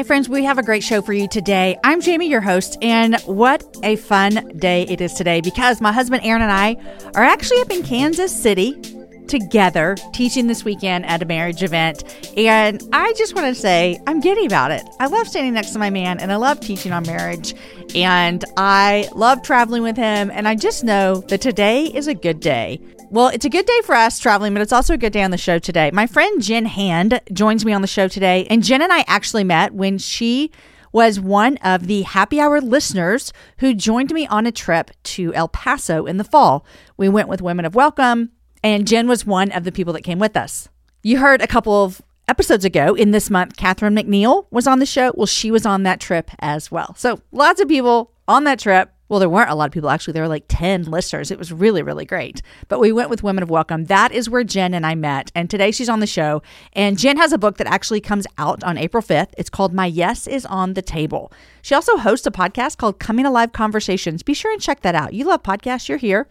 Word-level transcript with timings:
Hey, 0.00 0.04
friends, 0.04 0.30
we 0.30 0.44
have 0.44 0.56
a 0.56 0.62
great 0.62 0.82
show 0.82 1.02
for 1.02 1.12
you 1.12 1.28
today. 1.28 1.76
I'm 1.84 2.00
Jamie, 2.00 2.26
your 2.26 2.40
host, 2.40 2.78
and 2.80 3.20
what 3.26 3.62
a 3.82 3.96
fun 3.96 4.56
day 4.56 4.84
it 4.84 5.02
is 5.02 5.12
today 5.12 5.42
because 5.42 5.82
my 5.82 5.92
husband 5.92 6.24
Aaron 6.24 6.40
and 6.40 6.50
I 6.50 6.76
are 7.14 7.22
actually 7.22 7.60
up 7.60 7.70
in 7.70 7.82
Kansas 7.82 8.34
City 8.34 8.80
together 9.28 9.98
teaching 10.14 10.46
this 10.46 10.64
weekend 10.64 11.04
at 11.04 11.20
a 11.20 11.26
marriage 11.26 11.62
event. 11.62 12.02
And 12.34 12.82
I 12.94 13.12
just 13.12 13.34
want 13.34 13.54
to 13.54 13.54
say 13.54 14.00
I'm 14.06 14.20
giddy 14.20 14.46
about 14.46 14.70
it. 14.70 14.88
I 15.00 15.06
love 15.06 15.28
standing 15.28 15.52
next 15.52 15.72
to 15.72 15.78
my 15.78 15.90
man 15.90 16.18
and 16.18 16.32
I 16.32 16.36
love 16.36 16.60
teaching 16.60 16.92
on 16.92 17.02
marriage 17.02 17.54
and 17.94 18.42
I 18.56 19.06
love 19.14 19.42
traveling 19.42 19.82
with 19.82 19.98
him. 19.98 20.30
And 20.30 20.48
I 20.48 20.54
just 20.54 20.82
know 20.82 21.16
that 21.28 21.42
today 21.42 21.84
is 21.84 22.06
a 22.06 22.14
good 22.14 22.40
day. 22.40 22.80
Well, 23.12 23.26
it's 23.26 23.44
a 23.44 23.50
good 23.50 23.66
day 23.66 23.80
for 23.82 23.96
us 23.96 24.20
traveling, 24.20 24.52
but 24.52 24.62
it's 24.62 24.72
also 24.72 24.94
a 24.94 24.96
good 24.96 25.12
day 25.12 25.24
on 25.24 25.32
the 25.32 25.36
show 25.36 25.58
today. 25.58 25.90
My 25.92 26.06
friend 26.06 26.40
Jenn 26.40 26.66
Hand 26.66 27.20
joins 27.32 27.64
me 27.64 27.72
on 27.72 27.82
the 27.82 27.88
show 27.88 28.06
today, 28.06 28.46
and 28.48 28.62
Jenn 28.62 28.82
and 28.82 28.92
I 28.92 29.04
actually 29.08 29.42
met 29.42 29.74
when 29.74 29.98
she 29.98 30.52
was 30.92 31.18
one 31.18 31.56
of 31.56 31.88
the 31.88 32.02
happy 32.02 32.40
hour 32.40 32.60
listeners 32.60 33.32
who 33.58 33.74
joined 33.74 34.12
me 34.12 34.28
on 34.28 34.46
a 34.46 34.52
trip 34.52 34.92
to 35.02 35.34
El 35.34 35.48
Paso 35.48 36.06
in 36.06 36.18
the 36.18 36.24
fall. 36.24 36.64
We 36.96 37.08
went 37.08 37.26
with 37.26 37.42
Women 37.42 37.64
of 37.64 37.74
Welcome, 37.74 38.30
and 38.62 38.86
Jenn 38.86 39.08
was 39.08 39.26
one 39.26 39.50
of 39.50 39.64
the 39.64 39.72
people 39.72 39.92
that 39.94 40.04
came 40.04 40.20
with 40.20 40.36
us. 40.36 40.68
You 41.02 41.18
heard 41.18 41.42
a 41.42 41.48
couple 41.48 41.82
of 41.82 42.00
episodes 42.28 42.64
ago 42.64 42.94
in 42.94 43.10
this 43.10 43.28
month, 43.28 43.56
Catherine 43.56 43.96
McNeil 43.96 44.46
was 44.52 44.68
on 44.68 44.78
the 44.78 44.86
show. 44.86 45.12
Well, 45.16 45.26
she 45.26 45.50
was 45.50 45.66
on 45.66 45.82
that 45.82 45.98
trip 45.98 46.30
as 46.38 46.70
well. 46.70 46.94
So 46.96 47.20
lots 47.32 47.60
of 47.60 47.66
people 47.66 48.12
on 48.28 48.44
that 48.44 48.60
trip 48.60 48.92
well, 49.10 49.18
there 49.18 49.28
weren't 49.28 49.50
a 49.50 49.56
lot 49.56 49.66
of 49.66 49.72
people 49.72 49.90
actually. 49.90 50.12
There 50.12 50.22
were 50.22 50.28
like 50.28 50.44
10 50.48 50.84
listeners. 50.84 51.32
It 51.32 51.38
was 51.38 51.52
really, 51.52 51.82
really 51.82 52.06
great. 52.06 52.42
But 52.68 52.78
we 52.78 52.92
went 52.92 53.10
with 53.10 53.24
Women 53.24 53.42
of 53.42 53.50
Welcome. 53.50 53.86
That 53.86 54.12
is 54.12 54.30
where 54.30 54.44
Jenn 54.44 54.72
and 54.72 54.86
I 54.86 54.94
met. 54.94 55.32
And 55.34 55.50
today 55.50 55.72
she's 55.72 55.88
on 55.88 55.98
the 55.98 56.06
show. 56.06 56.42
And 56.74 56.96
Jenn 56.96 57.16
has 57.16 57.32
a 57.32 57.38
book 57.38 57.56
that 57.56 57.66
actually 57.66 58.00
comes 58.00 58.24
out 58.38 58.62
on 58.62 58.78
April 58.78 59.02
5th. 59.02 59.34
It's 59.36 59.50
called 59.50 59.74
My 59.74 59.86
Yes 59.86 60.28
is 60.28 60.46
on 60.46 60.74
the 60.74 60.82
Table. 60.82 61.32
She 61.60 61.74
also 61.74 61.96
hosts 61.96 62.24
a 62.28 62.30
podcast 62.30 62.76
called 62.76 63.00
Coming 63.00 63.26
Alive 63.26 63.52
Conversations. 63.52 64.22
Be 64.22 64.32
sure 64.32 64.52
and 64.52 64.62
check 64.62 64.82
that 64.82 64.94
out. 64.94 65.12
You 65.12 65.24
love 65.24 65.42
podcasts, 65.42 65.88
you're 65.88 65.98
here. 65.98 66.28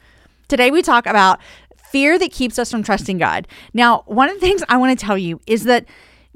Today 0.47 0.71
we 0.71 0.81
talk 0.81 1.05
about 1.05 1.39
fear 1.91 2.17
that 2.17 2.31
keeps 2.31 2.57
us 2.57 2.71
from 2.71 2.81
trusting 2.81 3.17
God. 3.17 3.45
Now, 3.73 4.03
one 4.05 4.29
of 4.29 4.35
the 4.35 4.41
things 4.41 4.63
I 4.69 4.77
want 4.77 4.97
to 4.97 5.05
tell 5.05 5.17
you 5.17 5.41
is 5.47 5.65
that 5.65 5.85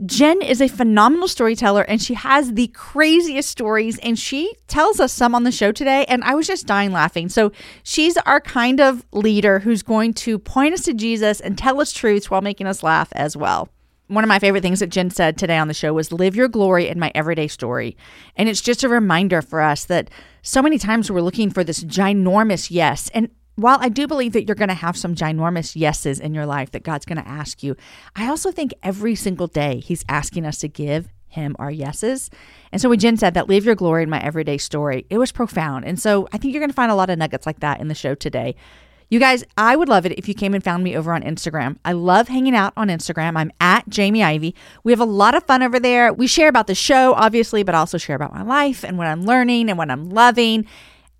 Jenn 0.05 0.41
is 0.41 0.59
a 0.59 0.67
phenomenal 0.67 1.27
storyteller 1.27 1.83
and 1.83 2.01
she 2.01 2.15
has 2.15 2.53
the 2.53 2.67
craziest 2.69 3.47
stories 3.47 3.99
and 3.99 4.17
she 4.17 4.51
tells 4.67 4.99
us 4.99 5.13
some 5.13 5.35
on 5.35 5.43
the 5.43 5.51
show 5.51 5.71
today 5.71 6.03
and 6.05 6.23
I 6.23 6.33
was 6.33 6.47
just 6.47 6.65
dying 6.65 6.91
laughing. 6.91 7.29
So 7.29 7.51
she's 7.83 8.17
our 8.17 8.41
kind 8.41 8.81
of 8.81 9.05
leader 9.11 9.59
who's 9.59 9.83
going 9.83 10.15
to 10.15 10.39
point 10.39 10.73
us 10.73 10.81
to 10.85 10.95
Jesus 10.95 11.39
and 11.39 11.57
tell 11.57 11.79
us 11.79 11.91
truths 11.91 12.31
while 12.31 12.41
making 12.41 12.65
us 12.65 12.81
laugh 12.81 13.09
as 13.11 13.37
well. 13.37 13.69
One 14.07 14.23
of 14.23 14.27
my 14.27 14.39
favorite 14.39 14.61
things 14.61 14.79
that 14.79 14.89
Jenn 14.89 15.11
said 15.11 15.37
today 15.37 15.57
on 15.57 15.67
the 15.67 15.73
show 15.75 15.93
was 15.93 16.11
live 16.11 16.35
your 16.35 16.47
glory 16.47 16.87
in 16.87 16.99
my 16.99 17.11
everyday 17.13 17.47
story. 17.47 17.95
And 18.35 18.49
it's 18.49 18.61
just 18.61 18.83
a 18.83 18.89
reminder 18.89 19.43
for 19.43 19.61
us 19.61 19.85
that 19.85 20.09
so 20.41 20.61
many 20.61 20.79
times 20.79 21.11
we're 21.11 21.21
looking 21.21 21.51
for 21.51 21.63
this 21.63 21.83
ginormous 21.83 22.71
yes 22.71 23.09
and 23.13 23.29
while 23.55 23.77
I 23.79 23.89
do 23.89 24.07
believe 24.07 24.33
that 24.33 24.45
you're 24.47 24.55
going 24.55 24.69
to 24.69 24.75
have 24.75 24.97
some 24.97 25.15
ginormous 25.15 25.75
yeses 25.75 26.19
in 26.19 26.33
your 26.33 26.45
life 26.45 26.71
that 26.71 26.83
God's 26.83 27.05
going 27.05 27.21
to 27.21 27.27
ask 27.27 27.61
you, 27.61 27.75
I 28.15 28.27
also 28.27 28.51
think 28.51 28.73
every 28.81 29.15
single 29.15 29.47
day 29.47 29.79
He's 29.79 30.03
asking 30.09 30.45
us 30.45 30.57
to 30.59 30.67
give 30.67 31.07
Him 31.27 31.55
our 31.59 31.69
yeses. 31.71 32.29
And 32.71 32.81
so 32.81 32.89
when 32.89 32.99
Jenn 32.99 33.17
said 33.17 33.35
that, 33.35 33.47
leave 33.47 33.65
your 33.65 33.75
glory 33.75 34.03
in 34.03 34.09
my 34.09 34.19
everyday 34.21 34.57
story, 34.57 35.05
it 35.09 35.17
was 35.17 35.31
profound. 35.31 35.85
And 35.85 35.99
so 35.99 36.27
I 36.33 36.37
think 36.37 36.53
you're 36.53 36.61
going 36.61 36.71
to 36.71 36.75
find 36.75 36.91
a 36.91 36.95
lot 36.95 37.09
of 37.09 37.19
nuggets 37.19 37.45
like 37.45 37.59
that 37.59 37.79
in 37.79 37.87
the 37.87 37.95
show 37.95 38.15
today. 38.15 38.55
You 39.09 39.19
guys, 39.19 39.43
I 39.55 39.75
would 39.75 39.89
love 39.89 40.07
it 40.07 40.13
if 40.13 40.27
you 40.27 40.33
came 40.33 40.55
and 40.55 40.63
found 40.63 40.83
me 40.83 40.97
over 40.97 41.13
on 41.13 41.21
Instagram. 41.21 41.77
I 41.85 41.91
love 41.91 42.29
hanging 42.29 42.55
out 42.55 42.73
on 42.75 42.87
Instagram. 42.87 43.37
I'm 43.37 43.51
at 43.59 43.87
Jamie 43.87 44.23
Ivey. 44.23 44.55
We 44.83 44.91
have 44.91 44.99
a 44.99 45.05
lot 45.05 45.35
of 45.35 45.43
fun 45.43 45.61
over 45.61 45.79
there. 45.79 46.11
We 46.11 46.25
share 46.25 46.47
about 46.47 46.65
the 46.65 46.73
show, 46.73 47.13
obviously, 47.13 47.61
but 47.61 47.75
also 47.75 47.99
share 47.99 48.15
about 48.15 48.33
my 48.33 48.41
life 48.41 48.83
and 48.83 48.97
what 48.97 49.05
I'm 49.05 49.23
learning 49.23 49.69
and 49.69 49.77
what 49.77 49.91
I'm 49.91 50.09
loving. 50.09 50.65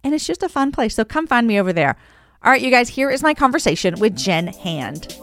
And 0.03 0.15
it's 0.15 0.25
just 0.25 0.41
a 0.41 0.49
fun 0.49 0.71
place. 0.71 0.95
So 0.95 1.05
come 1.05 1.27
find 1.27 1.45
me 1.45 1.59
over 1.59 1.71
there. 1.71 1.95
All 2.43 2.51
right, 2.51 2.61
you 2.61 2.71
guys, 2.71 2.89
here 2.89 3.09
is 3.09 3.23
my 3.23 3.33
conversation 3.33 3.97
with 4.01 4.17
Jenn 4.17 4.47
Hand. 4.47 5.15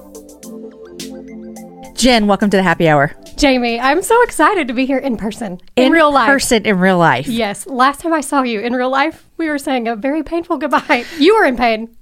Jenn, 1.95 2.27
welcome 2.27 2.49
to 2.49 2.57
the 2.57 2.63
happy 2.63 2.89
hour. 2.89 3.15
Jamie, 3.37 3.79
I'm 3.79 4.01
so 4.01 4.23
excited 4.23 4.67
to 4.69 4.73
be 4.73 4.87
here 4.87 4.97
in 4.97 5.19
person, 5.19 5.61
in, 5.77 5.89
in 5.89 5.93
real 5.93 6.11
life. 6.11 6.29
person, 6.29 6.65
in 6.65 6.79
real 6.79 6.97
life. 6.97 7.29
Yes. 7.29 7.67
Last 7.67 8.01
time 8.01 8.15
I 8.15 8.23
saw 8.23 8.41
you 8.41 8.61
in 8.61 8.73
real 8.73 8.89
life, 8.89 9.29
we 9.37 9.51
were 9.51 9.59
saying 9.59 9.87
a 9.87 9.97
very 9.97 10.23
painful 10.23 10.57
goodbye. 10.57 11.05
You 11.19 11.35
were 11.37 11.45
in 11.45 11.59
pain. 11.59 11.95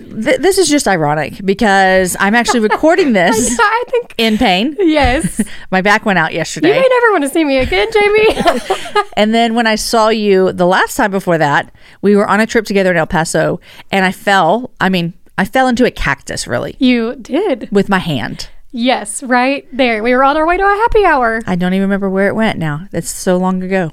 This 0.00 0.58
is 0.58 0.68
just 0.68 0.88
ironic 0.88 1.44
because 1.44 2.16
I'm 2.18 2.34
actually 2.34 2.60
recording 2.68 3.12
this. 3.12 3.56
I 3.60 3.84
think 3.88 4.14
in 4.16 4.38
pain. 4.38 4.74
Yes, 4.78 5.40
my 5.70 5.82
back 5.82 6.06
went 6.06 6.18
out 6.18 6.32
yesterday. 6.32 6.68
You 6.68 6.74
may 6.74 6.88
never 6.88 7.12
want 7.12 7.24
to 7.24 7.28
see 7.30 7.44
me 7.44 7.58
again, 7.58 7.88
Jamie. 7.92 9.04
and 9.16 9.34
then 9.34 9.54
when 9.54 9.66
I 9.66 9.74
saw 9.74 10.08
you 10.08 10.52
the 10.52 10.66
last 10.66 10.96
time 10.96 11.10
before 11.10 11.38
that, 11.38 11.72
we 12.00 12.16
were 12.16 12.26
on 12.26 12.40
a 12.40 12.46
trip 12.46 12.64
together 12.64 12.90
in 12.90 12.96
El 12.96 13.06
Paso, 13.06 13.60
and 13.90 14.04
I 14.04 14.12
fell. 14.12 14.70
I 14.80 14.88
mean, 14.88 15.12
I 15.36 15.44
fell 15.44 15.68
into 15.68 15.84
a 15.84 15.90
cactus. 15.90 16.46
Really, 16.46 16.76
you 16.78 17.16
did 17.16 17.68
with 17.70 17.88
my 17.88 17.98
hand. 17.98 18.48
Yes, 18.72 19.22
right 19.22 19.66
there. 19.72 20.02
We 20.02 20.14
were 20.14 20.24
on 20.24 20.36
our 20.36 20.46
way 20.46 20.56
to 20.56 20.62
a 20.62 20.66
happy 20.66 21.04
hour. 21.04 21.42
I 21.46 21.56
don't 21.56 21.72
even 21.72 21.82
remember 21.82 22.10
where 22.10 22.28
it 22.28 22.34
went 22.34 22.58
now. 22.58 22.88
That's 22.90 23.08
so 23.08 23.36
long 23.36 23.62
ago. 23.62 23.92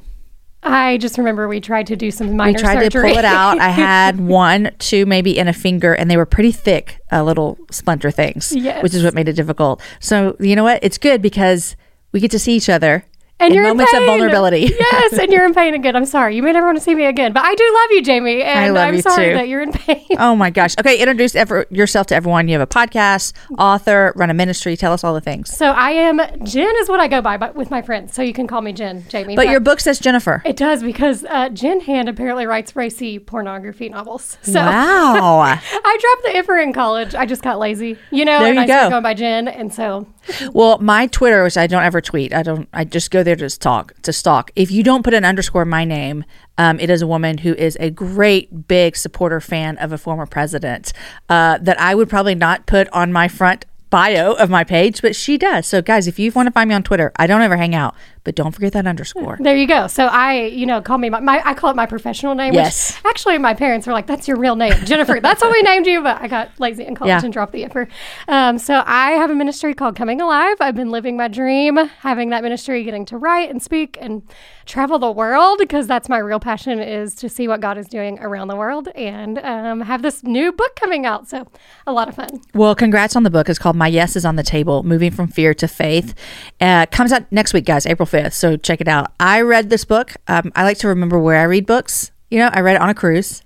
I 0.64 0.98
just 0.98 1.18
remember 1.18 1.48
we 1.48 1.60
tried 1.60 1.88
to 1.88 1.96
do 1.96 2.12
some 2.12 2.36
minor 2.36 2.58
We 2.58 2.62
tried 2.62 2.84
surgery. 2.84 3.10
to 3.10 3.14
pull 3.14 3.18
it 3.20 3.26
out. 3.26 3.60
I 3.60 3.70
had 3.70 4.20
one, 4.20 4.72
two, 4.80 5.06
maybe 5.06 5.38
in 5.38 5.48
a 5.48 5.54
finger, 5.54 5.94
and 5.94 6.10
they 6.10 6.18
were 6.18 6.26
pretty 6.26 6.52
thick, 6.52 7.00
uh, 7.12 7.24
little 7.24 7.58
splinter 7.72 8.12
things, 8.12 8.54
yes. 8.56 8.82
which 8.82 8.94
is 8.94 9.04
what 9.04 9.14
made 9.14 9.28
it 9.28 9.34
difficult. 9.34 9.82
So 10.00 10.36
you 10.40 10.56
know 10.56 10.64
what? 10.64 10.80
It's 10.84 10.98
good 10.98 11.22
because 11.22 11.76
we 12.12 12.20
get 12.20 12.32
to 12.32 12.40
see 12.40 12.56
each 12.56 12.70
other 12.70 13.06
and 13.44 13.52
in 13.52 13.56
you're 13.56 13.68
moments 13.68 13.94
in 13.94 14.02
of 14.02 14.08
vulnerability. 14.08 14.60
yes, 14.80 15.14
and 15.18 15.32
you're 15.32 15.46
in 15.46 15.54
pain 15.54 15.74
again. 15.74 15.96
I'm 15.96 16.06
sorry. 16.06 16.36
You 16.36 16.44
may 16.44 16.52
never 16.52 16.66
want 16.66 16.78
to 16.78 16.84
see 16.84 16.96
me 16.96 17.06
again, 17.06 17.34
but 17.34 17.44
I 17.44 17.54
do 17.56 17.80
love 17.82 17.92
you, 17.92 18.02
Jamie, 18.02 18.42
and 18.42 18.60
I 18.60 18.70
love 18.70 18.88
I'm 18.90 18.96
you 18.96 19.02
sorry 19.02 19.30
too. 19.30 19.34
that 19.34 19.48
you're 19.48 19.62
in 19.62 19.72
pain. 19.72 20.06
Oh 20.18 20.36
my 20.36 20.50
gosh. 20.50 20.76
Okay, 20.80 20.98
introduce 21.00 21.36
ever, 21.36 21.66
yourself 21.70 22.08
to 22.08 22.16
everyone. 22.16 22.48
You 22.48 22.58
have 22.60 22.68
a 22.68 22.72
podcast, 22.72 23.34
author, 23.58 24.14
run 24.16 24.30
a 24.30 24.34
ministry. 24.34 24.78
Tell 24.78 24.94
us 24.94 25.04
all 25.04 25.14
the 25.14 25.22
things. 25.22 25.56
So 25.56 25.72
I 25.72 25.92
am 25.92 26.20
Jenn 26.46 26.74
is 26.80 26.90
what 26.90 27.00
I 27.00 27.08
go 27.08 27.22
by, 27.22 27.38
but 27.38 27.56
with 27.56 27.70
my 27.70 27.82
friends. 27.82 28.14
So 28.14 28.22
you 28.22 28.34
can 28.34 28.48
call 28.48 28.62
me 28.62 28.74
Jenn, 28.74 29.06
Jamie. 29.10 29.36
But, 29.36 29.46
but 29.46 29.52
your 29.52 29.60
book 29.60 29.80
says 29.80 30.00
Jennifer. 30.00 30.42
It 30.46 30.56
does 30.56 30.84
because 30.84 31.24
uh, 31.26 31.50
Jenn 31.50 31.82
Hand 31.82 32.10
apparently 32.10 32.46
writes 32.46 32.76
racy 32.76 33.20
pornography 33.20 33.90
novels. 33.90 34.38
So 34.42 34.60
wow. 34.60 35.42
I 35.62 35.98
dropped 36.00 36.34
the 36.34 36.40
iffer 36.40 36.62
in 36.62 36.74
college. 36.74 37.16
I 37.16 37.26
just 37.26 37.42
got 37.42 37.60
lazy, 37.60 37.98
you 38.12 38.26
know, 38.26 38.40
there 38.40 38.50
and 38.50 38.56
you 38.56 38.62
I 38.62 38.68
go. 38.68 38.74
started 38.74 38.90
going 38.92 39.04
by 39.04 39.14
Jenn, 39.14 39.48
and 39.48 39.74
so. 39.74 40.08
Well, 40.54 40.78
my 40.80 41.08
Twitter, 41.08 41.44
which 41.44 41.58
I 41.58 41.68
don't 41.68 41.84
ever 41.84 42.02
tweet, 42.02 42.34
I 42.34 42.44
don't. 42.44 42.68
I 42.74 42.84
just 42.86 43.12
go 43.12 43.24
there 43.24 43.36
to 43.36 43.50
talk 43.50 43.94
to 44.04 44.14
stalk. 44.14 44.52
If 44.56 44.72
you 44.72 44.84
don't 44.84 45.04
put 45.04 45.14
an 45.14 45.26
underscore 45.26 45.64
in 45.64 45.70
my 45.70 45.86
name, 45.86 46.24
um, 46.58 46.80
it 46.80 46.90
is 46.90 47.02
a 47.02 47.08
woman 47.08 47.40
who 47.40 47.54
is 47.54 47.78
a 47.80 47.90
great 47.90 48.68
big 48.68 48.96
supporter 48.96 49.40
fan 49.40 49.78
of 49.78 49.92
a 49.92 49.98
former 49.98 50.26
president 50.26 50.94
uh, 51.30 51.58
that 51.62 51.80
I 51.80 51.96
would 51.96 52.10
probably 52.10 52.36
not 52.36 52.66
put 52.66 52.88
on 52.90 53.12
my 53.12 53.28
front 53.28 53.66
bio 53.90 54.34
of 54.34 54.50
my 54.50 54.64
page, 54.64 55.04
but 55.04 55.16
she 55.16 55.38
does. 55.38 55.68
So, 55.68 55.80
guys, 55.80 56.08
if 56.08 56.18
you 56.18 56.32
want 56.32 56.48
to 56.48 56.52
find 56.52 56.68
me 56.68 56.74
on 56.74 56.82
Twitter, 56.82 57.12
I 57.18 57.28
don't 57.28 57.44
ever 57.44 57.58
hang 57.58 57.76
out, 57.76 57.94
but 58.24 58.36
don't 58.36 58.52
forget 58.52 58.74
that 58.74 58.88
underscore. 58.88 59.38
There 59.40 59.56
you 59.56 59.68
go. 59.68 59.88
So 59.88 60.06
I, 60.08 60.46
you 60.46 60.66
know, 60.66 60.82
call 60.82 60.98
me 60.98 61.10
my, 61.10 61.20
my 61.20 61.42
I 61.46 61.54
call 61.54 61.70
it 61.70 61.76
my 61.76 61.86
professional 61.86 62.36
name. 62.36 62.54
Yes. 62.54 62.96
Which 62.98 63.06
actually, 63.06 63.38
my 63.38 63.54
parents 63.54 63.86
were 63.88 63.94
like, 63.94 64.08
"That's 64.08 64.28
your 64.28 64.38
real 64.38 64.56
name, 64.56 64.74
Jennifer." 64.86 65.20
That's 65.20 65.42
what 65.42 65.52
we 65.52 65.62
named 65.64 65.88
you. 65.88 66.02
But 66.02 66.22
I 66.22 66.28
got 66.28 66.50
lazy 66.60 66.86
in 66.86 66.96
college 66.96 67.10
Yeah. 67.10 67.22
and 67.24 67.34
dropped 67.34 67.52
the 67.54 67.64
effort. 67.66 67.90
Um, 68.28 68.58
so 68.58 68.84
I 68.86 69.12
have 69.12 69.30
a 69.30 69.36
ministry 69.36 69.74
called 69.74 69.96
Coming 69.96 70.22
Alive. 70.22 70.58
I've 70.60 70.76
been 70.76 70.92
living 70.92 71.18
my 71.18 71.28
dream, 71.28 71.78
having 72.00 72.30
that 72.30 72.44
ministry, 72.44 72.84
getting 72.84 73.06
to 73.06 73.18
write 73.18 73.50
and 73.50 73.62
speak 73.62 73.98
and 74.00 74.24
travel 74.66 74.98
the 74.98 75.12
world 75.12 75.58
because 75.60 75.88
that's 75.88 76.08
my 76.08 76.18
real 76.18 76.40
passion 76.40 76.80
is 76.80 77.16
to 77.16 77.28
see 77.28 77.48
what 77.50 77.60
God 77.60 77.78
is 77.78 77.86
doing 77.88 78.18
around 78.20 78.48
the 78.48 78.56
world 78.56 78.88
and 78.96 79.38
um, 79.40 79.82
have 79.82 80.02
this 80.02 80.24
new 80.24 80.54
book 80.54 80.76
coming 80.78 81.06
out. 81.06 81.28
So 81.28 81.46
a 81.86 81.92
lot 81.92 82.08
of 82.08 82.16
fun. 82.16 82.30
Well, 82.54 82.74
congrats 82.74 83.16
on 83.18 83.24
the 83.24 83.30
book. 83.30 83.50
It's 83.50 83.60
called 83.60 83.76
My 83.76 83.88
Yes 83.88 84.16
is 84.16 84.24
on 84.24 84.38
the 84.38 84.44
Table 84.44 84.84
Moving 84.84 85.12
from 85.12 85.28
Fear 85.28 85.54
to 85.56 85.68
Faith. 85.68 86.14
Uh, 86.62 86.86
comes 86.86 87.12
out 87.12 87.30
next 87.32 87.54
week, 87.54 87.66
guys, 87.66 87.86
April 87.86 88.06
5th. 88.14 88.34
So 88.34 88.58
check 88.58 88.82
it 88.82 88.88
out. 88.88 89.12
I 89.20 89.42
read 89.42 89.70
this 89.70 89.86
book. 89.86 90.16
Um, 90.28 90.52
I 90.56 90.64
like 90.64 90.78
to 90.80 90.88
remember 90.88 91.20
where 91.20 91.40
I 91.40 91.44
read 91.44 91.66
books. 91.66 92.12
You 92.30 92.40
know, 92.40 92.50
I 92.52 92.62
read 92.62 92.76
it 92.76 92.82
on 92.82 92.90
a 92.90 92.94
cruise 92.94 93.42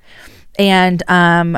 and 0.60 1.02
um, 1.10 1.58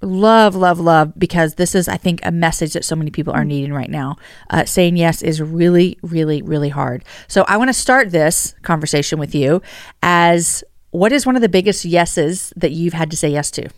love, 0.00 0.54
love, 0.54 0.80
love 0.80 1.12
because 1.18 1.54
this 1.54 1.74
is, 1.74 1.88
I 1.88 1.96
think, 1.96 2.20
a 2.22 2.30
message 2.30 2.72
that 2.72 2.84
so 2.84 2.96
many 2.96 3.10
people 3.10 3.32
are 3.32 3.44
needing 3.44 3.72
right 3.72 3.90
now. 3.90 4.16
Uh, 4.50 4.64
saying 4.64 4.96
yes 4.96 5.22
is 5.22 5.40
really, 5.40 5.98
really, 6.02 6.42
really 6.42 6.68
hard. 6.68 7.04
So 7.26 7.44
I 7.48 7.56
want 7.56 7.68
to 7.68 7.74
start 7.74 8.10
this 8.10 8.54
conversation 8.62 9.18
with 9.18 9.34
you 9.34 9.62
as 10.02 10.64
what 10.90 11.12
is 11.12 11.26
one 11.26 11.36
of 11.36 11.42
the 11.42 11.48
biggest 11.48 11.84
yeses 11.84 12.52
that 12.56 12.72
you've 12.72 12.94
had 12.94 13.10
to 13.10 13.16
say 13.16 13.28
yes 13.30 13.50
to? 13.52 13.68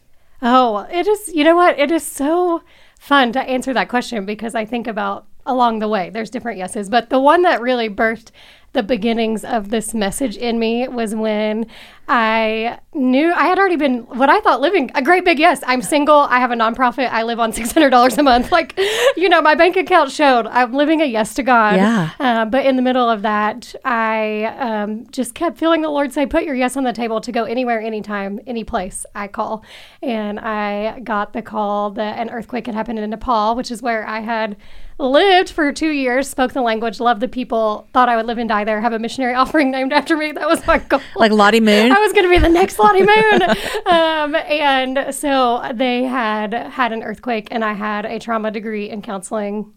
Oh, 0.43 0.87
it 0.90 1.06
is, 1.06 1.28
you 1.34 1.44
know 1.44 1.56
what? 1.56 1.78
It 1.78 1.90
is 1.90 2.06
so 2.06 2.62
fun 2.99 3.32
to 3.32 3.40
answer 3.40 3.75
that 3.75 3.88
question 3.88 4.25
because 4.25 4.55
I 4.55 4.64
think 4.64 4.87
about 4.87 5.26
along 5.47 5.79
the 5.79 5.89
way. 5.89 6.11
There's 6.11 6.31
different 6.31 6.59
yeses, 6.59 6.89
but 6.89 7.11
the 7.11 7.21
one 7.21 7.43
that 7.43 7.61
really 7.61 7.89
birthed 7.89 8.31
the 8.73 8.83
beginnings 8.83 9.45
of 9.45 9.71
this 9.71 9.95
message 9.95 10.37
in 10.37 10.59
me 10.59 10.87
was 10.87 11.13
when 11.13 11.67
I 12.07 12.79
knew 12.95 13.33
I 13.33 13.47
had 13.47 13.59
already 13.59 13.77
been 13.77 14.01
what 14.01 14.31
I 14.31 14.41
thought 14.41 14.61
living 14.61 14.91
a 14.95 15.03
great 15.03 15.25
big 15.25 15.41
yes. 15.41 15.61
I'm 15.67 15.83
single. 15.83 16.19
I 16.19 16.39
have 16.39 16.53
a 16.53 16.55
nonprofit. 16.55 17.09
I 17.11 17.25
live 17.25 17.41
on 17.41 17.53
$600 17.53 18.19
a 18.19 18.23
month. 18.23 18.53
Like, 18.53 18.79
you 19.17 19.29
know, 19.29 19.41
my 19.41 19.57
bank 19.57 19.77
account 19.77 20.13
showed 20.13 20.47
I'm 20.47 20.73
living 20.73 21.01
a 21.01 21.05
yes 21.05 21.35
to 21.35 21.43
God. 21.43 21.77
Yeah. 21.77 22.11
Uh, 22.21 22.45
but 22.45 22.65
in 22.65 22.77
the 22.77 22.83
middle 22.83 23.09
of 23.09 23.23
that, 23.23 23.75
I 23.85 24.45
um, 24.45 25.09
just 25.11 25.35
kept 25.35 25.59
feeling 25.59 25.83
the 25.83 25.89
Lord 25.89 26.13
say, 26.13 26.27
"Put 26.27 26.45
your 26.45 26.55
yes 26.55 26.77
on 26.77 26.85
the 26.85 26.93
table 26.93 27.21
to 27.21 27.33
go 27.33 27.45
anywhere, 27.45 27.81
anytime, 27.81 28.39
any 28.47 28.63
place." 28.63 29.05
I 29.15 29.27
call, 29.27 29.65
and 30.03 30.39
I 30.39 31.01
got 31.01 31.33
the 31.33 31.43
call 31.43 31.91
that 31.93 32.19
an 32.19 32.31
earthquake 32.31 32.67
had 32.67 32.75
happened 32.75 32.99
in 32.99 33.11
Nepal, 33.11 33.57
which 33.57 33.71
is 33.71 33.83
where 33.83 34.07
I 34.07 34.21
had 34.21 34.57
lived 35.00 35.50
for 35.50 35.73
two 35.73 35.91
years, 35.91 36.29
spoke 36.29 36.52
the 36.52 36.62
language, 36.62 37.00
loved 37.00 37.20
the 37.20 37.29
people, 37.29 37.88
thought 37.93 38.08
I 38.08 38.17
would 38.17 38.26
live 38.26 38.38
and 38.38 38.49
die 38.49 38.64
there, 38.64 38.81
have 38.81 38.93
a 38.93 38.99
missionary 38.99 39.35
offering 39.41 39.70
named 39.70 39.93
after 39.93 40.17
me. 40.17 40.32
That 40.32 40.49
was 40.49 40.67
my 40.67 40.79
goal. 40.79 41.00
Like 41.17 41.32
Lottie 41.32 41.61
Moon? 41.61 41.93
I 41.93 41.99
was 41.99 42.12
going 42.12 42.25
to 42.25 42.31
be 42.31 42.38
the 42.38 42.49
next 42.49 42.79
Lottie 42.79 43.05
Moon. 43.05 43.43
um, 43.87 44.35
and 44.35 45.14
so 45.14 45.70
they 45.75 46.05
had 46.05 46.52
had 46.52 46.93
an 46.93 47.02
earthquake, 47.02 47.49
and 47.50 47.64
I 47.64 47.73
had 47.73 48.05
a 48.05 48.19
trauma 48.19 48.50
degree 48.50 48.91
in 48.91 49.02
counseling. 49.02 49.73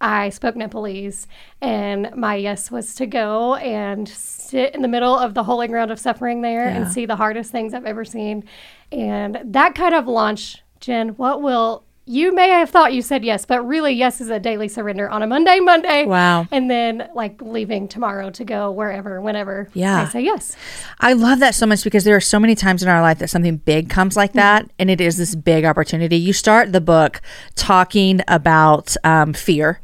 I 0.00 0.30
spoke 0.30 0.56
Nepalese, 0.56 1.26
and 1.62 2.10
my 2.14 2.34
yes 2.34 2.70
was 2.70 2.94
to 2.96 3.06
go 3.06 3.54
and 3.54 4.08
sit 4.08 4.74
in 4.74 4.82
the 4.82 4.88
middle 4.88 5.16
of 5.16 5.34
the 5.34 5.44
holy 5.44 5.68
ground 5.68 5.90
of 5.90 5.98
suffering 5.98 6.42
there 6.42 6.66
and 6.66 6.90
see 6.90 7.06
the 7.06 7.16
hardest 7.16 7.50
things 7.52 7.72
I've 7.72 7.86
ever 7.86 8.04
seen. 8.04 8.44
And 8.92 9.40
that 9.44 9.74
kind 9.74 9.94
of 9.94 10.06
launch, 10.06 10.62
Jen, 10.80 11.10
what 11.10 11.40
will 11.40 11.84
you 12.06 12.34
may 12.34 12.50
have 12.50 12.68
thought 12.68 12.92
you 12.92 13.00
said 13.00 13.24
yes, 13.24 13.46
but 13.46 13.66
really, 13.66 13.92
yes 13.92 14.20
is 14.20 14.28
a 14.28 14.38
daily 14.38 14.68
surrender 14.68 15.08
on 15.08 15.22
a 15.22 15.26
Monday, 15.26 15.58
Monday. 15.60 16.04
Wow. 16.04 16.46
And 16.50 16.70
then 16.70 17.08
like 17.14 17.40
leaving 17.40 17.88
tomorrow 17.88 18.30
to 18.30 18.44
go 18.44 18.70
wherever, 18.70 19.20
whenever. 19.20 19.68
Yeah. 19.72 20.02
I 20.02 20.08
say 20.08 20.20
yes. 20.20 20.54
I 21.00 21.14
love 21.14 21.40
that 21.40 21.54
so 21.54 21.66
much 21.66 21.82
because 21.82 22.04
there 22.04 22.14
are 22.14 22.20
so 22.20 22.38
many 22.38 22.54
times 22.54 22.82
in 22.82 22.88
our 22.88 23.00
life 23.00 23.18
that 23.20 23.30
something 23.30 23.56
big 23.56 23.88
comes 23.88 24.16
like 24.16 24.34
that, 24.34 24.70
and 24.78 24.90
it 24.90 25.00
is 25.00 25.16
this 25.16 25.34
big 25.34 25.64
opportunity. 25.64 26.16
You 26.16 26.32
start 26.34 26.72
the 26.72 26.80
book 26.80 27.22
talking 27.54 28.20
about 28.28 28.96
um, 29.04 29.32
fear 29.32 29.80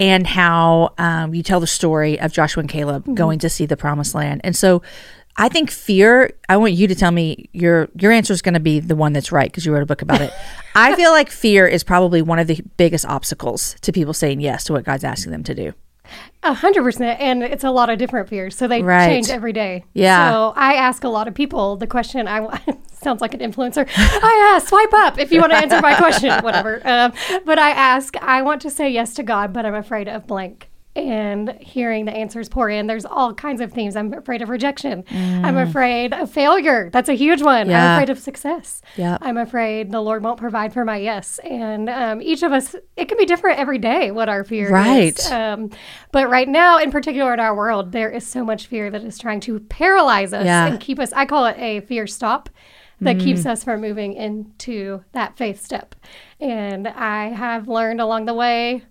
and 0.00 0.26
how 0.26 0.94
um, 0.96 1.34
you 1.34 1.42
tell 1.42 1.60
the 1.60 1.66
story 1.66 2.18
of 2.18 2.32
Joshua 2.32 2.60
and 2.60 2.70
Caleb 2.70 3.14
going 3.14 3.38
to 3.40 3.48
see 3.48 3.66
the 3.66 3.76
promised 3.76 4.14
land. 4.14 4.40
And 4.44 4.56
so 4.56 4.82
I 5.40 5.48
think 5.48 5.70
fear, 5.70 6.32
I 6.48 6.56
want 6.56 6.72
you 6.72 6.88
to 6.88 6.94
tell 6.96 7.12
me 7.12 7.48
your 7.52 7.88
your 7.94 8.10
answer 8.10 8.32
is 8.32 8.42
going 8.42 8.54
to 8.54 8.60
be 8.60 8.80
the 8.80 8.96
one 8.96 9.12
that's 9.12 9.30
right 9.30 9.48
because 9.50 9.64
you 9.64 9.72
wrote 9.72 9.82
a 9.84 9.86
book 9.86 10.02
about 10.02 10.20
it. 10.20 10.32
I 10.74 10.96
feel 10.96 11.12
like 11.12 11.30
fear 11.30 11.66
is 11.66 11.84
probably 11.84 12.20
one 12.22 12.38
of 12.40 12.48
the 12.48 12.60
biggest 12.76 13.06
obstacles 13.06 13.76
to 13.82 13.92
people 13.92 14.12
saying 14.12 14.40
yes 14.40 14.64
to 14.64 14.72
what 14.72 14.84
God's 14.84 15.04
asking 15.04 15.30
them 15.32 15.44
to 15.44 15.54
do. 15.54 15.72
A 16.42 16.54
hundred 16.54 16.82
percent, 16.82 17.20
and 17.20 17.42
it's 17.42 17.64
a 17.64 17.70
lot 17.70 17.90
of 17.90 17.98
different 17.98 18.28
fears, 18.28 18.56
so 18.56 18.66
they 18.66 18.82
Right. 18.82 19.06
change 19.08 19.28
every 19.28 19.52
day. 19.52 19.84
Yeah. 19.92 20.30
So 20.30 20.52
I 20.56 20.74
ask 20.74 21.04
a 21.04 21.08
lot 21.08 21.28
of 21.28 21.34
people 21.34 21.76
the 21.76 21.86
question. 21.86 22.26
I 22.26 22.60
sounds 22.92 23.20
like 23.20 23.34
an 23.34 23.40
influencer. 23.40 23.86
I 23.96 24.52
ask, 24.56 24.68
swipe 24.68 24.92
up 24.94 25.18
if 25.18 25.30
you 25.30 25.40
want 25.40 25.52
to 25.52 25.58
answer 25.58 25.80
my 25.80 25.94
question, 25.94 26.30
whatever. 26.42 26.80
Um, 26.84 27.12
but 27.44 27.58
I 27.58 27.70
ask, 27.70 28.16
I 28.16 28.42
want 28.42 28.62
to 28.62 28.70
say 28.70 28.88
yes 28.90 29.14
to 29.14 29.22
God, 29.22 29.52
but 29.52 29.66
I'm 29.66 29.74
afraid 29.74 30.08
of 30.08 30.26
blank. 30.26 30.67
And 30.98 31.50
hearing 31.60 32.06
the 32.06 32.12
answers 32.12 32.48
pour 32.48 32.68
in, 32.68 32.88
there's 32.88 33.04
all 33.04 33.32
kinds 33.32 33.60
of 33.60 33.72
themes. 33.72 33.94
I'm 33.94 34.12
afraid 34.12 34.42
of 34.42 34.48
rejection. 34.48 35.04
I'm 35.10 35.56
afraid 35.56 36.12
of 36.12 36.28
failure. 36.30 36.90
That's 36.90 37.08
a 37.08 37.14
huge 37.14 37.40
one. 37.40 37.68
Mm. 37.68 37.70
Yeah. 37.70 37.92
I'm 37.92 37.96
afraid 38.02 38.10
of 38.10 38.18
success. 38.18 38.82
Yep. 38.96 39.18
I'm 39.22 39.36
afraid 39.36 39.92
the 39.92 40.00
Lord 40.00 40.24
won't 40.24 40.38
provide 40.40 40.72
for 40.72 40.84
my 40.84 40.96
yes. 40.96 41.38
And 41.44 41.88
um, 41.88 42.20
each 42.20 42.42
of 42.42 42.50
us, 42.52 42.74
it 42.96 43.06
can 43.08 43.16
be 43.16 43.26
different 43.26 43.58
every 43.60 43.78
day 43.78 44.10
what 44.10 44.28
our 44.28 44.42
fear 44.42 44.70
Right. 44.72 45.16
is. 45.18 45.30
Um, 45.30 45.70
but 46.10 46.28
right 46.28 46.48
now, 46.48 46.78
in 46.78 46.90
particular 46.90 47.32
in 47.32 47.38
our 47.38 47.54
world, 47.54 47.92
there 47.92 48.10
is 48.10 48.26
so 48.26 48.44
much 48.44 48.66
fear 48.66 48.90
that 48.90 49.04
is 49.04 49.18
trying 49.18 49.38
to 49.40 49.60
paralyze 49.60 50.32
us 50.32 50.44
Yeah. 50.46 50.66
and 50.66 50.80
keep 50.80 50.98
us. 50.98 51.12
I 51.12 51.26
call 51.26 51.46
it 51.46 51.56
a 51.58 51.80
fear 51.82 52.06
stop 52.08 52.50
that 53.00 53.20
keeps 53.20 53.46
us 53.46 53.62
from 53.62 53.80
moving 53.80 54.14
into 54.14 55.04
that 55.12 55.36
faith 55.36 55.64
step. 55.64 55.94
And 56.40 56.88
I 56.88 57.26
have 57.28 57.68
learned 57.68 58.00
along 58.00 58.24
the 58.24 58.34
way 58.34 58.82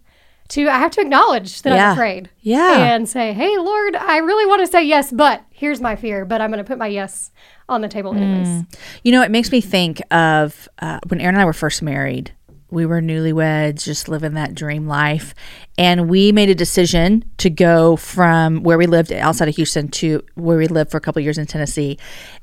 to 0.50 0.68
I 0.70 0.78
have 0.80 0.92
to 0.92 1.02
acknowledge 1.02 1.62
that 1.64 1.74
Yeah. 1.74 1.88
I'm 1.88 1.94
afraid. 1.94 2.30
Yeah. 2.42 2.94
And 2.96 3.08
say, 3.08 3.34
"Hey, 3.34 3.58
Lord, 3.58 3.96
I 3.96 4.18
really 4.18 4.46
want 4.46 4.62
to 4.62 4.68
say 4.68 4.84
yes, 4.84 5.12
but 5.12 5.44
here's 5.52 5.82
my 5.82 5.96
fear, 5.96 6.26
but 6.26 6.42
I'm 6.42 6.50
going 6.52 6.64
to 6.64 6.68
put 6.68 6.78
my 6.78 6.88
yes 6.88 7.32
on 7.68 7.82
the 7.82 7.88
table 7.88 8.14
anyways." 8.16 8.64
You 9.04 9.12
know, 9.12 9.22
it 9.22 9.32
makes 9.32 9.52
me 9.52 9.62
think 9.62 10.02
of 10.12 10.68
uh, 10.80 11.00
when 11.08 11.20
Aaron 11.20 11.36
and 11.36 11.42
I 11.42 11.46
were 11.46 11.54
first 11.54 11.82
married. 11.82 12.32
We 12.70 12.86
were 12.86 13.02
newlyweds, 13.02 13.84
just 13.84 14.10
living 14.10 14.34
that 14.34 14.54
dream 14.54 14.88
life. 14.88 15.34
And 15.78 16.10
we 16.10 16.32
made 16.32 16.50
a 16.50 16.56
decision 16.56 17.24
to 17.38 17.50
go 17.50 17.96
from 17.96 18.64
where 18.64 18.78
we 18.78 18.88
lived 18.88 19.14
outside 19.14 19.48
of 19.48 19.56
Houston 19.56 19.88
to 19.90 20.24
where 20.36 20.58
we 20.58 20.68
lived 20.68 20.92
for 20.92 20.98
a 20.98 21.02
couple 21.02 21.20
of 21.20 21.24
years 21.24 21.38
in 21.38 21.46
Tennessee. 21.46 21.98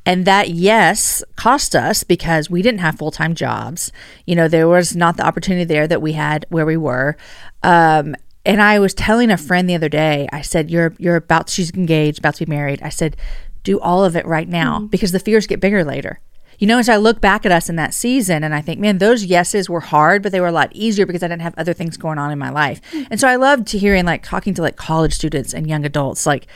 And 0.06 0.25
that, 0.25 0.50
yes, 0.50 1.23
cost 1.37 1.76
us 1.76 2.05
because 2.05 2.49
we 2.49 2.62
didn't 2.62 2.81
have 2.81 2.97
full 2.97 3.11
time 3.11 3.35
jobs. 3.35 3.93
You 4.26 4.35
know, 4.35 4.49
there 4.49 4.69
was 4.69 4.97
not 4.97 5.17
the 5.17 5.26
opportunity 5.26 5.65
there 5.65 5.87
that 5.87 6.00
we 6.00 6.12
had 6.12 6.47
where 6.49 6.67
we 6.67 6.76
were. 6.76 7.17
Um, 7.62 8.17
and 8.47 8.61
I 8.62 8.79
was 8.79 8.94
telling 8.94 9.31
a 9.31 9.37
friend 9.37 9.69
the 9.69 9.75
other 9.75 9.88
day, 9.88 10.29
I 10.32 10.43
said, 10.43 10.71
You're 10.71 10.94
you're 10.99 11.17
about 11.17 11.49
she's 11.49 11.71
engaged, 11.73 12.19
about 12.19 12.35
to 12.37 12.47
be 12.47 12.50
married. 12.50 12.81
I 12.82 12.91
said, 12.91 13.17
Do 13.62 13.81
all 13.81 14.05
of 14.05 14.17
it 14.17 14.26
right 14.26 14.49
now 14.49 14.81
because 14.81 15.12
the 15.12 15.21
fears 15.21 15.47
get 15.47 15.61
bigger 15.61 15.85
later. 15.85 16.21
You 16.64 16.69
know, 16.69 16.78
as 16.78 16.88
I 16.88 16.96
look 16.96 17.20
back 17.20 17.44
at 17.44 17.52
us 17.52 17.69
in 17.69 17.76
that 17.76 17.93
season 17.93 18.43
and 18.43 18.55
I 18.55 18.62
think, 18.62 18.81
man, 18.81 18.96
those 18.96 19.22
yeses 19.22 19.69
were 19.69 19.81
hard, 19.81 20.22
but 20.22 20.33
they 20.33 20.40
were 20.40 20.47
a 20.47 20.52
lot 20.52 20.71
easier 20.73 21.04
because 21.04 21.23
I 21.23 21.28
didn't 21.28 21.42
have 21.42 21.52
other 21.59 21.75
things 21.75 21.99
going 21.99 22.16
on 22.16 22.30
in 22.30 22.38
my 22.38 22.49
life. 22.49 22.80
And 23.11 23.21
so 23.21 23.28
I 23.28 23.37
loved 23.37 23.66
to 23.66 23.78
hearing 23.78 24.06
like 24.06 24.23
talking 24.23 24.54
to 24.54 24.62
like 24.62 24.76
college 24.76 25.12
students 25.12 25.52
and 25.52 25.68
young 25.68 25.85
adults, 25.85 26.25
like, 26.25 26.47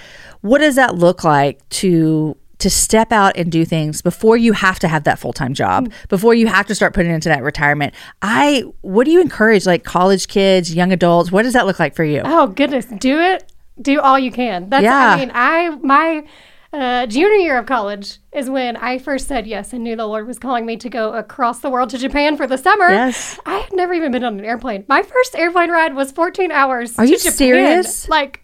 what 0.41 0.61
does 0.61 0.77
that 0.77 0.95
look 0.95 1.25
like 1.25 1.69
to 1.69 2.39
to 2.61 2.71
step 2.71 3.13
out 3.13 3.37
and 3.37 3.53
do 3.53 3.67
things 3.67 4.01
before 4.01 4.39
you 4.39 4.55
have 4.55 4.79
to 4.79 4.89
have 4.89 5.05
that 5.05 5.19
full-time 5.19 5.53
job 5.53 5.91
mm. 5.91 6.09
before 6.09 6.33
you 6.33 6.47
have 6.47 6.67
to 6.67 6.75
start 6.75 6.95
putting 6.95 7.13
into 7.13 7.29
that 7.29 7.43
retirement 7.43 7.95
i 8.23 8.65
what 8.81 9.05
do 9.05 9.11
you 9.11 9.21
encourage 9.21 9.67
like 9.67 9.85
college 9.85 10.27
kids 10.27 10.75
young 10.75 10.91
adults 10.91 11.31
what 11.31 11.43
does 11.43 11.53
that 11.53 11.67
look 11.67 11.79
like 11.79 11.95
for 11.95 12.03
you 12.03 12.23
Oh 12.25 12.47
goodness, 12.49 12.87
do 12.87 13.21
it. 13.21 13.53
Do 13.81 14.01
all 14.01 14.19
you 14.19 14.33
can. 14.33 14.71
That's 14.71 14.83
Yeah. 14.83 15.11
I 15.11 15.17
mean, 15.17 15.31
I 15.35 15.69
my 15.83 16.25
uh, 16.73 17.07
junior 17.07 17.39
year 17.39 17.59
of 17.59 17.67
college 17.67 18.19
is 18.33 18.51
when 18.51 18.77
I 18.77 18.99
first 18.99 19.27
said 19.27 19.47
yes 19.47 19.73
and 19.73 19.83
knew 19.83 19.97
the 19.97 20.07
Lord 20.07 20.27
was 20.27 20.39
calling 20.39 20.67
me 20.67 20.77
to 20.77 20.91
go 20.91 21.15
across 21.15 21.61
the 21.61 21.71
world 21.71 21.91
to 21.91 21.99
Japan 21.99 22.37
for 22.37 22.47
the 22.47 22.59
summer. 22.59 22.91
Yes. 22.91 23.39
I 23.47 23.59
had 23.59 23.73
never 23.73 23.95
even 23.95 24.13
been 24.13 24.25
on 24.25 24.39
an 24.39 24.45
airplane. 24.45 24.85
My 24.89 25.03
first 25.03 25.35
airplane 25.35 25.71
ride 25.71 25.95
was 25.95 26.13
14 26.13 26.51
hours. 26.51 26.99
Are 26.99 27.07
you 27.07 27.17
Japan. 27.17 27.33
serious? 27.33 28.09
Like, 28.09 28.43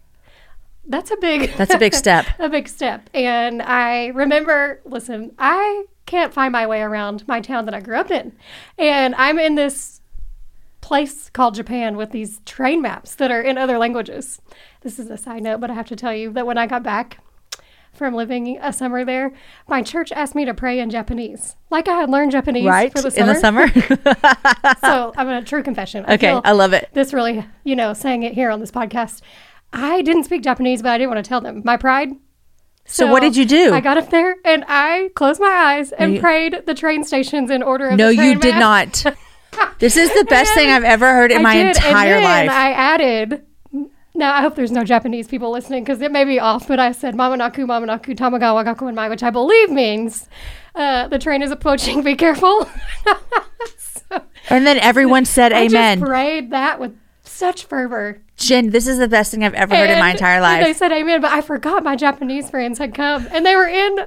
that's 0.86 1.10
a 1.10 1.16
big. 1.16 1.52
That's 1.56 1.74
a 1.74 1.78
big 1.78 1.94
step. 1.94 2.26
a 2.38 2.48
big 2.48 2.68
step. 2.68 3.10
And 3.12 3.60
I 3.62 4.08
remember, 4.08 4.80
listen, 4.84 5.32
I 5.38 5.84
can't 6.06 6.32
find 6.32 6.52
my 6.52 6.66
way 6.66 6.80
around 6.80 7.26
my 7.28 7.40
town 7.40 7.66
that 7.66 7.74
I 7.74 7.80
grew 7.80 7.96
up 7.96 8.10
in, 8.10 8.32
and 8.78 9.14
I'm 9.16 9.38
in 9.38 9.54
this 9.54 10.00
place 10.80 11.30
called 11.30 11.54
Japan 11.54 11.96
with 11.96 12.10
these 12.10 12.40
train 12.44 12.82
maps 12.82 13.14
that 13.14 13.30
are 13.30 13.40
in 13.40 13.56
other 13.56 13.78
languages. 13.78 14.42
This 14.82 14.98
is 14.98 15.08
a 15.08 15.16
side 15.16 15.42
note, 15.42 15.60
but 15.60 15.70
I 15.70 15.74
have 15.74 15.86
to 15.86 15.96
tell 15.96 16.14
you 16.14 16.30
that 16.32 16.46
when 16.46 16.58
I 16.58 16.66
got 16.66 16.82
back 16.82 17.20
from 17.94 18.14
living 18.14 18.58
a 18.60 18.72
summer 18.72 19.04
there, 19.04 19.32
my 19.68 19.82
church 19.82 20.12
asked 20.12 20.34
me 20.34 20.44
to 20.44 20.54
pray 20.54 20.78
in 20.80 20.90
Japanese. 20.90 21.56
Like 21.70 21.88
I 21.88 21.98
had 22.00 22.10
learned 22.10 22.32
Japanese 22.32 22.66
right 22.66 22.92
for 22.92 23.02
the 23.02 23.20
in 23.20 23.26
the 23.26 23.34
summer 23.34 23.68
so 24.80 25.12
I'm 25.16 25.28
a 25.28 25.42
true 25.42 25.62
confession. 25.62 26.04
I 26.06 26.14
okay 26.14 26.40
i 26.44 26.52
love 26.52 26.72
it 26.72 26.88
this 26.92 27.12
really, 27.12 27.46
you 27.64 27.76
know, 27.76 27.92
saying 27.92 28.22
it 28.22 28.34
here 28.34 28.50
on 28.50 28.60
this 28.60 28.70
podcast. 28.70 29.20
I 29.72 30.02
didn't 30.02 30.24
speak 30.24 30.42
Japanese, 30.42 30.82
but 30.82 30.90
I 30.90 30.98
didn't 30.98 31.10
want 31.10 31.24
to 31.24 31.28
tell 31.28 31.40
them. 31.40 31.62
My 31.64 31.76
pride. 31.76 32.10
So 32.86 33.06
what 33.06 33.20
did 33.20 33.34
you 33.36 33.44
do? 33.44 33.72
I 33.72 33.80
got 33.80 33.96
up 33.96 34.10
there 34.10 34.36
and 34.44 34.64
I 34.68 35.10
closed 35.14 35.40
my 35.40 35.48
eyes 35.48 35.92
and 35.92 36.14
you- 36.14 36.20
prayed 36.20 36.62
the 36.66 36.74
train 36.74 37.02
stations 37.02 37.50
in 37.50 37.62
order 37.62 37.88
of 37.88 37.96
no, 37.96 38.08
you 38.10 38.38
did 38.38 38.54
map. 38.54 38.60
not. 39.04 39.16
This 39.78 39.96
is 39.96 40.12
the 40.12 40.24
best 40.24 40.52
thing 40.54 40.68
I've 40.68 40.82
ever 40.82 41.12
heard 41.12 41.30
in 41.30 41.38
I 41.38 41.42
my 41.42 41.54
did, 41.54 41.76
entire 41.76 42.20
life. 42.20 42.50
I 42.50 42.72
added. 42.72 43.46
Now 44.14 44.32
I 44.32 44.42
hope 44.42 44.54
there's 44.54 44.70
no 44.70 44.84
Japanese 44.84 45.26
people 45.26 45.50
listening 45.50 45.82
because 45.82 46.00
it 46.00 46.12
may 46.12 46.24
be 46.24 46.38
off. 46.38 46.68
But 46.68 46.78
I 46.78 46.92
said 46.92 47.14
"Mamanaku, 47.14 47.66
Mamanaku, 47.66 48.16
Tamagawagakuen-mae," 48.16 49.08
which 49.08 49.22
I 49.22 49.30
believe 49.30 49.70
means 49.70 50.28
uh, 50.74 51.08
the 51.08 51.18
train 51.18 51.42
is 51.42 51.50
approaching. 51.50 52.02
Be 52.04 52.14
careful. 52.14 52.68
so 53.76 54.22
and 54.50 54.66
then 54.66 54.78
everyone 54.78 55.24
said 55.24 55.52
I 55.52 55.64
amen. 55.64 56.02
I 56.02 56.06
prayed 56.06 56.50
that 56.50 56.78
with 56.78 56.96
such 57.22 57.64
fervor. 57.64 58.22
Jenn, 58.36 58.70
this 58.70 58.86
is 58.86 58.98
the 58.98 59.08
best 59.08 59.30
thing 59.30 59.44
I've 59.44 59.54
ever 59.54 59.74
heard 59.74 59.90
in 59.90 59.98
my 59.98 60.10
entire 60.10 60.40
life. 60.40 60.64
They 60.64 60.72
said 60.72 60.92
amen, 60.92 61.20
but 61.20 61.32
I 61.32 61.40
forgot 61.40 61.82
my 61.82 61.96
Japanese 61.96 62.50
friends 62.50 62.78
had 62.78 62.94
come 62.94 63.26
and 63.30 63.44
they 63.44 63.56
were 63.56 63.66
in 63.66 63.98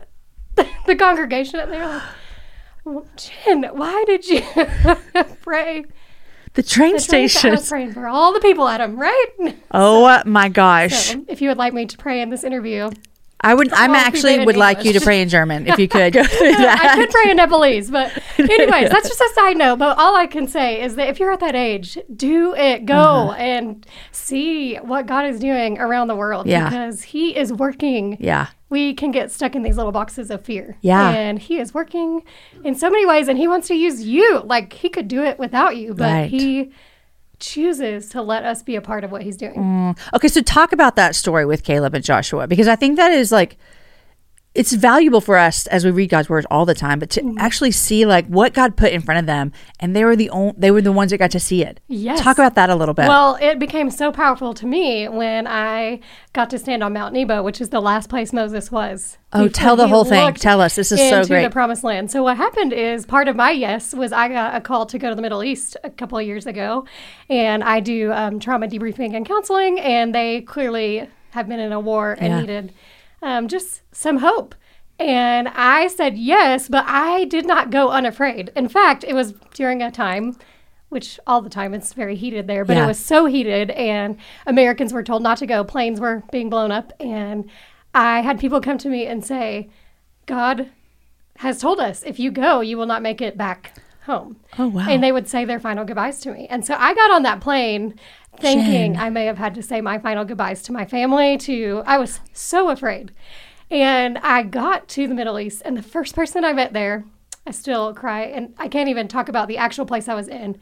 the 0.86 0.96
congregation 0.96 1.60
and 1.60 1.72
they 1.72 1.78
were 1.78 2.02
like, 2.86 3.06
Jenn, 3.18 3.64
why 3.74 4.04
did 4.06 4.28
you 4.28 4.42
pray? 5.42 5.86
The 6.58 6.64
train 6.64 6.96
The 6.96 7.02
train- 7.04 7.24
I 7.24 7.28
station. 7.28 7.52
was 7.52 7.70
praying 7.70 7.94
for 7.94 8.08
all 8.08 8.34
the 8.34 8.40
people 8.40 8.68
at 8.68 8.82
right? 8.94 9.26
Oh 9.72 10.22
my 10.26 10.50
gosh. 10.50 11.12
So, 11.12 11.24
if 11.28 11.40
you 11.42 11.50
would 11.50 11.58
like 11.60 11.72
me 11.74 11.86
to 11.86 11.98
pray 11.98 12.20
in 12.22 12.32
this 12.32 12.44
interview, 12.44 12.90
I 13.40 13.54
would 13.54 13.72
I'm 13.72 13.94
actually 13.94 14.44
would 14.44 14.58
like 14.58 14.84
you 14.84 14.92
to 14.94 15.00
pray 15.00 15.22
in 15.22 15.30
German 15.30 15.68
if 15.68 15.78
you 15.78 15.88
could 15.88 16.12
go 16.20 16.24
through 16.24 16.56
I 16.58 16.96
could 16.96 17.12
pray 17.12 17.30
in 17.30 17.38
Nepalese, 17.38 17.92
but 17.92 18.12
anyways, 18.40 18.90
that's 18.90 19.08
just 19.08 19.22
a 19.22 19.30
side 19.36 19.56
note. 19.58 19.78
But 19.78 20.00
all 20.00 20.16
I 20.18 20.26
can 20.26 20.48
say 20.48 20.82
is 20.82 20.96
that 20.96 21.08
if 21.10 21.20
you're 21.20 21.32
at 21.32 21.42
that 21.42 21.54
age, 21.56 22.00
do 22.16 22.56
it. 22.56 22.88
Go 22.88 22.96
Uh-huh. 23.30 23.34
and 23.34 23.86
see 24.12 24.78
what 24.78 25.06
God 25.06 25.28
is 25.28 25.40
doing 25.40 25.78
around 25.80 26.08
the 26.08 26.16
world 26.16 26.48
Yeah. 26.48 26.68
because 26.70 27.04
He 27.04 27.38
is 27.38 27.54
working. 27.54 28.18
Yeah. 28.20 28.48
We 28.70 28.94
can 28.94 29.12
get 29.12 29.32
stuck 29.32 29.56
in 29.56 29.64
these 29.64 29.78
little 29.78 29.92
boxes 29.92 30.30
of 30.30 30.44
fear. 30.44 30.78
Yeah. 30.82 31.10
And 31.10 31.40
He 31.40 31.60
is 31.60 31.74
working 31.74 32.24
in 32.64 32.76
so 32.76 32.90
many 32.90 33.06
ways, 33.06 33.28
and 33.28 33.38
He 33.38 33.48
wants 33.48 33.68
to 33.68 33.76
use 33.76 34.04
you. 34.04 34.42
Like 34.44 34.74
He 34.74 34.90
could 34.90 35.08
do 35.08 35.24
it 35.24 35.40
without 35.40 35.78
you, 35.78 35.94
but 35.94 36.12
Right. 36.12 36.30
He 36.30 36.72
chooses 37.40 38.10
to 38.10 38.22
let 38.22 38.44
us 38.44 38.64
be 38.64 38.76
a 38.76 38.82
part 38.82 39.04
of 39.04 39.12
what 39.12 39.22
He's 39.22 39.38
doing. 39.38 39.56
Mm. 39.56 39.98
Okay, 40.16 40.28
so 40.28 40.42
talk 40.42 40.72
about 40.72 40.96
that 40.96 41.16
story 41.16 41.46
with 41.46 41.64
Caleb 41.64 41.94
and 41.94 42.04
Joshua 42.04 42.48
because 42.48 42.68
I 42.68 42.76
think 42.76 42.98
that 42.98 43.12
is 43.12 43.32
like 43.32 43.58
it's 44.58 44.74
valuable 44.74 45.22
for 45.22 45.38
us 45.38 45.68
as 45.68 45.86
we 45.86 45.92
read 45.92 46.10
God's 46.10 46.28
words 46.30 46.46
all 46.50 46.66
the 46.66 46.74
time, 46.74 47.00
but 47.00 47.10
to 47.12 47.22
Mm-hmm. 47.22 47.38
actually 47.38 47.72
see 47.72 48.06
like 48.06 48.26
what 48.28 48.54
God 48.54 48.76
put 48.76 48.92
in 48.92 49.02
front 49.02 49.20
of 49.20 49.26
them, 49.26 49.52
and 49.80 49.96
they 49.96 50.04
were 50.04 50.16
the 50.16 50.30
only, 50.32 50.54
they 50.58 50.72
were 50.72 50.82
the 50.82 50.92
ones 50.92 51.12
that 51.12 51.18
got 51.18 51.32
to 51.32 51.40
see 51.40 51.62
it. 51.64 51.80
Yes. 51.88 52.20
talk 52.22 52.38
about 52.38 52.56
that 52.56 52.70
a 52.70 52.76
little 52.76 52.94
bit. 52.94 53.08
Well, 53.08 53.38
it 53.42 53.60
became 53.60 53.90
so 53.92 54.12
powerful 54.12 54.54
to 54.56 54.66
me 54.66 55.08
when 55.08 55.46
I 55.48 56.00
got 56.34 56.50
to 56.52 56.58
stand 56.58 56.84
on 56.84 56.94
Mount 56.94 57.14
Nebo, 57.14 57.44
which 57.44 57.62
is 57.62 57.70
the 57.70 57.82
last 57.82 58.10
place 58.10 58.34
Moses 58.34 58.72
was. 58.72 59.18
Oh, 59.34 59.44
before 59.44 59.50
tell 59.54 59.76
the 59.76 59.88
whole 59.88 60.06
thing. 60.06 60.34
Tell 60.36 60.62
us. 60.62 60.76
This 60.76 60.92
is 60.92 61.00
so 61.00 61.18
into 61.18 61.28
great. 61.30 61.44
the 61.44 61.50
promised 61.50 61.84
land. 61.84 62.10
So 62.12 62.24
what 62.24 62.38
happened 62.38 62.72
is 62.74 63.06
part 63.06 63.28
of 63.28 63.36
my 63.36 63.52
yes 63.52 63.94
was 63.94 64.12
I 64.12 64.30
got 64.30 64.56
a 64.56 64.62
call 64.62 64.86
to 64.88 64.98
go 64.98 65.10
to 65.10 65.16
the 65.16 65.22
Middle 65.22 65.44
East 65.44 65.76
a 65.84 65.90
couple 65.90 66.18
of 66.18 66.26
years 66.26 66.46
ago, 66.48 66.86
and 67.30 67.64
I 67.64 67.80
do 67.82 68.12
um, 68.14 68.40
trauma 68.40 68.68
debriefing 68.68 69.16
and 69.16 69.26
counseling, 69.26 69.80
and 69.80 70.16
they 70.16 70.42
clearly 70.42 71.08
have 71.32 71.48
been 71.50 71.60
in 71.60 71.72
a 71.74 71.80
war 71.80 72.14
and 72.20 72.28
Yeah. 72.34 72.40
needed 72.42 72.74
um, 73.22 73.48
just 73.48 73.82
some 73.92 74.18
hope. 74.18 74.56
And 75.00 75.48
I 75.50 75.88
said 75.88 76.18
yes, 76.18 76.68
but 76.70 76.86
I 76.88 77.26
did 77.26 77.46
not 77.46 77.70
go 77.70 77.90
unafraid. 77.90 78.52
In 78.56 78.68
fact, 78.68 79.04
it 79.08 79.14
was 79.14 79.34
during 79.54 79.82
a 79.84 79.92
time, 79.92 80.36
which 80.90 81.20
all 81.28 81.42
the 81.42 81.50
time 81.50 81.74
it's 81.74 81.94
very 81.94 82.16
heated 82.16 82.48
there, 82.48 82.66
but 82.66 82.78
Yeah. 82.78 82.86
it 82.86 82.88
was 82.88 83.00
so 83.00 83.26
heated, 83.26 83.70
and 83.72 84.18
Americans 84.48 84.94
were 84.94 85.04
told 85.04 85.22
not 85.22 85.38
to 85.38 85.46
go. 85.46 85.64
Planes 85.64 86.00
were 86.00 86.24
being 86.32 86.50
blown 86.50 86.72
up, 86.72 86.94
and 87.00 87.48
I 87.94 88.22
had 88.22 88.40
people 88.40 88.60
come 88.62 88.78
to 88.80 88.90
me 88.90 89.06
and 89.06 89.24
say, 89.24 89.70
God 90.26 90.70
has 91.38 91.60
told 91.60 91.80
us 91.80 92.02
if 92.04 92.18
you 92.20 92.32
go, 92.32 92.62
you 92.62 92.78
will 92.78 92.86
not 92.88 93.02
make 93.04 93.22
it 93.22 93.38
back 93.38 93.78
home. 94.06 94.38
Oh, 94.58 94.68
wow. 94.68 94.88
And 94.90 95.04
they 95.04 95.12
would 95.12 95.28
say 95.28 95.46
their 95.46 95.60
final 95.60 95.86
goodbyes 95.86 96.20
to 96.22 96.32
me. 96.32 96.48
And 96.50 96.66
so 96.66 96.76
I 96.78 96.96
got 96.96 97.12
on 97.12 97.22
that 97.24 97.42
plane 97.42 98.00
thinking 98.40 98.98
I 98.98 99.10
may 99.10 99.26
have 99.26 99.38
had 99.38 99.56
to 99.56 99.64
say 99.64 99.82
my 99.82 99.98
final 100.00 100.26
goodbyes 100.26 100.62
to 100.64 100.72
my 100.72 100.86
family, 100.86 101.38
to 101.40 101.84
I 101.86 101.98
was 101.98 102.20
so 102.34 102.70
afraid. 102.70 103.12
And 103.70 104.18
I 104.20 104.44
got 104.44 104.88
to 104.90 105.08
the 105.08 105.14
Middle 105.16 105.40
East, 105.40 105.62
and 105.66 105.76
the 105.78 105.82
first 105.82 106.16
person 106.16 106.46
I 106.46 106.54
met 106.54 106.74
there, 106.74 107.04
I 107.46 107.52
still 107.52 107.94
cry, 107.94 108.22
and 108.24 108.54
I 108.58 108.68
can't 108.70 108.90
even 108.90 109.08
talk 109.08 109.28
about 109.30 109.48
the 109.48 109.58
actual 109.58 109.86
place 109.86 110.08
I 110.08 110.16
was 110.16 110.28
in 110.30 110.58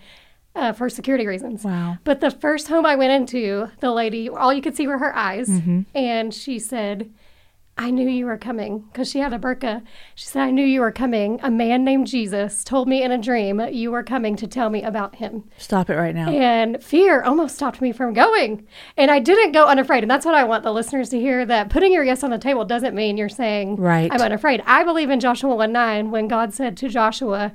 uh, 0.55 0.71
for 0.73 0.89
security 0.89 1.27
reasons. 1.27 1.63
Wow. 1.63 1.97
But 2.03 2.19
the 2.21 2.31
first 2.31 2.67
home 2.67 2.85
I 2.85 2.95
went 2.95 3.11
into, 3.11 3.69
the 3.79 3.91
lady, 3.91 4.27
all 4.29 4.53
you 4.53 4.61
could 4.61 4.75
see 4.75 4.87
were 4.87 4.97
her 4.97 5.15
eyes, 5.15 5.47
Mm-hmm. 5.49 5.81
and 5.93 6.33
she 6.33 6.57
said, 6.57 7.11
I 7.77 7.91
knew 7.91 8.07
you 8.07 8.25
were 8.25 8.37
coming 8.37 8.79
because 8.91 9.09
she 9.09 9.19
had 9.19 9.33
a 9.33 9.39
burqa. 9.39 9.83
She 10.15 10.27
said, 10.27 10.43
I 10.43 10.51
knew 10.51 10.63
you 10.63 10.79
were 10.79 10.93
coming. 10.93 11.41
A 11.43 11.51
man 11.51 11.83
named 11.83 12.07
Jesus 12.07 12.63
told 12.63 12.87
me 12.87 13.03
in 13.03 13.11
a 13.11 13.17
dream 13.17 13.59
you 13.69 13.91
were 13.91 14.03
coming 14.03 14.37
to 14.37 14.47
tell 14.47 14.69
me 14.69 14.81
about 14.81 15.15
him. 15.15 15.43
Stop 15.57 15.89
it 15.89 15.95
right 15.95 16.15
now. 16.15 16.29
And 16.29 16.81
fear 16.81 17.21
almost 17.21 17.55
stopped 17.55 17.81
me 17.81 17.91
from 17.91 18.13
going. 18.13 18.65
And 18.95 19.11
I 19.11 19.19
didn't 19.19 19.51
go 19.51 19.65
unafraid. 19.65 20.05
And 20.05 20.09
that's 20.09 20.25
what 20.25 20.35
I 20.35 20.45
want 20.45 20.63
the 20.63 20.71
listeners 20.71 21.09
to 21.09 21.19
hear 21.19 21.45
that 21.47 21.69
putting 21.69 21.91
your 21.91 22.05
yes 22.05 22.23
on 22.23 22.29
the 22.29 22.37
table 22.37 22.63
doesn't 22.63 22.95
mean 22.95 23.17
you're 23.17 23.27
saying, 23.27 23.75
Right. 23.75 24.09
I'm 24.09 24.21
unafraid. 24.21 24.63
I 24.65 24.85
believe 24.85 25.09
in 25.09 25.19
Joshua 25.19 25.53
1 25.53 25.71
9 25.73 26.11
when 26.11 26.29
God 26.29 26.53
said 26.53 26.77
to 26.77 26.87
Joshua, 26.87 27.53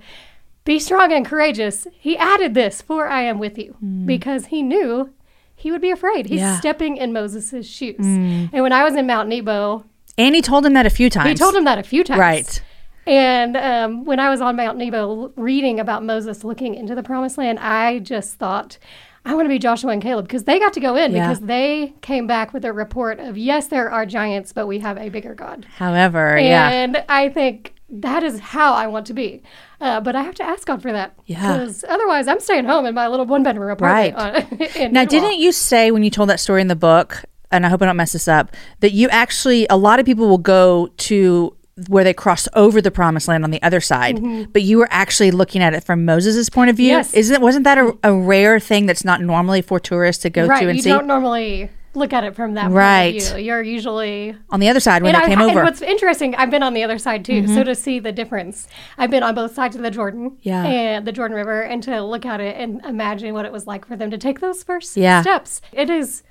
Be 0.66 0.78
strong 0.78 1.14
and 1.14 1.24
courageous. 1.24 1.86
He 1.98 2.18
added 2.18 2.52
this, 2.52 2.82
for 2.82 3.08
I 3.08 3.22
am 3.22 3.38
with 3.38 3.56
you, 3.56 3.72
hmm. 3.80 4.04
because 4.04 4.46
he 4.46 4.62
knew 4.62 5.14
he 5.54 5.70
would 5.70 5.80
be 5.80 5.90
afraid. 5.90 6.26
He's. 6.26 6.40
Yeah. 6.40 6.58
Stepping 6.58 6.98
in 6.98 7.12
Moses' 7.12 7.66
shoes. 7.66 7.96
Hmm. 7.96 8.46
And 8.52 8.62
when 8.62 8.72
I 8.72 8.84
was 8.84 8.94
in 8.94 9.06
Mount 9.06 9.28
Nebo, 9.28 9.84
And 10.18 10.34
he 10.34 10.42
told 10.42 10.64
him 10.66 10.72
that 10.74 10.86
a 10.86 10.90
few 10.90 11.08
times. 11.10 11.28
he 11.30 11.34
told 11.34 11.54
him 11.54 11.64
that 11.64 11.78
a 11.78 11.82
few 11.82 12.04
times. 12.04 12.18
Right. 12.18 12.62
And 13.06 13.56
um, 13.56 14.04
when 14.04 14.20
I 14.20 14.28
was 14.30 14.40
on 14.40 14.56
Mount 14.56 14.76
Nebo 14.78 15.32
reading 15.36 15.80
about 15.80 16.04
Moses 16.04 16.44
looking 16.44 16.74
into 16.74 16.94
the 16.94 17.02
promised 17.02 17.38
land, 17.38 17.58
I 17.58 17.98
just 18.00 18.34
thought, 18.34 18.78
I 19.24 19.34
want 19.34 19.46
to 19.46 19.48
be 19.48 19.58
Joshua 19.58 19.90
and 19.90 20.02
Caleb 20.02 20.26
because 20.26 20.44
they 20.44 20.58
got 20.58 20.72
to 20.74 20.80
go 20.80 20.96
in 20.96 21.12
Yeah. 21.12 21.26
because 21.28 21.40
they 21.44 21.94
came 22.02 22.26
back 22.26 22.52
with 22.52 22.64
a 22.64 22.72
report 22.72 23.18
of, 23.18 23.36
yes, 23.38 23.66
there 23.68 23.90
are 23.90 24.04
giants, 24.06 24.52
but 24.52 24.66
we 24.66 24.78
have 24.80 24.96
a 24.98 25.08
bigger 25.08 25.34
God. 25.34 25.66
However, 25.76 26.38
yeah. 26.38 26.68
And 26.70 27.04
I 27.08 27.30
think 27.30 27.74
that 27.88 28.22
is 28.22 28.38
how 28.38 28.74
I 28.74 28.86
want 28.86 29.06
to 29.06 29.14
be. 29.14 29.42
Uh, 29.80 30.00
but 30.00 30.14
I 30.14 30.22
have 30.22 30.34
to 30.36 30.44
ask 30.44 30.66
God 30.66 30.80
for 30.82 30.92
that. 30.92 31.14
Yeah. 31.26 31.56
Because 31.58 31.84
otherwise, 31.88 32.28
I'm 32.28 32.38
staying 32.40 32.66
home 32.66 32.86
in 32.86 32.94
my 32.94 33.08
little 33.08 33.26
one 33.26 33.42
bedroom 33.42 33.70
apartment. 33.70 34.14
Right. 34.60 34.92
Now, 34.92 35.04
didn't 35.06 35.38
you 35.38 35.52
say 35.52 35.90
when 35.90 36.02
you 36.04 36.10
told 36.10 36.28
that 36.28 36.38
story 36.38 36.60
in 36.60 36.68
the 36.68 36.76
book, 36.76 37.24
and 37.50 37.66
I 37.66 37.68
hope 37.68 37.82
I 37.82 37.86
don't 37.86 37.96
mess 37.96 38.12
this 38.12 38.28
up, 38.28 38.54
that 38.80 38.92
you 38.92 39.08
actually, 39.08 39.66
a 39.70 39.76
lot 39.76 39.98
of 39.98 40.06
people 40.06 40.28
will 40.28 40.38
go 40.38 40.88
to 40.98 41.56
where 41.88 42.04
they 42.04 42.12
cross 42.12 42.46
over 42.54 42.82
the 42.82 42.90
promised 42.90 43.26
land 43.26 43.42
on 43.42 43.50
the 43.50 43.62
other 43.62 43.80
side, 43.80 44.20
but 44.52 44.62
you 44.62 44.76
were 44.76 44.88
actually 44.90 45.30
looking 45.30 45.62
at 45.62 45.72
it 45.72 45.82
from 45.82 46.04
Moses' 46.04 46.50
point 46.50 46.68
of 46.68 46.76
view. 46.76 46.88
Mm-hmm. 46.90 46.96
Yes. 46.98 47.14
Isn't 47.14 47.40
wasn't 47.40 47.64
that 47.64 47.78
a, 47.78 47.96
a 48.04 48.12
rare 48.14 48.60
thing 48.60 48.84
that's 48.86 49.04
not 49.04 49.22
normally 49.22 49.62
for 49.62 49.80
tourists 49.80 50.22
to 50.22 50.30
go 50.30 50.46
right? 50.46 50.60
to 50.60 50.68
and 50.68 50.76
You 50.76 50.82
see? 50.82 50.90
You 50.90 50.96
don't 50.96 51.06
normally 51.06 51.70
look 51.94 52.12
at 52.12 52.22
it 52.22 52.36
from 52.36 52.54
that 52.54 52.70
Right. 52.70 53.14
point 53.14 53.30
of 53.30 53.36
view. 53.36 53.44
You're 53.46 53.62
usually 53.62 54.36
on 54.50 54.60
the 54.60 54.68
other 54.68 54.78
side 54.78 55.02
when 55.02 55.12
they 55.14 55.18
I- 55.20 55.26
came 55.26 55.40
over. 55.40 55.54
Mm-hmm. 55.54 55.64
what's 55.64 55.80
interesting, 55.80 56.34
I've 56.36 56.50
been 56.50 56.62
on 56.62 56.74
the 56.74 56.84
other 56.84 56.98
side 56.98 57.24
too, 57.24 57.46
so 57.48 57.64
to 57.64 57.74
see 57.74 57.98
the 57.98 58.12
difference. 58.12 58.68
I've 58.98 59.10
been 59.10 59.22
on 59.22 59.34
both 59.34 59.54
sides 59.54 59.74
of 59.74 59.80
the 59.82 59.90
Jordan, 59.90 60.36
Yeah. 60.42 60.64
and 60.64 61.06
the 61.06 61.12
Jordan 61.12 61.34
River, 61.36 61.62
and 61.62 61.82
to 61.84 62.02
look 62.02 62.26
at 62.26 62.40
it 62.40 62.56
and 62.58 62.84
imagine 62.84 63.32
what 63.32 63.44
it 63.46 63.52
was 63.52 63.66
like 63.66 63.86
for 63.86 63.96
them 63.96 64.10
to 64.10 64.18
take 64.18 64.40
those 64.40 64.62
first 64.62 64.96
Yeah. 64.98 65.22
steps. 65.22 65.62
It 65.72 65.88
is 65.88 66.22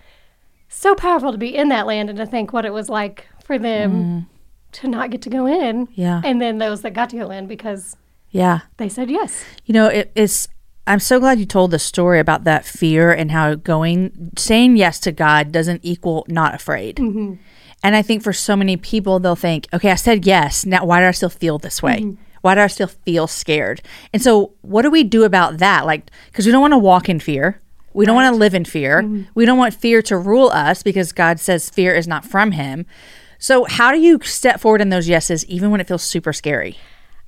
so 0.70 0.96
powerful 0.96 1.32
to 1.32 1.38
be 1.38 1.56
in 1.56 1.70
that 1.70 1.86
land 1.88 2.10
and 2.10 2.18
to 2.18 2.26
think 2.26 2.54
what 2.54 2.66
it 2.66 2.72
was 2.74 2.88
like 2.90 3.28
for 3.44 3.58
them 3.60 4.28
to 4.72 4.88
not 4.88 5.10
get 5.10 5.22
to 5.24 5.30
go 5.30 5.48
in, 5.48 5.88
Mm. 5.88 5.92
Yeah. 5.96 6.22
and 6.24 6.40
then 6.42 6.60
those 6.60 6.82
that 6.82 6.94
got 6.94 7.10
to 7.10 7.18
go 7.18 7.32
in 7.32 7.48
because 7.48 7.98
yeah. 8.30 8.60
they 8.78 8.88
said 8.88 9.10
yes. 9.10 9.44
You 9.66 9.74
know, 9.74 9.88
it, 9.88 10.12
it's. 10.16 10.48
I'm 10.86 11.00
so 11.00 11.20
glad 11.20 11.40
you 11.40 11.46
told 11.46 11.70
the 11.72 11.78
story 11.80 12.20
about 12.20 12.46
that 12.46 12.66
fear 12.66 13.12
and 13.12 13.32
how 13.32 13.54
going, 13.56 14.32
saying 14.38 14.78
yes 14.78 15.00
to 15.02 15.12
God 15.12 15.52
doesn't 15.52 15.82
equal 15.84 16.26
not 16.28 16.56
afraid. 16.56 16.96
Mm-hmm. 16.98 17.36
And 17.84 17.96
I 17.96 18.02
think 18.02 18.24
for 18.24 18.34
so 18.34 18.56
many 18.56 18.76
people, 18.76 19.20
they'll 19.20 19.36
think, 19.36 19.68
okay, 19.72 19.92
I 19.92 19.96
said 19.96 20.26
yes. 20.26 20.66
Now, 20.66 20.86
why 20.86 21.00
do 21.00 21.06
I 21.06 21.12
still 21.12 21.30
feel 21.30 21.60
this 21.60 21.84
way? 21.84 22.00
Mm-hmm. 22.02 22.22
Why 22.42 22.56
do 22.56 22.62
I 22.62 22.68
still 22.68 22.88
feel 22.88 23.28
scared? 23.28 23.82
And 24.14 24.22
so, 24.22 24.54
what 24.62 24.82
do 24.82 24.90
we 24.90 25.04
do 25.04 25.24
about 25.26 25.60
that? 25.60 25.86
Like, 25.86 26.10
because 26.28 26.46
we 26.46 26.52
don't 26.52 26.62
want 26.62 26.74
to 26.74 26.78
walk 26.80 27.08
in 27.08 27.20
fear. 27.20 27.62
We 27.94 28.06
don't 28.06 28.16
want 28.16 28.34
to 28.34 28.38
live 28.40 28.54
in 28.54 28.66
fear. 28.66 29.02
Mm-hmm. 29.02 29.24
We 29.36 29.46
don't 29.46 29.58
want 29.58 29.74
fear 29.74 30.02
to 30.04 30.18
rule 30.18 30.50
us 30.50 30.84
because 30.84 31.12
God 31.12 31.40
says 31.40 31.70
fear 31.70 31.96
is 31.96 32.08
not 32.08 32.26
from 32.26 32.52
Him. 32.52 32.86
So, 33.38 33.66
how 33.66 33.92
do 33.92 34.00
you 34.00 34.20
step 34.24 34.60
forward 34.60 34.82
in 34.82 34.90
those 34.90 35.08
yeses, 35.08 35.46
even 35.46 35.72
when 35.72 35.80
it 35.82 35.88
feels 35.88 36.04
super 36.04 36.34
scary? 36.34 36.78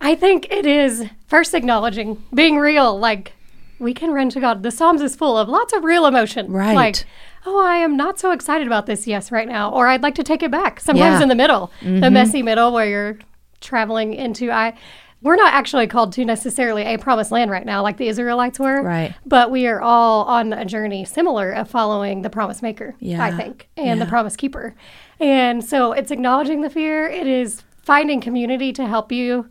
I 0.02 0.16
think 0.16 0.52
it 0.52 0.66
is 0.66 1.06
first 1.28 1.54
acknowledging, 1.54 2.22
being 2.34 2.58
real. 2.58 2.98
Like 3.00 3.34
we 3.80 3.94
can 3.94 4.12
run 4.12 4.30
to 4.32 4.40
God. 4.40 4.64
The 4.64 4.72
Psalms 4.72 5.02
is 5.02 5.16
full 5.16 5.38
of 5.38 5.48
lots 5.50 5.74
of 5.74 5.84
real 5.84 6.06
emotion. 6.06 6.52
Right. 6.52 6.76
Like, 6.76 7.06
oh, 7.46 7.64
I 7.64 7.78
am 7.78 7.96
not 7.98 8.20
so 8.20 8.32
excited 8.32 8.68
about 8.68 8.86
this 8.86 9.08
yes 9.08 9.32
right 9.32 9.48
now, 9.48 9.72
or 9.72 9.88
I'd 9.88 10.04
like 10.04 10.16
to 10.16 10.24
take 10.24 10.44
it 10.44 10.52
back. 10.52 10.80
Sometimes 10.80 11.20
Yeah. 11.20 11.24
in 11.24 11.30
the 11.30 11.36
middle, 11.36 11.72
the 11.82 12.12
messy 12.12 12.44
middle 12.44 12.72
where 12.72 12.86
you're 12.88 13.20
traveling 13.62 14.14
into. 14.14 14.52
I 14.52 14.74
we're 15.22 15.36
not 15.36 15.54
actually 15.54 15.88
called 15.88 16.14
to 16.14 16.26
necessarily 16.26 16.84
a 16.84 16.98
promised 16.98 17.32
land 17.32 17.52
right 17.52 17.66
now, 17.66 17.84
like 17.84 17.98
the 17.98 18.08
Israelites 18.08 18.60
were. 18.60 18.82
Right. 18.82 19.14
But 19.26 19.52
we 19.52 19.68
are 19.68 19.80
all 19.82 20.24
on 20.26 20.52
a 20.54 20.66
journey 20.66 21.06
similar 21.06 21.52
of 21.52 21.70
following 21.70 22.22
the 22.24 22.30
promise 22.30 22.62
maker, 22.62 22.96
Yeah. 23.00 23.24
I 23.24 23.32
think, 23.32 23.70
and 23.78 24.00
Yeah. 24.00 24.06
the 24.06 24.10
promise 24.10 24.36
keeper. 24.36 24.76
And 25.20 25.64
so 25.64 25.92
it's 25.92 26.10
acknowledging 26.12 26.62
the 26.62 26.70
fear. 26.70 27.08
It 27.08 27.28
is 27.28 27.62
finding 27.84 28.20
community 28.22 28.74
to 28.74 28.88
help 28.88 29.12
you 29.12 29.50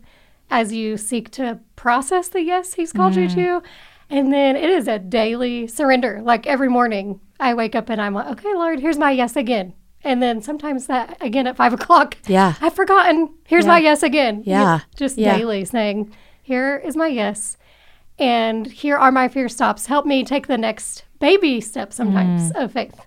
as 0.49 0.73
you 0.73 0.97
seek 0.97 1.31
to 1.31 1.59
process 1.77 2.27
the 2.27 2.41
yes 2.41 2.73
he's 2.73 2.91
called 2.91 3.13
Mm. 3.13 3.21
you 3.21 3.29
to. 3.29 3.63
And 4.09 4.33
then 4.33 4.57
it 4.57 4.69
is 4.69 4.89
a 4.89 4.99
daily 4.99 5.67
surrender. 5.67 6.19
Like 6.21 6.45
every 6.45 6.67
morning, 6.67 7.21
I 7.39 7.53
wake 7.53 7.75
up 7.75 7.87
and 7.89 8.01
I'm 8.01 8.13
like, 8.13 8.27
okay, 8.31 8.53
Lord, 8.53 8.81
here's 8.81 8.97
my 8.97 9.11
yes 9.11 9.37
again. 9.37 9.71
And 10.03 10.21
then 10.21 10.41
sometimes 10.41 10.87
that 10.87 11.17
again 11.21 11.47
at 11.47 11.55
five 11.55 11.73
o'clock. 11.79 12.17
Yeah. 12.27 12.55
I've 12.61 12.73
forgotten. 12.75 13.29
Here's 13.45 13.65
my 13.65 13.79
yes 13.79 14.03
again. 14.03 14.43
Yeah. 14.45 14.79
Just 14.95 15.17
Yeah. 15.17 15.37
daily 15.37 15.63
saying, 15.65 16.11
here 16.41 16.81
is 16.83 16.95
my 16.95 17.07
yes. 17.07 17.57
And 18.19 18.67
here 18.67 18.97
are 18.97 19.11
my 19.11 19.27
fear 19.27 19.49
stops. 19.49 19.85
Help 19.87 20.05
me 20.05 20.23
take 20.23 20.47
the 20.47 20.57
next 20.57 21.05
baby 21.19 21.61
step 21.61 21.91
sometimes 21.93 22.51
Mm. 22.51 22.63
of 22.63 22.71
faith. 22.73 22.99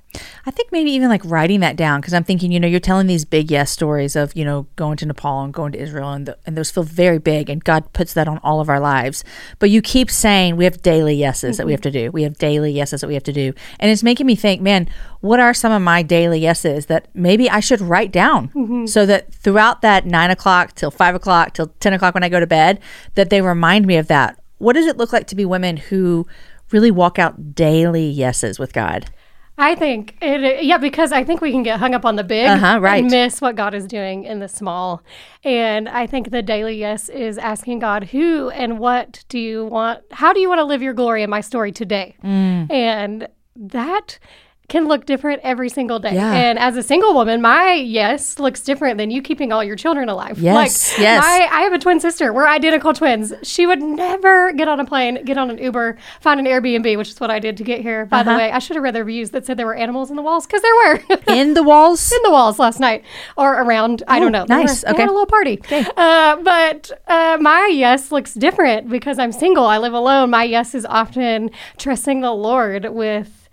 I 0.47 0.51
think 0.51 0.71
maybe 0.73 0.91
even 0.91 1.09
like 1.09 1.23
writing 1.25 1.61
that 1.61 1.77
down 1.77 2.01
because 2.01 2.15
I'm 2.15 2.25
thinking, 2.25 2.53
you 2.53 2.61
know, 2.61 2.69
you're 2.69 2.81
telling 2.81 3.07
these 3.07 3.25
big 3.25 3.51
yes 3.51 3.71
stories 3.71 4.15
of, 4.17 4.35
you 4.37 4.45
know, 4.45 4.67
going 4.77 4.97
to 4.99 5.07
Nepal 5.07 5.43
and 5.43 5.53
going 5.53 5.73
to 5.73 5.79
Israel, 5.79 6.13
and, 6.13 6.27
the, 6.27 6.39
and 6.47 6.57
those 6.57 6.71
feel 6.71 6.83
very 6.83 7.19
big, 7.19 7.49
and 7.49 7.63
God 7.65 7.93
puts 7.93 8.15
that 8.15 8.29
on 8.29 8.39
all 8.39 8.61
of 8.61 8.69
our 8.69 8.81
lives. 8.81 9.25
But 9.59 9.71
you 9.71 9.83
keep 9.83 10.11
saying 10.11 10.57
we 10.57 10.65
have 10.65 10.83
daily 10.83 11.15
yeses 11.15 11.57
that 11.57 11.67
we 11.67 11.71
mm-hmm. 11.71 11.75
have 11.75 11.81
to 11.83 11.91
do. 11.91 12.11
We 12.11 12.23
have 12.23 12.39
daily 12.39 12.73
yeses 12.73 13.01
that 13.01 13.09
we 13.09 13.15
have 13.15 13.23
to 13.25 13.33
do. 13.33 13.53
And 13.81 13.91
it's 13.91 14.03
making 14.03 14.27
me 14.27 14.35
think, 14.35 14.61
man, 14.61 14.89
what 15.21 15.41
are 15.41 15.55
some 15.55 15.73
of 15.73 15.83
my 15.83 16.03
daily 16.03 16.39
yeses 16.39 16.87
that 16.87 17.09
maybe 17.15 17.49
I 17.49 17.61
should 17.61 17.81
write 17.81 18.13
down 18.13 18.49
mm-hmm. 18.49 18.87
so 18.87 19.07
that 19.07 19.33
throughout 19.33 19.81
that 19.83 20.05
nine 20.07 20.31
o'clock 20.31 20.75
till 20.75 20.91
five 20.91 21.15
o'clock 21.15 21.55
till 21.55 21.69
10 21.81 21.95
o'clock 21.95 22.15
when 22.15 22.23
I 22.23 22.29
go 22.29 22.41
to 22.41 22.47
bed, 22.47 22.81
that 23.15 23.31
they 23.31 23.41
remind 23.41 23.87
me 23.87 23.97
of 23.97 24.09
that. 24.09 24.39
What 24.59 24.75
does 24.75 24.87
it 24.87 24.97
look 24.97 25.13
like 25.13 25.27
to 25.29 25.35
be 25.35 25.45
women 25.45 25.77
who 25.77 26.27
really 26.71 26.91
walk 26.91 27.19
out 27.19 27.55
daily 27.55 28.07
yeses 28.07 28.59
with 28.59 28.73
God? 28.73 29.11
I 29.57 29.77
think 29.77 30.17
it, 30.21 30.65
yeah, 30.65 30.79
because 30.79 31.13
I 31.13 31.23
think 31.23 31.41
we 31.41 31.53
can 31.53 31.63
get 31.63 31.79
hung 31.79 31.95
up 31.95 32.05
on 32.05 32.17
the 32.17 32.25
big 32.25 32.49
Uh-huh, 32.49 32.81
right. 32.81 33.03
and 33.03 33.11
miss 33.11 33.41
what 33.41 33.55
God 33.55 33.73
is 33.73 33.87
doing 33.87 34.25
in 34.25 34.41
the 34.41 34.49
small. 34.49 35.03
And 35.45 35.89
I 35.89 36.07
think 36.09 36.31
the 36.31 36.43
daily 36.43 36.77
yes 36.79 37.09
is 37.09 37.39
asking 37.39 37.79
God, 37.79 38.05
who 38.05 38.51
and 38.51 38.79
what 38.81 39.25
do 39.29 39.39
you 39.39 39.67
want? 39.67 40.01
How 40.11 40.33
do 40.33 40.41
you 40.41 40.49
want 40.49 40.59
to 40.59 40.65
live 40.65 40.83
your 40.83 40.95
glory 40.95 41.23
in 41.23 41.31
my 41.31 41.41
story 41.41 41.71
today? 41.71 42.17
Mm. 42.25 42.71
And 42.73 43.29
that 43.57 44.19
can 44.69 44.89
look 44.89 45.05
different 45.05 45.41
every 45.45 45.69
single 45.69 45.99
day. 45.99 46.15
Yeah. 46.15 46.33
And 46.33 46.59
as 46.59 46.77
a 46.77 46.83
single 46.83 47.13
woman, 47.15 47.43
my 47.43 47.75
yes 47.75 48.39
looks 48.39 48.61
different 48.63 48.97
than 48.99 49.11
you 49.11 49.21
keeping 49.21 49.53
all 49.53 49.63
your 49.63 49.77
children 49.77 50.09
alive. 50.09 50.39
Yes, 50.39 50.93
like, 50.93 51.01
yes. 51.01 51.23
My, 51.23 51.49
I 51.59 51.61
have 51.63 51.73
a 51.75 51.79
twin 51.79 52.01
sister. 52.01 52.33
We're 52.33 52.47
identical 52.49 52.93
twins. 52.95 53.33
She 53.43 53.67
would 53.67 53.83
never 53.83 54.53
get 54.53 54.67
on 54.69 54.81
a 54.81 54.85
plane, 54.87 55.23
get 55.25 55.37
on 55.37 55.51
an 55.51 55.59
Uber, 55.59 55.99
find 56.21 56.41
an 56.41 56.47
Airbnb, 56.47 56.97
which 56.97 57.11
is 57.11 57.21
what 57.21 57.31
I 57.31 57.39
did 57.39 57.57
to 57.59 57.65
get 57.65 57.81
here. 57.83 58.07
By 58.07 58.23
the 58.23 58.31
Uh-huh. 58.31 58.39
way, 58.39 58.51
I 58.53 58.59
should 58.59 58.77
have 58.77 58.83
read 58.83 58.95
the 58.95 59.05
reviews 59.05 59.31
that 59.33 59.45
said 59.45 59.57
there 59.59 59.67
were 59.67 59.75
animals 59.75 60.09
in 60.11 60.17
the 60.17 60.23
walls 60.23 60.47
because 60.47 60.63
there 60.63 60.75
were. 60.75 61.01
In 61.35 61.55
the 61.55 61.63
walls? 61.63 62.11
in 62.13 62.23
the 62.23 62.31
walls 62.31 62.59
last 62.59 62.81
night 62.81 63.05
or 63.37 63.55
around. 63.63 64.03
I 64.09 64.19
don't 64.19 64.33
know. 64.33 64.47
They 64.47 64.55
Oh, 64.55 64.59
nice. 64.63 64.83
they 64.83 64.91
Okay. 64.91 65.03
had 65.03 65.09
a 65.11 65.13
little 65.13 65.27
party. 65.27 65.61
Uh, 65.97 66.37
but 66.43 66.91
uh, 67.07 67.37
my 67.41 67.69
yes 67.73 68.11
looks 68.13 68.35
different 68.35 68.89
because 68.89 69.19
I'm 69.19 69.33
single. 69.33 69.67
I 69.67 69.79
live 69.79 69.93
alone. 69.95 70.31
My 70.31 70.45
yes 70.45 70.75
is 70.75 70.85
often 70.87 71.51
trusting 71.77 72.21
the 72.21 72.33
Lord 72.33 72.87
with 72.91 73.44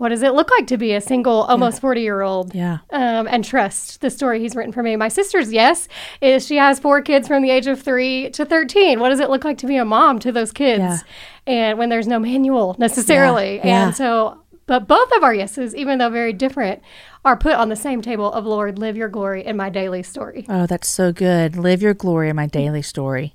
what 0.00 0.08
does 0.08 0.22
it 0.22 0.32
look 0.32 0.50
like 0.50 0.66
to 0.68 0.78
be 0.78 0.94
a 0.94 1.00
single, 1.00 1.42
almost 1.42 1.78
40 1.82 2.00
year 2.00 2.22
old? 2.22 2.54
Yeah. 2.54 2.78
Um, 2.88 3.28
and 3.28 3.44
trust 3.44 4.00
the 4.00 4.08
story 4.08 4.40
he's 4.40 4.56
written 4.56 4.72
for 4.72 4.82
me. 4.82 4.96
My 4.96 5.08
sister's 5.08 5.52
yes 5.52 5.88
is 6.22 6.46
she 6.46 6.56
has 6.56 6.80
four 6.80 7.02
kids 7.02 7.28
from 7.28 7.42
the 7.42 7.50
age 7.50 7.66
of 7.66 7.82
three 7.82 8.30
to 8.30 8.46
13. 8.46 8.98
What 8.98 9.10
does 9.10 9.20
it 9.20 9.28
look 9.28 9.44
like 9.44 9.58
to 9.58 9.66
be 9.66 9.76
a 9.76 9.84
mom 9.84 10.18
to 10.20 10.32
those 10.32 10.52
kids? 10.52 10.80
Yeah. 10.80 10.98
And 11.46 11.78
when 11.78 11.90
there's 11.90 12.06
no 12.06 12.18
manual 12.18 12.76
necessarily. 12.78 13.56
Yeah. 13.56 13.88
And 13.88 13.94
so, 13.94 14.40
but 14.64 14.88
both 14.88 15.12
of 15.12 15.22
our 15.22 15.34
yeses, 15.34 15.76
even 15.76 15.98
though 15.98 16.08
very 16.08 16.32
different, 16.32 16.80
are 17.22 17.36
put 17.36 17.52
on 17.52 17.68
the 17.68 17.76
same 17.76 18.00
table 18.00 18.32
of 18.32 18.46
Lord, 18.46 18.78
live 18.78 18.96
your 18.96 19.10
glory 19.10 19.44
in 19.44 19.58
my 19.58 19.68
daily 19.68 20.02
story. 20.02 20.46
Oh, 20.48 20.64
that's 20.64 20.88
so 20.88 21.12
good. 21.12 21.56
Live 21.56 21.82
your 21.82 21.92
glory 21.92 22.30
in 22.30 22.36
my 22.36 22.46
daily 22.46 22.80
story. 22.80 23.34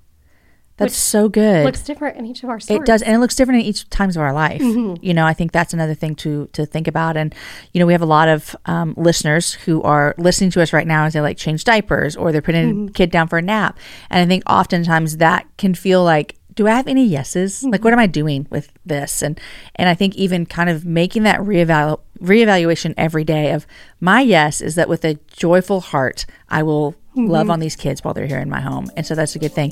That's 0.77 0.97
so 0.97 1.29
good. 1.29 1.63
Looks 1.63 1.83
different 1.83 2.17
in 2.17 2.25
each 2.25 2.43
of 2.43 2.49
our 2.49 2.59
stories. 2.59 2.81
it 2.81 2.85
does, 2.85 3.01
and 3.01 3.15
it 3.15 3.19
looks 3.19 3.35
different 3.35 3.61
in 3.61 3.65
each 3.65 3.89
times 3.89 4.17
of 4.17 4.21
our 4.21 4.33
life. 4.33 4.61
Mm-hmm. 4.61 5.03
You 5.03 5.13
know, 5.13 5.25
I 5.25 5.33
think 5.33 5.53
that's 5.53 5.73
another 5.73 5.93
thing 5.93 6.15
to 6.15 6.47
to 6.51 6.65
think 6.65 6.87
about. 6.87 7.15
And 7.15 7.33
you 7.71 7.79
know, 7.79 7.85
we 7.85 7.93
have 7.93 8.01
a 8.01 8.07
lot 8.07 8.27
of 8.27 8.55
um, 8.65 8.93
listeners 8.97 9.53
who 9.53 9.81
are 9.83 10.13
listening 10.17 10.49
to 10.51 10.61
us 10.61 10.73
right 10.73 10.87
now 10.87 11.05
as 11.05 11.13
they 11.13 11.21
like 11.21 11.37
change 11.37 11.63
diapers 11.63 12.17
or 12.17 12.31
they're 12.31 12.41
putting 12.41 12.69
a 12.69 12.73
mm-hmm. 12.73 12.87
kid 12.87 13.09
down 13.09 13.27
for 13.29 13.37
a 13.37 13.41
nap. 13.41 13.77
And 14.09 14.19
I 14.19 14.25
think 14.25 14.43
oftentimes 14.49 15.17
that 15.17 15.47
can 15.57 15.75
feel 15.75 16.03
like, 16.03 16.35
do 16.55 16.67
I 16.67 16.71
have 16.71 16.87
any 16.87 17.05
yeses? 17.05 17.59
Mm-hmm. 17.59 17.71
Like, 17.71 17.83
what 17.85 17.93
am 17.93 17.99
I 17.99 18.07
doing 18.07 18.45
with 18.49 18.69
this? 18.85 19.21
And 19.21 19.39
and 19.75 19.87
I 19.87 19.93
think 19.93 20.15
even 20.15 20.45
kind 20.45 20.69
of 20.69 20.83
making 20.83 21.23
that 21.23 21.39
reevalu- 21.39 22.01
reevaluation 22.19 22.93
every 22.97 23.23
day 23.23 23.51
of 23.51 23.65
my 24.01 24.19
yes 24.19 24.59
is 24.59 24.75
that 24.75 24.89
with 24.89 25.05
a 25.05 25.15
joyful 25.27 25.79
heart, 25.79 26.25
I 26.49 26.63
will 26.63 26.95
love 27.15 27.49
on 27.49 27.59
these 27.59 27.75
kids 27.75 28.03
while 28.03 28.13
they're 28.13 28.27
here 28.27 28.39
in 28.39 28.49
my 28.49 28.59
home. 28.59 28.91
And 28.97 29.05
so 29.05 29.15
that's 29.15 29.35
a 29.35 29.39
good 29.39 29.53
thing. 29.53 29.71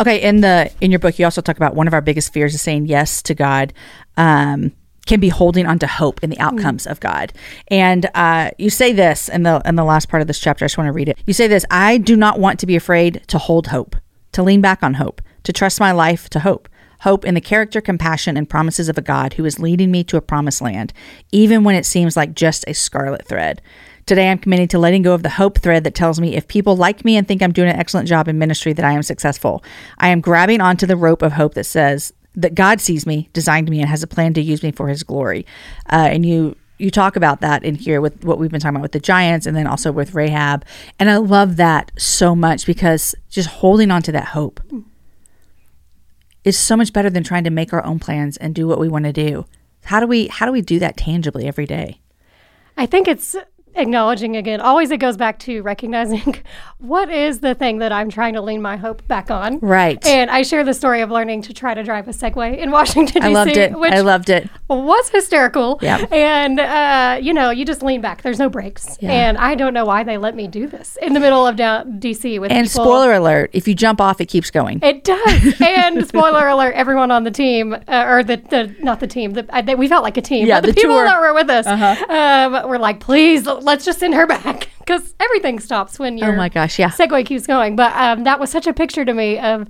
Okay, 0.00 0.20
in 0.22 0.40
the 0.40 0.70
in 0.80 0.90
your 0.90 1.00
book, 1.00 1.18
you 1.18 1.24
also 1.24 1.40
talk 1.40 1.56
about 1.56 1.74
one 1.74 1.86
of 1.86 1.94
our 1.94 2.00
biggest 2.00 2.32
fears 2.32 2.54
is 2.54 2.62
saying 2.62 2.86
yes 2.86 3.22
to 3.22 3.34
God. 3.34 3.72
Um, 4.16 4.72
can 5.06 5.20
be 5.20 5.28
holding 5.28 5.66
on 5.66 5.78
to 5.78 5.86
hope 5.86 6.22
in 6.22 6.30
the 6.30 6.38
outcomes 6.38 6.86
mm. 6.86 6.90
of 6.90 6.98
God. 6.98 7.32
And 7.68 8.08
uh, 8.14 8.50
you 8.58 8.70
say 8.70 8.92
this 8.92 9.28
in 9.28 9.42
the 9.42 9.60
in 9.64 9.76
the 9.76 9.84
last 9.84 10.08
part 10.08 10.22
of 10.22 10.26
this 10.26 10.38
chapter. 10.38 10.64
I 10.64 10.66
just 10.66 10.78
want 10.78 10.88
to 10.88 10.92
read 10.92 11.08
it. 11.08 11.18
You 11.26 11.34
say 11.34 11.46
this: 11.46 11.64
I 11.70 11.98
do 11.98 12.16
not 12.16 12.40
want 12.40 12.58
to 12.60 12.66
be 12.66 12.76
afraid 12.76 13.22
to 13.28 13.38
hold 13.38 13.68
hope, 13.68 13.96
to 14.32 14.42
lean 14.42 14.60
back 14.60 14.82
on 14.82 14.94
hope, 14.94 15.20
to 15.42 15.52
trust 15.52 15.80
my 15.80 15.92
life 15.92 16.28
to 16.30 16.40
hope. 16.40 16.68
Hope 17.00 17.26
in 17.26 17.34
the 17.34 17.40
character, 17.40 17.82
compassion, 17.82 18.38
and 18.38 18.48
promises 18.48 18.88
of 18.88 18.96
a 18.96 19.02
God 19.02 19.34
who 19.34 19.44
is 19.44 19.58
leading 19.58 19.90
me 19.90 20.04
to 20.04 20.16
a 20.16 20.22
promised 20.22 20.62
land, 20.62 20.94
even 21.32 21.62
when 21.62 21.74
it 21.74 21.84
seems 21.84 22.16
like 22.16 22.32
just 22.32 22.64
a 22.66 22.72
scarlet 22.72 23.26
thread. 23.26 23.60
Today, 24.06 24.30
I'm 24.30 24.38
committing 24.38 24.68
to 24.68 24.78
letting 24.78 25.02
go 25.02 25.14
of 25.14 25.22
the 25.22 25.30
hope 25.30 25.58
thread 25.58 25.84
that 25.84 25.94
tells 25.94 26.20
me 26.20 26.36
if 26.36 26.46
people 26.46 26.76
like 26.76 27.04
me 27.04 27.16
and 27.16 27.26
think 27.26 27.42
I'm 27.42 27.52
doing 27.52 27.70
an 27.70 27.76
excellent 27.76 28.06
job 28.06 28.28
in 28.28 28.38
ministry, 28.38 28.74
that 28.74 28.84
I 28.84 28.92
am 28.92 29.02
successful. 29.02 29.64
I 29.98 30.08
am 30.08 30.20
grabbing 30.20 30.60
onto 30.60 30.84
the 30.84 30.96
rope 30.96 31.22
of 31.22 31.32
hope 31.32 31.54
that 31.54 31.64
says 31.64 32.12
that 32.34 32.54
God 32.54 32.80
sees 32.80 33.06
me, 33.06 33.30
designed 33.32 33.70
me, 33.70 33.80
and 33.80 33.88
has 33.88 34.02
a 34.02 34.06
plan 34.06 34.34
to 34.34 34.42
use 34.42 34.62
me 34.62 34.72
for 34.72 34.88
His 34.88 35.02
glory. 35.02 35.46
Uh, 35.90 36.08
and 36.10 36.26
you 36.26 36.56
you 36.76 36.90
talk 36.90 37.14
about 37.16 37.40
that 37.40 37.62
in 37.62 37.76
here 37.76 38.00
with 38.00 38.24
what 38.24 38.38
we've 38.38 38.50
been 38.50 38.60
talking 38.60 38.76
about 38.76 38.82
with 38.82 38.92
the 38.92 39.00
giants, 39.00 39.46
and 39.46 39.56
then 39.56 39.66
also 39.66 39.90
with 39.90 40.14
Rahab. 40.14 40.66
And 40.98 41.08
I 41.08 41.16
love 41.16 41.56
that 41.56 41.92
so 41.96 42.34
much 42.34 42.66
because 42.66 43.14
just 43.30 43.48
holding 43.48 43.90
on 43.90 44.02
to 44.02 44.12
that 44.12 44.28
hope 44.28 44.60
is 46.42 46.58
so 46.58 46.76
much 46.76 46.92
better 46.92 47.08
than 47.08 47.24
trying 47.24 47.44
to 47.44 47.50
make 47.50 47.72
our 47.72 47.84
own 47.86 47.98
plans 47.98 48.36
and 48.36 48.54
do 48.54 48.66
what 48.66 48.78
we 48.78 48.88
want 48.88 49.04
to 49.06 49.12
do. 49.12 49.46
How 49.84 50.00
do 50.00 50.06
we 50.06 50.26
how 50.26 50.44
do 50.44 50.52
we 50.52 50.60
do 50.60 50.78
that 50.80 50.96
tangibly 50.96 51.46
every 51.46 51.64
day? 51.64 52.00
I 52.76 52.86
think 52.86 53.06
it's 53.06 53.36
acknowledging 53.76 54.36
again, 54.36 54.60
always 54.60 54.90
it 54.90 54.98
goes 54.98 55.16
back 55.16 55.38
to 55.40 55.62
recognizing 55.62 56.36
what 56.78 57.10
is 57.10 57.40
the 57.40 57.54
thing 57.54 57.78
that 57.78 57.92
I'm 57.92 58.10
trying 58.10 58.34
to 58.34 58.40
lean 58.42 58.60
my 58.62 58.76
hope 58.76 59.06
back 59.08 59.30
on. 59.30 59.58
Right. 59.60 60.04
And 60.06 60.30
I 60.30 60.42
share 60.42 60.64
the 60.64 60.74
story 60.74 61.00
of 61.00 61.10
learning 61.10 61.42
to 61.42 61.52
try 61.54 61.74
to 61.74 61.82
drive 61.82 62.08
a 62.08 62.12
Segway 62.12 62.58
in 62.58 62.70
Washington, 62.78 63.22
D.C. 63.22 63.28
I 63.28 63.32
loved 63.32 63.56
it. 63.56 63.72
I 63.74 64.00
loved 64.00 64.30
it. 64.30 64.48
Was 64.68 65.08
hysterical. 65.10 65.78
Yeah. 65.82 65.98
And, 66.10 66.58
uh, 66.60 67.18
you 67.20 67.32
know, 67.32 67.50
you 67.50 67.64
just 67.64 67.82
lean 67.82 68.00
back. 68.00 68.22
There's 68.22 68.38
no 68.38 68.48
brakes. 68.48 68.98
Yeah. 69.00 69.12
And 69.12 69.38
I 69.38 69.54
don't 69.54 69.74
know 69.74 69.84
why 69.84 70.02
they 70.04 70.16
let 70.18 70.34
me 70.34 70.46
do 70.48 70.66
this 70.66 70.96
in 71.02 71.12
the 71.14 71.20
middle 71.20 71.46
of 71.46 71.56
down 71.56 71.98
D.C. 72.00 72.38
with 72.38 72.50
And 72.50 72.66
people. 72.66 72.84
spoiler 72.84 73.12
alert, 73.14 73.50
if 73.52 73.66
you 73.68 73.74
jump 73.74 74.00
off, 74.00 74.20
it 74.20 74.26
keeps 74.26 74.50
going. 74.50 74.80
It 74.82 75.04
does. 75.04 75.60
and 75.60 76.06
spoiler 76.06 76.48
alert, 76.48 76.74
everyone 76.74 77.10
on 77.10 77.24
the 77.24 77.30
team, 77.30 77.72
uh, 77.88 78.04
or 78.06 78.22
the, 78.24 78.36
the, 78.36 78.74
not 78.80 79.00
the 79.00 79.06
team, 79.06 79.32
the, 79.32 79.46
uh, 79.54 79.62
they, 79.62 79.74
we 79.74 79.88
felt 79.88 80.02
like 80.02 80.16
a 80.16 80.22
team. 80.22 80.46
Yeah, 80.46 80.60
the, 80.60 80.68
the 80.68 80.74
people 80.74 80.96
tour. 80.96 81.04
that 81.04 81.20
were 81.20 81.34
with 81.34 81.50
us 81.50 81.66
Uh-huh. 81.66 82.12
um, 82.62 82.68
were 82.68 82.78
like, 82.78 83.00
please, 83.00 83.46
let's 83.64 83.84
just 83.84 83.98
send 83.98 84.14
her 84.14 84.26
back 84.44 84.68
because 84.78 85.14
everything 85.18 85.58
stops 85.58 85.98
when 85.98 86.18
your 86.18 86.32
Oh 86.32 86.36
my 86.36 86.48
gosh, 86.48 86.78
yeah. 86.78 86.90
Segway 86.90 87.24
keeps 87.26 87.46
going. 87.46 87.76
But 87.76 87.92
um, 87.96 88.24
that 88.24 88.38
was 88.38 88.50
such 88.50 88.66
a 88.66 88.72
picture 88.72 89.04
to 89.04 89.14
me 89.14 89.38
of 89.38 89.68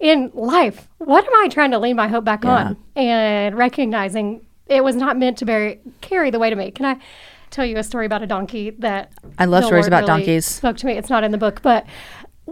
in 0.00 0.30
life, 0.34 0.88
what 0.98 1.24
am 1.24 1.34
I 1.34 1.48
trying 1.48 1.72
to 1.72 1.78
lean 1.78 1.96
my 1.96 2.08
hope 2.08 2.24
back 2.24 2.44
on 2.44 2.76
and 2.94 3.56
recognizing 3.56 4.44
it 4.66 4.84
was 4.84 4.94
not 4.94 5.16
meant 5.16 5.38
to 5.38 5.44
bear, 5.44 5.76
carry 6.00 6.30
the 6.30 6.38
weight 6.38 6.52
of 6.52 6.58
me. 6.58 6.70
Can 6.70 6.86
I 6.86 6.98
tell 7.50 7.64
you 7.64 7.76
a 7.78 7.82
story 7.82 8.06
about 8.06 8.22
a 8.22 8.26
donkey 8.26 8.70
that 8.70 9.12
I 9.38 9.46
love 9.46 9.64
stories 9.64 9.86
about 9.86 10.02
really 10.02 10.20
donkeys. 10.24 10.46
Spoke 10.46 10.76
to 10.78 10.86
me. 10.86 10.92
It's 10.92 11.10
not 11.10 11.24
in 11.24 11.32
the 11.32 11.38
book, 11.38 11.62
but 11.62 11.86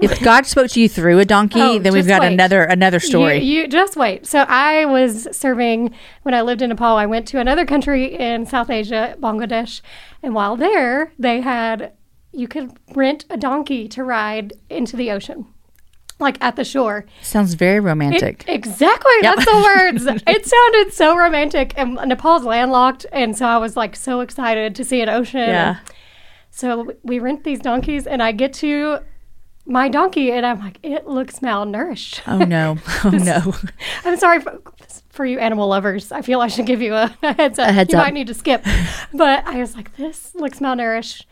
If 0.02 0.20
God 0.22 0.46
spoke 0.46 0.68
to 0.70 0.80
you 0.80 0.88
through 0.88 1.18
a 1.18 1.24
donkey, 1.24 1.60
Oh, 1.60 1.78
then 1.78 1.92
we've 1.92 2.06
got 2.06 2.20
wait. 2.20 2.32
another 2.32 2.62
another 2.64 3.00
story. 3.00 3.38
You, 3.38 3.62
you 3.62 3.68
just 3.68 3.96
wait. 3.96 4.26
So 4.26 4.40
I 4.48 4.84
was 4.84 5.28
serving 5.36 5.94
when 6.22 6.34
I 6.34 6.42
lived 6.42 6.62
in 6.62 6.68
Nepal. 6.68 6.96
I 6.96 7.06
went 7.06 7.26
to 7.28 7.40
another 7.40 7.64
country 7.64 8.14
in 8.14 8.46
South 8.46 8.68
Asia, 8.70 9.16
Bangladesh, 9.20 9.80
and 10.22 10.34
while 10.34 10.56
there, 10.56 11.12
they 11.18 11.40
had 11.40 11.92
you 12.32 12.46
could 12.48 12.72
rent 12.94 13.24
a 13.30 13.36
donkey 13.36 13.88
to 13.88 14.04
ride 14.04 14.52
into 14.68 14.94
the 14.96 15.10
ocean, 15.10 15.46
like 16.18 16.36
at 16.44 16.56
the 16.56 16.64
shore. 16.64 17.06
Sounds 17.22 17.54
very 17.54 17.78
It- 17.78 17.80
romantic. 17.80 18.44
exactly. 18.46 19.12
Yep. 19.22 19.36
That's 19.36 19.50
the 19.50 19.56
words. 19.56 20.22
it 20.26 20.44
sounded 20.46 20.92
so 20.92 21.16
romantic. 21.16 21.72
And 21.78 21.94
Nepal's 21.94 22.44
landlocked, 22.44 23.06
and 23.12 23.36
so 23.38 23.46
I 23.46 23.56
was 23.56 23.76
like 23.76 23.96
so 23.96 24.20
excited 24.20 24.74
to 24.74 24.84
see 24.84 25.00
an 25.00 25.08
ocean. 25.08 25.40
yeah. 25.48 25.76
So 26.50 26.92
we 27.02 27.18
rent 27.18 27.44
these 27.44 27.60
donkeys, 27.60 28.06
and 28.06 28.22
I 28.22 28.32
get 28.32 28.52
to 28.54 28.98
my 29.66 29.88
donkey, 29.88 30.30
and 30.30 30.46
I'm 30.46 30.60
like, 30.60 30.78
it 30.82 31.06
looks 31.06 31.40
malnourished. 31.40 32.22
Oh 32.26 32.38
no. 32.38 32.78
Oh 33.04 33.10
no. 33.10 33.54
I'm 34.04 34.16
sorry 34.18 34.40
for, 34.40 34.60
for 35.10 35.26
you 35.26 35.38
animal 35.38 35.68
lovers. 35.68 36.12
I 36.12 36.22
feel 36.22 36.40
I 36.40 36.48
should 36.48 36.66
give 36.66 36.80
you 36.80 36.94
a, 36.94 37.14
a 37.22 37.32
heads 37.34 37.58
up. 37.58 37.68
A 37.68 37.72
heads 37.72 37.92
you 37.92 37.98
up. 37.98 38.04
might 38.04 38.14
need 38.14 38.26
to 38.28 38.34
skip. 38.34 38.64
but 39.12 39.46
I 39.46 39.58
was 39.58 39.76
like, 39.76 39.96
this 39.96 40.34
looks 40.34 40.60
malnourished. 40.60 41.24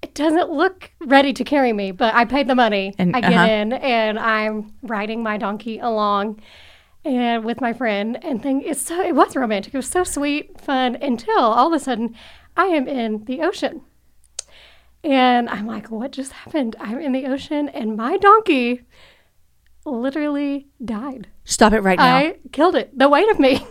It 0.00 0.14
doesn't 0.14 0.50
look 0.50 0.92
ready 1.00 1.32
to 1.32 1.44
carry 1.44 1.72
me, 1.72 1.90
but 1.90 2.14
I 2.14 2.24
paid 2.24 2.46
the 2.46 2.54
money. 2.54 2.94
And- 2.98 3.16
I 3.16 3.20
get 3.20 3.32
uh-huh. 3.32 3.52
in 3.52 3.72
and 3.72 4.18
I'm 4.18 4.72
riding 4.82 5.22
my 5.22 5.38
donkey 5.38 5.78
along 5.80 6.40
and 7.04 7.44
with 7.44 7.60
my 7.60 7.72
friend 7.72 8.18
and 8.22 8.42
thing 8.42 8.62
it's 8.62 8.80
so 8.80 9.00
it 9.00 9.14
was 9.14 9.34
romantic. 9.34 9.74
It 9.74 9.76
was 9.76 9.88
so 9.88 10.04
sweet, 10.04 10.60
fun 10.60 10.96
until 10.96 11.38
all 11.38 11.68
of 11.68 11.72
a 11.72 11.82
sudden 11.82 12.14
I 12.56 12.66
am 12.66 12.86
in 12.86 13.24
the 13.24 13.42
ocean. 13.42 13.82
And 15.04 15.48
I'm 15.48 15.66
like, 15.66 15.90
what 15.90 16.10
just 16.12 16.32
happened? 16.32 16.76
I'm 16.80 16.98
in 16.98 17.12
the 17.12 17.26
ocean 17.26 17.68
and 17.68 17.96
my 17.96 18.16
donkey 18.16 18.82
literally 19.84 20.66
died. 20.84 21.28
Stop 21.44 21.72
it 21.72 21.80
right 21.80 21.98
now. 21.98 22.16
I 22.16 22.36
killed 22.52 22.74
it. 22.74 22.96
The 22.98 23.08
weight 23.08 23.28
of 23.30 23.38
me. 23.38 23.64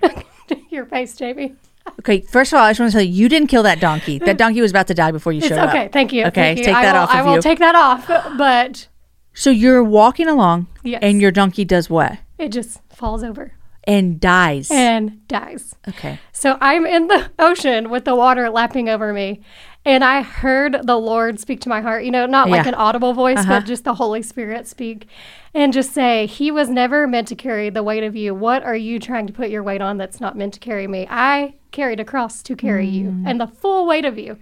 Your 0.70 0.84
face, 0.86 1.16
Jamie. 1.16 1.54
okay, 2.00 2.20
first 2.22 2.52
of 2.52 2.58
all, 2.58 2.64
I 2.64 2.70
just 2.70 2.80
want 2.80 2.92
to 2.92 2.98
tell 2.98 3.04
you, 3.04 3.12
you 3.12 3.28
didn't 3.28 3.48
kill 3.48 3.62
that 3.64 3.80
donkey. 3.80 4.18
That 4.18 4.36
donkey 4.38 4.60
was 4.60 4.70
about 4.70 4.86
to 4.88 4.94
die 4.94 5.10
before 5.10 5.32
you 5.32 5.38
It's 5.38 5.48
showed 5.48 5.58
okay. 5.58 5.62
up. 5.66 5.74
Okay, 5.74 5.88
thank 5.88 6.12
you. 6.12 6.24
Okay, 6.26 6.54
Thank 6.54 6.58
you. 6.58 6.64
take 6.64 6.74
that 6.74 6.92
will, 6.94 7.00
off 7.02 7.10
I 7.10 7.22
will 7.22 7.36
you. 7.36 7.42
take 7.42 7.58
that 7.58 7.74
off. 7.74 8.06
But 8.38 8.88
So 9.32 9.50
you're 9.50 9.82
walking 9.82 10.28
along, 10.28 10.66
Yes. 10.82 11.00
and 11.02 11.20
your 11.20 11.30
donkey 11.30 11.64
does 11.64 11.88
what? 11.90 12.18
it 12.38 12.50
just 12.52 12.80
falls 12.88 13.22
over 13.22 13.52
And 13.84 14.18
dies. 14.20 14.70
and 14.70 15.26
dies. 15.28 15.74
okay. 15.88 16.18
So 16.32 16.56
I'm 16.60 16.86
in 16.86 17.08
the 17.08 17.30
ocean 17.38 17.90
with 17.90 18.04
the 18.04 18.14
water 18.14 18.48
lapping 18.50 18.88
over 18.88 19.12
me. 19.12 19.42
And 19.90 20.04
I 20.04 20.22
heard 20.22 20.82
the 20.86 20.96
Lord 20.96 21.40
speak 21.40 21.60
to 21.62 21.68
my 21.68 21.80
heart, 21.80 22.04
you 22.04 22.12
know, 22.12 22.24
not 22.24 22.48
like 22.48 22.64
an 22.68 22.74
audible 22.74 23.12
voice, 23.12 23.38
Uh-huh. 23.38 23.58
but 23.58 23.66
just 23.66 23.82
the 23.82 23.94
Holy 23.94 24.22
Spirit 24.22 24.68
speak 24.68 25.08
and 25.52 25.72
just 25.72 25.92
say, 25.92 26.26
He 26.26 26.52
was 26.52 26.68
never 26.68 27.08
meant 27.08 27.26
to 27.28 27.34
carry 27.34 27.70
the 27.70 27.82
weight 27.82 28.04
of 28.04 28.14
you. 28.14 28.32
What 28.32 28.62
are 28.62 28.76
you 28.76 29.00
trying 29.00 29.26
to 29.26 29.32
put 29.32 29.50
your 29.50 29.64
weight 29.64 29.80
on 29.80 29.96
that's 29.98 30.20
not 30.20 30.36
meant 30.38 30.54
to 30.54 30.60
carry 30.60 30.86
me? 30.86 31.08
I 31.10 31.54
carried 31.72 31.98
a 31.98 32.04
cross 32.04 32.40
to 32.44 32.54
carry 32.54 32.86
Mm. 32.86 32.92
you 32.92 33.14
and 33.26 33.40
the 33.40 33.48
full 33.48 33.84
weight 33.84 34.04
of 34.04 34.16
you. 34.16 34.38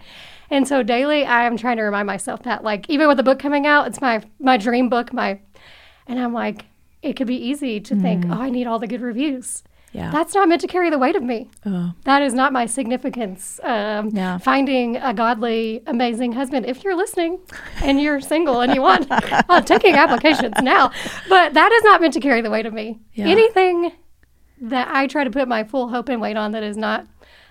And 0.51 0.69
so 0.69 0.83
daily 0.83 1.25
I 1.25 1.45
am 1.45 1.57
trying 1.57 1.79
to 1.79 1.83
remind 1.83 2.07
myself 2.07 2.43
that, 2.43 2.63
like, 2.63 2.85
even 2.91 3.09
with 3.09 3.17
the 3.17 3.23
book 3.23 3.39
coming 3.39 3.67
out, 3.67 3.87
it's 3.87 4.03
my 4.03 4.21
my 4.39 4.59
dream 4.59 4.91
book, 4.91 5.15
my 5.15 5.39
And 6.07 6.19
I'm 6.19 6.35
like, 6.35 6.67
it 7.03 7.15
could 7.17 7.27
be 7.27 7.37
easy 7.37 7.81
to 7.81 7.95
think, 7.97 8.25
oh, 8.29 8.41
I 8.43 8.51
need 8.51 8.67
all 8.67 8.79
the 8.79 8.87
good 8.87 9.01
reviews. 9.03 9.63
Yeah. 9.93 10.11
That's 10.11 10.35
not 10.35 10.49
meant 10.49 10.61
to 10.61 10.67
carry 10.67 10.91
the 10.91 10.99
weight 10.99 11.17
of 11.17 11.23
me. 11.23 11.49
Oh. 11.65 11.93
That 12.05 12.21
is 12.23 12.35
not 12.35 12.53
my 12.53 12.67
significance. 12.67 13.59
Um, 13.63 14.11
Yeah. 14.13 14.39
Finding 14.39 14.97
a 14.97 15.15
godly, 15.15 15.83
amazing 15.87 16.33
husband. 16.33 16.67
If 16.67 16.85
you're 16.85 16.95
listening 16.97 17.39
and 17.83 18.01
you're 18.01 18.21
single 18.21 18.61
and 18.61 18.75
you 18.75 18.83
want, 18.83 19.07
I'm 19.11 19.65
taking 19.65 19.95
applications 19.95 20.55
now. 20.63 20.91
But 21.29 21.55
that 21.55 21.73
is 21.73 21.83
not 21.85 22.01
meant 22.01 22.13
to 22.15 22.21
carry 22.21 22.41
the 22.43 22.51
weight 22.51 22.67
of 22.67 22.75
me. 22.75 23.01
Yeah. 23.15 23.27
Anything 23.29 23.93
that 24.61 24.89
I 24.91 25.07
try 25.07 25.25
to 25.25 25.31
put 25.31 25.49
my 25.49 25.65
full 25.65 25.89
hope 25.89 26.09
and 26.09 26.21
weight 26.21 26.37
on 26.37 26.53
that 26.53 26.63
is 26.63 26.77
not 26.77 27.07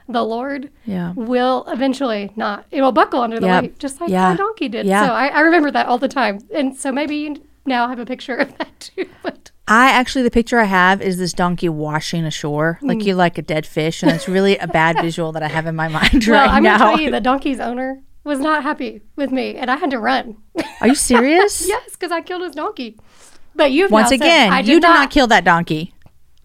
the 0.09 0.23
Lord 0.23 0.69
Yeah. 0.85 1.13
will 1.15 1.65
eventually 1.67 2.31
not. 2.35 2.65
It 2.71 2.81
will 2.81 2.91
buckle 2.91 3.21
under 3.21 3.39
the 3.39 3.47
Yep. 3.47 3.61
weight, 3.63 3.79
just 3.79 3.99
like 3.99 4.09
Yeah. 4.09 4.29
my 4.29 4.35
donkey 4.35 4.69
did. 4.69 4.85
Yeah. 4.85 5.07
So 5.07 5.13
I, 5.13 5.27
I 5.27 5.39
remember 5.41 5.71
that 5.71 5.87
all 5.87 5.97
the 5.97 6.07
time. 6.07 6.39
And 6.53 6.75
so 6.75 6.91
maybe 6.91 7.15
you 7.17 7.35
now 7.65 7.87
have 7.87 7.99
a 7.99 8.05
picture 8.05 8.35
of 8.35 8.57
that 8.57 8.79
too. 8.79 9.09
But 9.23 9.51
I 9.67 9.89
actually, 9.89 10.23
the 10.23 10.31
picture 10.31 10.59
I 10.59 10.63
have 10.63 11.01
is 11.01 11.17
this 11.17 11.33
donkey 11.33 11.67
washing 11.67 12.23
ashore, 12.23 12.79
like 12.81 13.03
you 13.03 13.15
like 13.15 13.37
a 13.37 13.41
dead 13.41 13.65
fish, 13.65 14.01
and 14.01 14.11
it's 14.11 14.27
really 14.27 14.57
a 14.57 14.67
bad 14.67 14.95
visual 15.01 15.33
that 15.33 15.43
I 15.43 15.49
have 15.49 15.65
in 15.65 15.75
my 15.75 15.89
mind 15.89 16.25
well, 16.25 16.39
right 16.39 16.49
I'm 16.49 16.63
now. 16.63 16.77
going 16.77 16.91
to 16.91 16.95
tell 16.95 17.03
you, 17.05 17.11
the 17.11 17.19
donkey's 17.19 17.59
owner 17.59 18.01
was 18.23 18.39
not 18.39 18.63
happy 18.63 19.01
with 19.17 19.31
me, 19.31 19.55
and 19.55 19.69
I 19.69 19.75
had 19.75 19.91
to 19.91 19.99
run. 19.99 20.37
Are 20.79 20.87
you 20.87 20.95
serious? 20.95 21.67
yes, 21.67 21.91
because 21.91 22.11
I 22.11 22.21
killed 22.21 22.43
his 22.43 22.55
donkey. 22.55 22.97
But 23.55 23.71
you've 23.71 23.91
Once 23.91 24.05
now 24.05 24.17
said, 24.17 24.21
again, 24.21 24.53
I 24.53 24.59
you 24.59 24.79
did 24.79 24.83
not. 24.83 25.11
kill 25.11 25.27
that 25.27 25.43
donkey. 25.43 25.93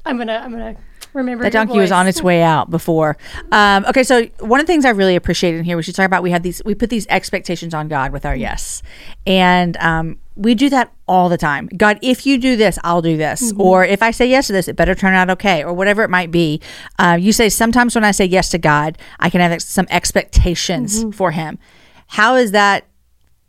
I'm 0.05 0.19
gonna, 0.19 0.41
I'm 0.43 0.51
gonna 0.51 0.77
remember. 1.13 1.45
That 1.45 1.53
donkey 1.53 1.79
was 1.79 1.93
on 1.93 2.09
its 2.09 2.23
way 2.23 2.43
out 2.43 2.71
before. 2.71 3.17
Um, 3.53 3.85
okay, 3.87 4.03
so 4.03 4.25
one 4.41 4.59
of 4.59 4.67
the 4.67 4.73
things 4.73 4.85
I 4.85 4.91
really 4.91 5.15
appreciated 5.15 5.59
in 5.59 5.65
here, 5.65 5.77
we 5.77 5.83
should 5.83 5.95
talk 5.95 6.07
about, 6.07 6.23
we 6.23 6.31
had 6.31 6.43
these, 6.43 6.63
we 6.65 6.75
put 6.75 6.91
these 6.91 7.07
expectations 7.09 7.75
on 7.75 7.87
God 7.87 8.13
with 8.13 8.25
our 8.27 8.35
yes, 8.35 8.83
and 9.27 9.77
um, 9.77 10.19
we 10.35 10.55
do 10.55 10.71
that 10.71 10.92
all 11.07 11.29
the 11.29 11.37
time. 11.37 11.68
God, 11.77 11.99
if 12.03 12.27
you 12.27 12.38
do 12.38 12.57
this, 12.57 12.79
I'll 12.83 13.03
do 13.03 13.16
this, 13.16 13.53
mm-hmm. 13.53 13.61
or 13.61 13.85
if 13.85 14.03
I 14.03 14.11
say 14.11 14.27
yes 14.27 14.47
to 14.47 14.53
this, 14.53 14.68
it 14.68 14.77
better 14.77 14.95
turn 14.95 15.14
out 15.14 15.31
okay, 15.31 15.62
or 15.62 15.73
whatever 15.73 16.03
it 16.03 16.11
might 16.11 16.31
be. 16.31 16.61
Uh, 16.99 17.18
you 17.21 17.33
say 17.33 17.49
sometimes 17.49 17.95
when 17.95 18.05
I 18.05 18.11
say 18.11 18.25
yes 18.25 18.49
to 18.51 18.59
God, 18.59 18.99
I 19.21 19.31
can 19.31 19.40
have 19.40 19.53
ex- 19.53 19.66
some 19.66 19.87
expectations 19.90 21.01
mm-hmm. 21.01 21.11
for 21.11 21.33
Him. 21.33 21.59
How 22.09 22.37
is 22.37 22.53
that? 22.53 22.87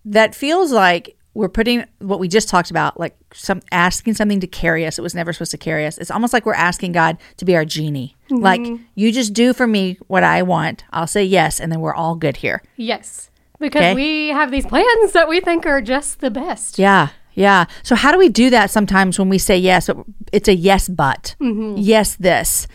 That 0.05 0.35
feels 0.35 0.71
like 0.71 1.15
we're 1.33 1.49
putting 1.49 1.85
what 1.99 2.19
we 2.19 2.27
just 2.27 2.47
talked 2.47 2.69
about, 2.69 2.99
like 2.99 3.15
some 3.33 3.61
asking 3.71 4.13
something 4.13 4.39
to 4.39 4.47
carry 4.47 4.85
us. 4.85 4.99
It 4.99 5.01
was 5.01 5.15
never 5.15 5.33
supposed 5.33 5.51
to 5.51 5.57
carry 5.57 5.85
us. 5.85 5.97
It's 5.97 6.11
almost 6.11 6.33
like 6.33 6.45
we're 6.45 6.53
asking 6.53 6.91
God 6.91 7.17
to 7.37 7.45
be 7.45 7.55
our 7.55 7.65
genie. 7.65 8.15
Like 8.29 8.61
mm-hmm. 8.61 8.83
you 8.95 9.11
just 9.11 9.33
do 9.33 9.53
for 9.53 9.65
me 9.67 9.97
what 10.07 10.23
I 10.23 10.41
want. 10.43 10.83
I'll 10.91 11.07
say 11.07 11.23
yes, 11.23 11.59
and 11.59 11.71
then 11.71 11.81
we're 11.81 11.93
all 11.93 12.15
good 12.15 12.37
here. 12.37 12.61
Yes, 12.75 13.29
because 13.59 13.81
Okay. 13.81 13.93
we 13.95 14.29
have 14.29 14.51
these 14.51 14.65
plans 14.65 15.11
that 15.13 15.27
we 15.27 15.39
think 15.39 15.65
are 15.65 15.81
just 15.81 16.19
the 16.19 16.29
best. 16.31 16.77
Yeah. 16.79 17.09
Yeah. 17.35 17.65
So 17.81 17.95
how 17.95 18.11
do 18.11 18.17
we 18.19 18.29
do 18.29 18.49
that 18.51 18.69
sometimes 18.69 19.17
when 19.17 19.27
we 19.29 19.37
say 19.39 19.57
yes, 19.57 19.89
it's 20.31 20.47
a 20.47 20.53
yes 20.55 20.87
but. 20.87 21.35
Yes 21.39 22.15
this. 22.15 22.67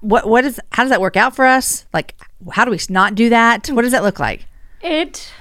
What 0.00 0.28
what 0.28 0.44
is 0.44 0.60
how 0.72 0.82
does 0.82 0.90
that 0.90 1.00
work 1.00 1.16
out 1.16 1.34
for 1.34 1.46
us? 1.46 1.86
Like 1.94 2.14
how 2.52 2.64
do 2.66 2.70
we 2.70 2.78
not 2.90 3.14
do 3.14 3.30
that? 3.30 3.68
What 3.68 3.82
does 3.82 3.92
that 3.92 4.02
look 4.02 4.20
like? 4.20 4.44
It, 4.82 5.32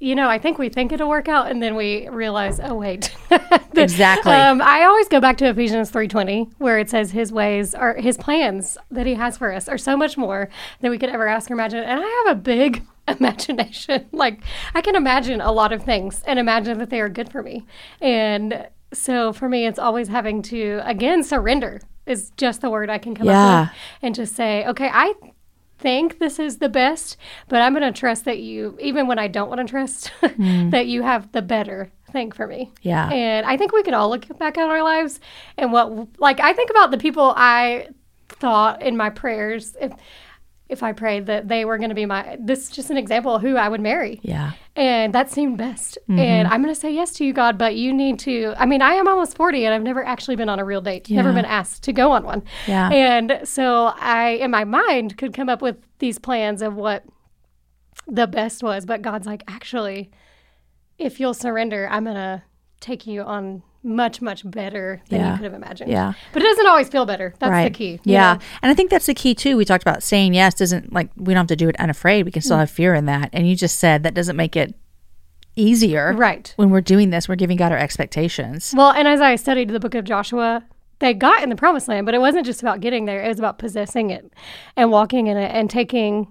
you 0.00 0.14
know, 0.14 0.28
I 0.28 0.38
think 0.38 0.58
we 0.58 0.68
think 0.68 0.92
it'll 0.92 1.08
work 1.08 1.28
out, 1.28 1.50
and 1.50 1.62
then 1.62 1.76
we 1.76 2.08
realize, 2.08 2.58
oh 2.62 2.74
wait, 2.74 3.14
Exactly. 3.76 4.32
Um, 4.32 4.60
I 4.60 4.82
always 4.84 5.08
go 5.08 5.20
back 5.20 5.36
to 5.38 5.46
Ephesians 5.48 5.90
three 5.90 6.08
twenty, 6.08 6.48
where 6.58 6.78
it 6.78 6.90
says 6.90 7.12
His 7.12 7.32
ways 7.32 7.74
or 7.74 7.94
His 7.94 8.16
plans 8.18 8.76
that 8.90 9.06
He 9.06 9.14
has 9.14 9.38
for 9.38 9.52
us 9.52 9.68
are 9.68 9.78
so 9.78 9.96
much 9.96 10.16
more 10.18 10.48
than 10.80 10.90
we 10.90 10.98
could 10.98 11.08
ever 11.10 11.26
ask 11.28 11.50
or 11.50 11.54
imagine. 11.54 11.84
And 11.84 12.00
I 12.04 12.24
have 12.26 12.36
a 12.36 12.40
big 12.40 12.82
imagination. 13.20 14.06
like 14.12 14.40
I 14.74 14.80
can 14.80 14.96
imagine 14.96 15.40
a 15.40 15.52
lot 15.52 15.72
of 15.72 15.82
things 15.82 16.22
and 16.26 16.38
imagine 16.38 16.78
that 16.78 16.90
they 16.90 17.00
are 17.00 17.08
good 17.08 17.30
for 17.30 17.42
me. 17.42 17.66
And 18.00 18.68
so 18.92 19.32
for 19.32 19.48
me, 19.48 19.66
it's 19.66 19.78
always 19.78 20.08
having 20.08 20.42
to 20.42 20.80
again 20.84 21.22
surrender 21.22 21.80
is 22.06 22.30
just 22.36 22.60
the 22.60 22.70
word 22.70 22.90
I 22.90 22.98
can 22.98 23.14
come 23.14 23.26
Yeah. 23.26 23.60
up 23.62 23.68
with, 23.68 23.78
and 24.02 24.14
just 24.14 24.34
say, 24.34 24.66
okay, 24.66 24.90
I 24.92 25.14
think 25.78 26.18
this 26.18 26.38
is 26.38 26.58
the 26.58 26.68
best, 26.68 27.16
but 27.48 27.62
I'm 27.62 27.72
going 27.72 27.90
to 27.90 27.98
trust 27.98 28.24
that 28.26 28.38
you, 28.40 28.76
even 28.80 29.06
when 29.06 29.18
I 29.18 29.28
don't 29.28 29.48
want 29.48 29.60
to 29.60 29.70
trust, 29.70 30.08
hmm. 30.20 30.70
that 30.74 30.86
you 30.86 31.02
have 31.02 31.30
the 31.32 31.40
better 31.40 31.90
thing 32.12 32.32
for 32.32 32.46
me. 32.46 32.72
Yeah. 32.82 33.08
And 33.10 33.46
I 33.46 33.56
think 33.56 33.72
we 33.72 33.82
can 33.82 33.94
all 33.94 34.10
look 34.10 34.26
back 34.38 34.58
at 34.58 34.68
our 34.68 34.82
lives 34.82 35.20
and 35.56 35.72
what, 35.72 36.08
like, 36.18 36.40
I 36.40 36.52
think 36.52 36.70
about 36.70 36.90
the 36.90 36.98
people 36.98 37.32
I 37.36 37.88
thought 38.28 38.82
in 38.82 38.96
my 38.96 39.08
prayers, 39.10 39.76
if, 39.80 39.92
if 40.70 40.82
I 40.82 40.92
prayed 40.92 41.26
that 41.26 41.48
they 41.48 41.64
were 41.64 41.78
going 41.78 41.88
to 41.88 41.94
be 41.94 42.06
my, 42.06 42.36
this 42.40 42.64
is 42.64 42.70
just 42.70 42.90
an 42.90 42.96
example 42.96 43.34
of 43.34 43.42
who 43.42 43.56
I 43.56 43.68
would 43.68 43.80
marry. 43.80 44.20
Yeah. 44.22 44.52
And 44.76 45.12
that 45.12 45.30
seemed 45.30 45.58
best. 45.58 45.98
Mm-hmm. 46.02 46.18
And 46.18 46.48
I'm 46.48 46.62
going 46.62 46.72
to 46.72 46.80
say 46.80 46.92
yes 46.92 47.12
to 47.14 47.24
you, 47.24 47.32
God, 47.32 47.58
but 47.58 47.74
you 47.74 47.92
need 47.92 48.20
to. 48.20 48.54
I 48.56 48.66
mean, 48.66 48.80
I 48.80 48.94
am 48.94 49.08
almost 49.08 49.36
40 49.36 49.64
and 49.64 49.74
I've 49.74 49.82
never 49.82 50.04
actually 50.04 50.36
been 50.36 50.48
on 50.48 50.60
a 50.60 50.64
real 50.64 50.80
date, 50.80 51.10
never 51.10 51.32
been 51.32 51.44
asked 51.44 51.82
to 51.84 51.92
go 51.92 52.12
on 52.12 52.24
one. 52.24 52.44
Yeah. 52.68 52.88
And 52.90 53.40
so 53.44 53.92
I, 53.96 54.38
in 54.40 54.52
my 54.52 54.64
mind, 54.64 55.18
could 55.18 55.34
come 55.34 55.48
up 55.48 55.60
with 55.60 55.76
these 55.98 56.18
plans 56.18 56.62
of 56.62 56.76
what 56.76 57.04
the 58.06 58.28
best 58.28 58.62
was. 58.62 58.86
But 58.86 59.02
God's 59.02 59.26
like, 59.26 59.42
actually, 59.48 60.10
if 60.98 61.18
you'll 61.18 61.34
surrender, 61.34 61.88
I'm 61.90 62.04
going 62.04 62.16
to 62.16 62.42
take 62.78 63.06
you 63.06 63.22
on 63.22 63.64
much, 63.82 64.20
much 64.20 64.48
better 64.50 65.00
than 65.08 65.20
Yeah. 65.20 65.30
you 65.30 65.36
could 65.38 65.44
have 65.44 65.54
imagined. 65.54 65.90
Yeah. 65.90 66.12
But 66.32 66.42
it 66.42 66.46
doesn't 66.46 66.66
always 66.66 66.88
feel 66.88 67.06
better. 67.06 67.34
That's 67.38 67.64
the 67.64 67.70
key. 67.70 67.98
Yeah. 68.04 68.34
know? 68.34 68.40
And 68.62 68.70
I 68.70 68.74
think 68.74 68.90
that's 68.90 69.06
the 69.06 69.14
key 69.14 69.34
too. 69.34 69.56
We 69.56 69.64
talked 69.64 69.82
about 69.82 70.02
saying 70.02 70.34
yes 70.34 70.54
doesn't 70.54 70.92
like 70.92 71.08
we 71.16 71.32
don't 71.32 71.42
have 71.42 71.46
to 71.48 71.56
do 71.56 71.68
it 71.68 71.76
unafraid. 71.80 72.24
We 72.26 72.30
can 72.30 72.40
Mm. 72.40 72.44
still 72.44 72.58
have 72.58 72.70
fear 72.70 72.94
in 72.94 73.06
that. 73.06 73.30
And 73.32 73.48
you 73.48 73.56
just 73.56 73.78
said 73.78 74.02
that 74.02 74.12
doesn't 74.14 74.36
make 74.36 74.54
it 74.56 74.74
easier. 75.56 76.12
Right. 76.12 76.52
When 76.56 76.70
we're 76.70 76.80
doing 76.80 77.10
this, 77.10 77.28
we're 77.28 77.36
giving 77.36 77.56
God 77.56 77.72
our 77.72 77.78
expectations. 77.78 78.72
Well, 78.76 78.90
and 78.92 79.06
as 79.08 79.20
I 79.20 79.36
studied 79.36 79.68
the 79.70 79.80
book 79.80 79.94
of 79.94 80.04
Joshua, 80.04 80.62
they 81.00 81.14
got 81.14 81.42
in 81.42 81.48
the 81.48 81.56
promised 81.56 81.88
land, 81.88 82.06
but 82.06 82.14
it 82.14 82.20
wasn't 82.20 82.46
just 82.46 82.62
about 82.62 82.80
getting 82.80 83.06
there, 83.06 83.22
it 83.24 83.28
was 83.28 83.38
about 83.38 83.58
possessing 83.58 84.10
it 84.10 84.32
and 84.76 84.90
walking 84.90 85.26
in 85.26 85.36
it 85.36 85.50
and 85.54 85.68
taking 85.70 86.28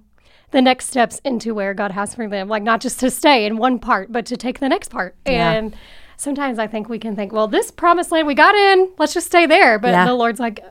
the 0.52 0.62
next 0.62 0.88
steps 0.88 1.20
into 1.24 1.54
where 1.54 1.74
God 1.74 1.92
has 1.92 2.16
for 2.16 2.28
them. 2.28 2.48
Like 2.48 2.64
not 2.64 2.82
just 2.82 3.00
to 3.02 3.12
stay 3.12 3.46
in 3.46 3.58
one 3.58 3.78
part, 3.80 4.12
but 4.12 4.26
to 4.28 4.38
take 4.38 4.60
the 4.60 4.70
next 4.70 4.90
part. 4.90 5.16
Yeah. 5.26 5.52
And 5.52 5.76
sometimes 6.20 6.60
I 6.60 6.68
think 6.68 6.90
we 6.90 7.00
can 7.00 7.16
think, 7.16 7.32
well, 7.32 7.48
this 7.48 7.72
promised 7.72 8.12
land 8.12 8.28
we 8.28 8.36
got 8.36 8.54
in, 8.54 8.92
let's 9.00 9.14
just 9.14 9.28
stay 9.28 9.46
there. 9.46 9.80
But 9.80 9.92
Yeah. 9.92 10.06
the 10.06 10.14
Lord's 10.14 10.40
like, 10.40 10.64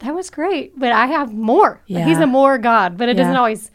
that 0.00 0.14
was 0.14 0.30
great, 0.30 0.78
but 0.78 0.92
I 0.92 1.06
have 1.06 1.32
more. 1.32 1.80
Yeah. 1.86 2.04
He's 2.04 2.18
a 2.18 2.26
more 2.26 2.58
God, 2.58 2.98
but 2.98 3.08
it 3.08 3.14
doesn't 3.14 3.36
always 3.36 3.70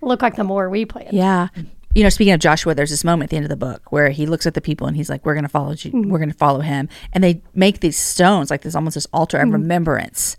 look 0.00 0.22
like 0.22 0.36
the 0.36 0.44
more 0.44 0.68
we 0.68 0.84
plan. 0.84 1.08
Yeah. 1.12 1.48
You 1.94 2.02
know, 2.02 2.08
speaking 2.08 2.32
of 2.34 2.40
Joshua, 2.40 2.74
there's 2.74 2.90
this 2.90 3.04
moment 3.04 3.28
at 3.28 3.30
the 3.30 3.36
end 3.36 3.44
of 3.44 3.50
the 3.50 3.56
book 3.56 3.92
where 3.92 4.10
he 4.10 4.26
looks 4.26 4.46
at 4.46 4.54
the 4.54 4.60
people 4.60 4.88
and 4.88 4.96
he's 4.96 5.08
like, 5.08 5.24
"We're 5.24 5.34
going 5.34 5.44
to 5.44 5.48
follow 5.48 5.70
you. 5.70 5.92
Mm-hmm. 5.92 6.10
We're 6.10 6.18
going 6.18 6.30
to 6.32 6.36
follow 6.36 6.58
him." 6.58 6.88
And 7.12 7.22
they 7.22 7.40
make 7.54 7.78
these 7.78 7.96
stones, 7.96 8.50
like 8.50 8.62
this 8.62 8.74
almost 8.74 8.94
this 8.94 9.06
altar 9.12 9.38
Mm-hmm. 9.38 9.46
of 9.54 9.60
remembrance. 9.60 10.36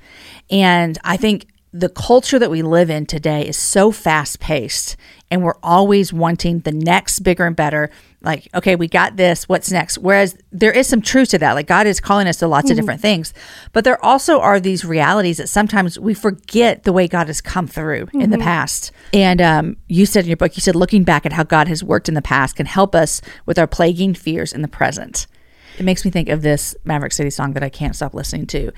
And 0.52 0.98
I 1.06 1.16
think 1.16 1.48
the 1.72 1.88
culture 1.88 2.40
that 2.40 2.52
we 2.52 2.62
live 2.62 2.90
in 2.90 3.06
today 3.06 3.48
is 3.48 3.56
so 3.58 3.92
fast 3.94 4.42
paced, 4.42 4.98
and 5.32 5.44
we're 5.44 5.56
always 5.64 6.12
wanting 6.12 6.60
the 6.60 6.72
next 6.74 7.20
bigger 7.20 7.46
and 7.46 7.56
better. 7.56 7.90
Like, 8.26 8.48
okay, 8.56 8.76
we 8.76 8.88
got 8.88 9.16
this. 9.16 9.48
What's 9.48 9.72
next? 9.72 10.00
Whereas 10.00 10.36
there 10.52 10.72
is 10.72 10.88
some 10.88 11.02
truth 11.02 11.30
to 11.30 11.38
that. 11.38 11.54
Like 11.54 11.68
God 11.68 11.86
is 11.88 12.00
calling 12.00 12.28
us 12.28 12.38
to 12.38 12.48
lots 12.48 12.66
Mm-hmm. 12.66 12.72
of 12.72 12.78
different 12.78 13.02
things, 13.02 13.34
but 13.72 13.84
there 13.84 14.04
also 14.04 14.40
are 14.42 14.60
these 14.60 14.84
realities 14.84 15.38
that 15.38 15.48
sometimes 15.48 16.00
we 16.00 16.14
forget 16.14 16.84
the 16.84 16.92
way 16.92 17.08
God 17.08 17.28
has 17.28 17.40
come 17.40 17.68
through 17.68 18.08
in 18.14 18.22
Mm-hmm. 18.22 18.32
the 18.32 18.38
past. 18.40 18.92
And 19.14 19.42
um, 19.42 19.78
you 19.88 20.06
said 20.06 20.24
in 20.26 20.30
your 20.30 20.38
book, 20.38 20.58
you 20.58 20.62
said 20.62 20.76
looking 20.76 21.04
back 21.04 21.26
at 21.26 21.34
how 21.34 21.44
God 21.44 21.68
has 21.68 21.84
worked 21.84 22.10
in 22.10 22.16
the 22.16 22.22
past 22.22 22.56
can 22.56 22.66
help 22.66 22.96
us 22.96 23.22
with 23.46 23.58
our 23.60 23.68
plaguing 23.68 24.14
fears 24.16 24.52
in 24.52 24.62
the 24.64 24.68
present. 24.68 25.28
It 25.78 25.84
makes 25.84 26.04
me 26.06 26.10
think 26.12 26.30
of 26.30 26.42
this 26.42 26.74
Maverick 26.86 27.12
City 27.12 27.30
song 27.30 27.54
that 27.54 27.62
I 27.64 27.70
can't 27.70 27.96
stop 27.96 28.14
listening 28.14 28.48
to. 28.48 28.72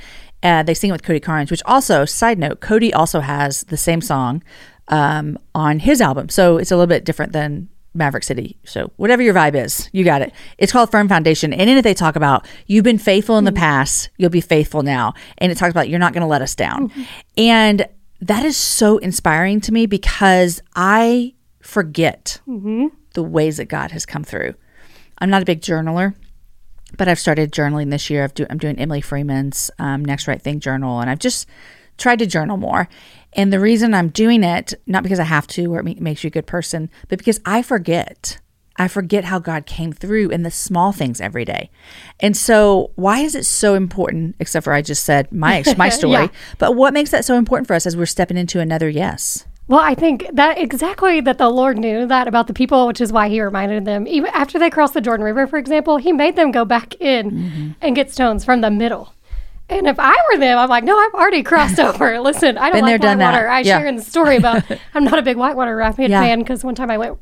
Uh, 0.44 0.64
they 0.64 0.74
sing 0.74 0.90
it 0.90 0.94
with 0.94 1.04
Cody 1.04 1.20
Carnes, 1.20 1.52
which 1.52 1.62
also, 1.66 2.06
side 2.06 2.38
note, 2.40 2.60
Cody 2.60 2.94
also 2.94 3.20
has 3.22 3.64
the 3.66 3.78
same 3.78 4.02
song 4.02 4.44
um, 4.88 5.38
on 5.54 5.80
his 5.80 6.02
album. 6.02 6.28
So 6.30 6.58
it's 6.58 6.72
a 6.72 6.76
little 6.76 6.88
bit 6.88 7.06
different 7.06 7.34
than 7.34 7.70
Maverick 7.94 8.24
City. 8.24 8.58
So 8.64 8.92
whatever 8.98 9.22
your 9.22 9.34
vibe 9.34 9.56
is, 9.56 9.90
you 9.92 10.04
got 10.04 10.22
it. 10.22 10.32
It's 10.58 10.72
called 10.72 10.92
Firm 10.92 11.10
Foundation. 11.10 11.54
And 11.54 11.70
in 11.70 11.78
it, 11.78 11.82
they 11.82 11.94
talk 11.94 12.16
about 12.16 12.48
you've 12.68 12.84
been 12.84 12.98
faithful 12.98 13.38
in 13.38 13.44
the 13.44 13.52
mm-hmm. 13.52 13.58
past, 13.58 14.10
you'll 14.18 14.30
be 14.30 14.42
faithful 14.42 14.84
now. 14.84 15.14
And 15.38 15.52
it 15.52 15.58
talks 15.58 15.72
about 15.72 15.90
you're 15.90 16.00
not 16.00 16.14
going 16.14 16.22
to 16.22 16.28
let 16.28 16.42
us 16.42 16.56
down. 16.56 16.90
Mm-hmm. 16.90 17.04
And 17.38 17.88
that 18.22 18.46
is 18.46 18.58
so 18.58 18.98
inspiring 18.98 19.62
to 19.62 19.72
me 19.72 19.86
because 19.86 20.62
I 20.76 21.34
forget 21.62 22.40
mm-hmm. 22.48 22.88
the 23.14 23.24
ways 23.24 23.58
that 23.58 23.66
God 23.66 23.92
has 23.92 24.06
come 24.06 24.24
through. 24.24 24.54
I'm 25.20 25.30
not 25.30 25.42
a 25.42 25.46
big 25.46 25.62
journaler 25.62 26.14
but 26.96 27.08
I've 27.08 27.20
started 27.20 27.52
journaling 27.52 27.92
this 27.92 28.10
year. 28.10 28.24
I've 28.24 28.34
do, 28.34 28.46
I'm 28.50 28.58
doing 28.58 28.80
Emily 28.80 29.02
Freeman's 29.02 29.70
um, 29.80 30.06
Next 30.06 30.28
Right 30.28 30.42
Thing 30.42 30.60
journal, 30.60 31.00
and 31.02 31.10
I've 31.10 31.20
just 31.20 31.48
tried 31.98 32.20
to 32.20 32.26
journal 32.26 32.58
more. 32.58 32.88
And 33.38 33.54
the 33.54 33.60
reason 33.60 33.94
I'm 33.94 34.10
doing 34.10 34.44
it, 34.44 34.74
not 34.88 35.04
because 35.04 35.20
I 35.20 35.24
have 35.26 35.48
to 35.48 35.74
or 35.74 35.80
it 35.80 36.02
makes 36.02 36.24
you 36.24 36.28
a 36.28 36.32
good 36.32 36.48
person, 36.48 36.90
but 37.08 37.20
because 37.20 37.40
I 37.46 37.62
forget. 37.62 38.40
I 38.80 38.88
forget 38.88 39.24
how 39.26 39.40
God 39.40 39.66
came 39.66 39.92
through 39.92 40.30
in 40.30 40.44
the 40.44 40.52
small 40.52 40.92
things 40.92 41.20
every 41.20 41.46
day. 41.46 41.72
And 42.20 42.38
so, 42.38 42.92
why 42.96 43.20
is 43.22 43.34
it 43.34 43.46
so 43.46 43.74
important? 43.74 44.36
Except 44.40 44.64
for 44.64 44.74
I 44.74 44.84
just 44.84 45.04
said 45.04 45.32
my 45.32 45.64
my 45.78 45.90
story. 46.00 46.12
Yeah. 46.14 46.28
But 46.60 46.76
what 46.76 46.94
makes 46.94 47.10
that 47.12 47.26
so 47.26 47.38
important 47.38 47.68
for 47.68 47.74
us 47.74 47.86
as 47.88 47.98
we're 47.98 48.06
stepping 48.06 48.38
into 48.38 48.60
another 48.60 48.88
yes? 48.90 49.46
Well, 49.68 49.82
I 49.82 49.96
think 49.96 50.30
that 50.32 50.60
exactly 50.60 51.20
that 51.22 51.40
the 51.40 51.50
Lord 51.50 51.78
knew 51.78 52.06
that 52.08 52.28
about 52.28 52.46
the 52.48 52.54
people, 52.54 52.86
which 52.88 53.02
is 53.02 53.12
why 53.12 53.30
He 53.30 53.42
reminded 53.42 53.84
them. 53.86 54.08
Even 54.08 54.30
after 54.34 54.58
they 54.60 54.70
crossed 54.70 54.94
the 54.94 55.02
Jordan 55.02 55.26
River, 55.26 55.46
for 55.48 55.58
example, 55.58 55.98
He 55.98 56.14
made 56.14 56.36
them 56.36 56.52
go 56.52 56.64
back 56.64 56.94
in 57.02 57.32
Mm-hmm. 57.32 57.70
and 57.82 57.96
get 57.96 58.12
stones 58.12 58.46
from 58.46 58.62
the 58.62 58.70
middle. 58.72 59.14
And 59.70 59.86
if 59.88 60.00
I 60.00 60.16
were 60.32 60.40
them, 60.40 60.58
I'm 60.58 60.70
like, 60.70 60.86
no, 60.86 60.98
I've 60.98 61.14
already 61.14 61.44
crossed 61.44 61.78
over. 61.80 62.20
Listen, 62.22 62.58
I 62.58 62.70
don't 62.70 62.76
Been 62.78 62.84
like 62.84 63.02
there, 63.02 63.18
whitewater. 63.18 63.48
I 63.50 63.60
Yeah. 63.60 63.80
share 63.80 63.88
in 63.88 63.98
the 63.98 64.02
story 64.02 64.38
about 64.38 64.64
I'm 64.94 65.04
not 65.04 65.20
a 65.20 65.22
big 65.22 65.36
whitewater 65.36 65.76
rapids 65.76 66.10
Yeah. 66.10 66.22
fan 66.22 66.40
because 66.40 66.64
one 66.64 66.74
time 66.74 66.90
I 66.90 66.98
went 66.98 67.18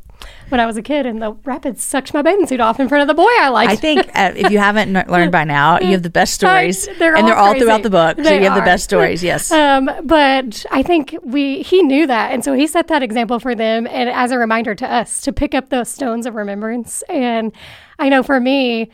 when 0.50 0.60
I 0.60 0.68
was 0.68 0.78
a 0.78 0.84
kid 0.84 1.08
and 1.08 1.20
the 1.22 1.32
rapids 1.44 1.84
sucked 1.84 2.14
my 2.14 2.22
bathing 2.22 2.46
suit 2.46 2.60
off 2.60 2.80
in 2.80 2.88
front 2.88 3.02
of 3.02 3.08
the 3.08 3.16
boy 3.16 3.28
I 3.42 3.50
liked. 3.50 3.72
I 3.72 3.76
think 3.76 4.08
uh, 4.16 4.32
if 4.36 4.52
you 4.52 4.60
haven't 4.60 4.94
learned 5.10 5.32
by 5.32 5.44
now, 5.44 5.80
you 5.80 5.92
have 5.94 6.04
the 6.04 6.10
best 6.12 6.34
stories, 6.40 6.88
they're 7.00 7.16
and 7.16 7.24
all 7.24 7.28
they're 7.28 7.36
all 7.38 7.50
crazy. 7.52 7.66
throughout 7.66 7.82
the 7.84 7.90
book. 7.90 8.18
so 8.18 8.24
They 8.24 8.38
you 8.38 8.44
have 8.44 8.56
the 8.56 8.62
best 8.62 8.84
stories. 8.84 9.24
Yes. 9.24 9.52
Um, 9.52 9.90
but 10.04 10.66
I 10.72 10.84
think 10.84 11.16
we 11.24 11.64
he 11.64 11.82
knew 11.82 12.06
that, 12.06 12.32
and 12.32 12.44
so 12.44 12.54
he 12.54 12.68
set 12.68 12.88
that 12.90 13.02
example 13.02 13.40
for 13.40 13.56
them, 13.56 13.88
and 13.88 14.08
as 14.08 14.30
a 14.32 14.38
reminder 14.38 14.76
to 14.76 14.92
us 14.92 15.20
to 15.22 15.34
pick 15.34 15.56
up 15.56 15.70
those 15.70 15.90
stones 15.90 16.28
of 16.28 16.36
remembrance. 16.36 17.02
And 17.10 17.52
I 17.98 18.10
know 18.10 18.22
for 18.22 18.40
me, 18.40 18.92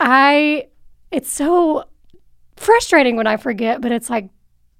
I 0.00 0.68
it's 1.10 1.30
so 1.30 1.84
frustrating 2.58 3.16
when 3.16 3.26
I 3.26 3.36
forget, 3.36 3.80
but 3.80 3.92
it's 3.92 4.10
like 4.10 4.30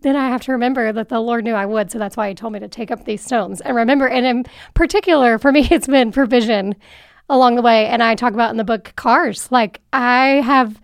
then 0.00 0.14
I 0.14 0.28
have 0.28 0.42
to 0.42 0.52
remember 0.52 0.92
that 0.92 1.08
the 1.08 1.18
Lord 1.18 1.42
knew 1.44 1.54
I 1.54 1.66
would, 1.66 1.90
so 1.90 1.98
that's 1.98 2.16
why 2.16 2.28
He 2.28 2.34
told 2.34 2.52
me 2.52 2.60
to 2.60 2.68
take 2.68 2.90
up 2.90 3.04
these 3.04 3.24
stones 3.24 3.60
and 3.60 3.74
remember. 3.74 4.08
And 4.08 4.24
in 4.24 4.44
particular, 4.74 5.38
for 5.38 5.50
me, 5.50 5.66
it's 5.70 5.86
been 5.86 6.12
provision 6.12 6.76
along 7.28 7.56
the 7.56 7.62
way, 7.62 7.86
and 7.86 8.02
I 8.02 8.14
talk 8.14 8.32
about 8.32 8.50
in 8.50 8.56
the 8.56 8.64
book 8.64 8.92
cars. 8.96 9.50
Like 9.50 9.80
I 9.92 10.42
have 10.44 10.80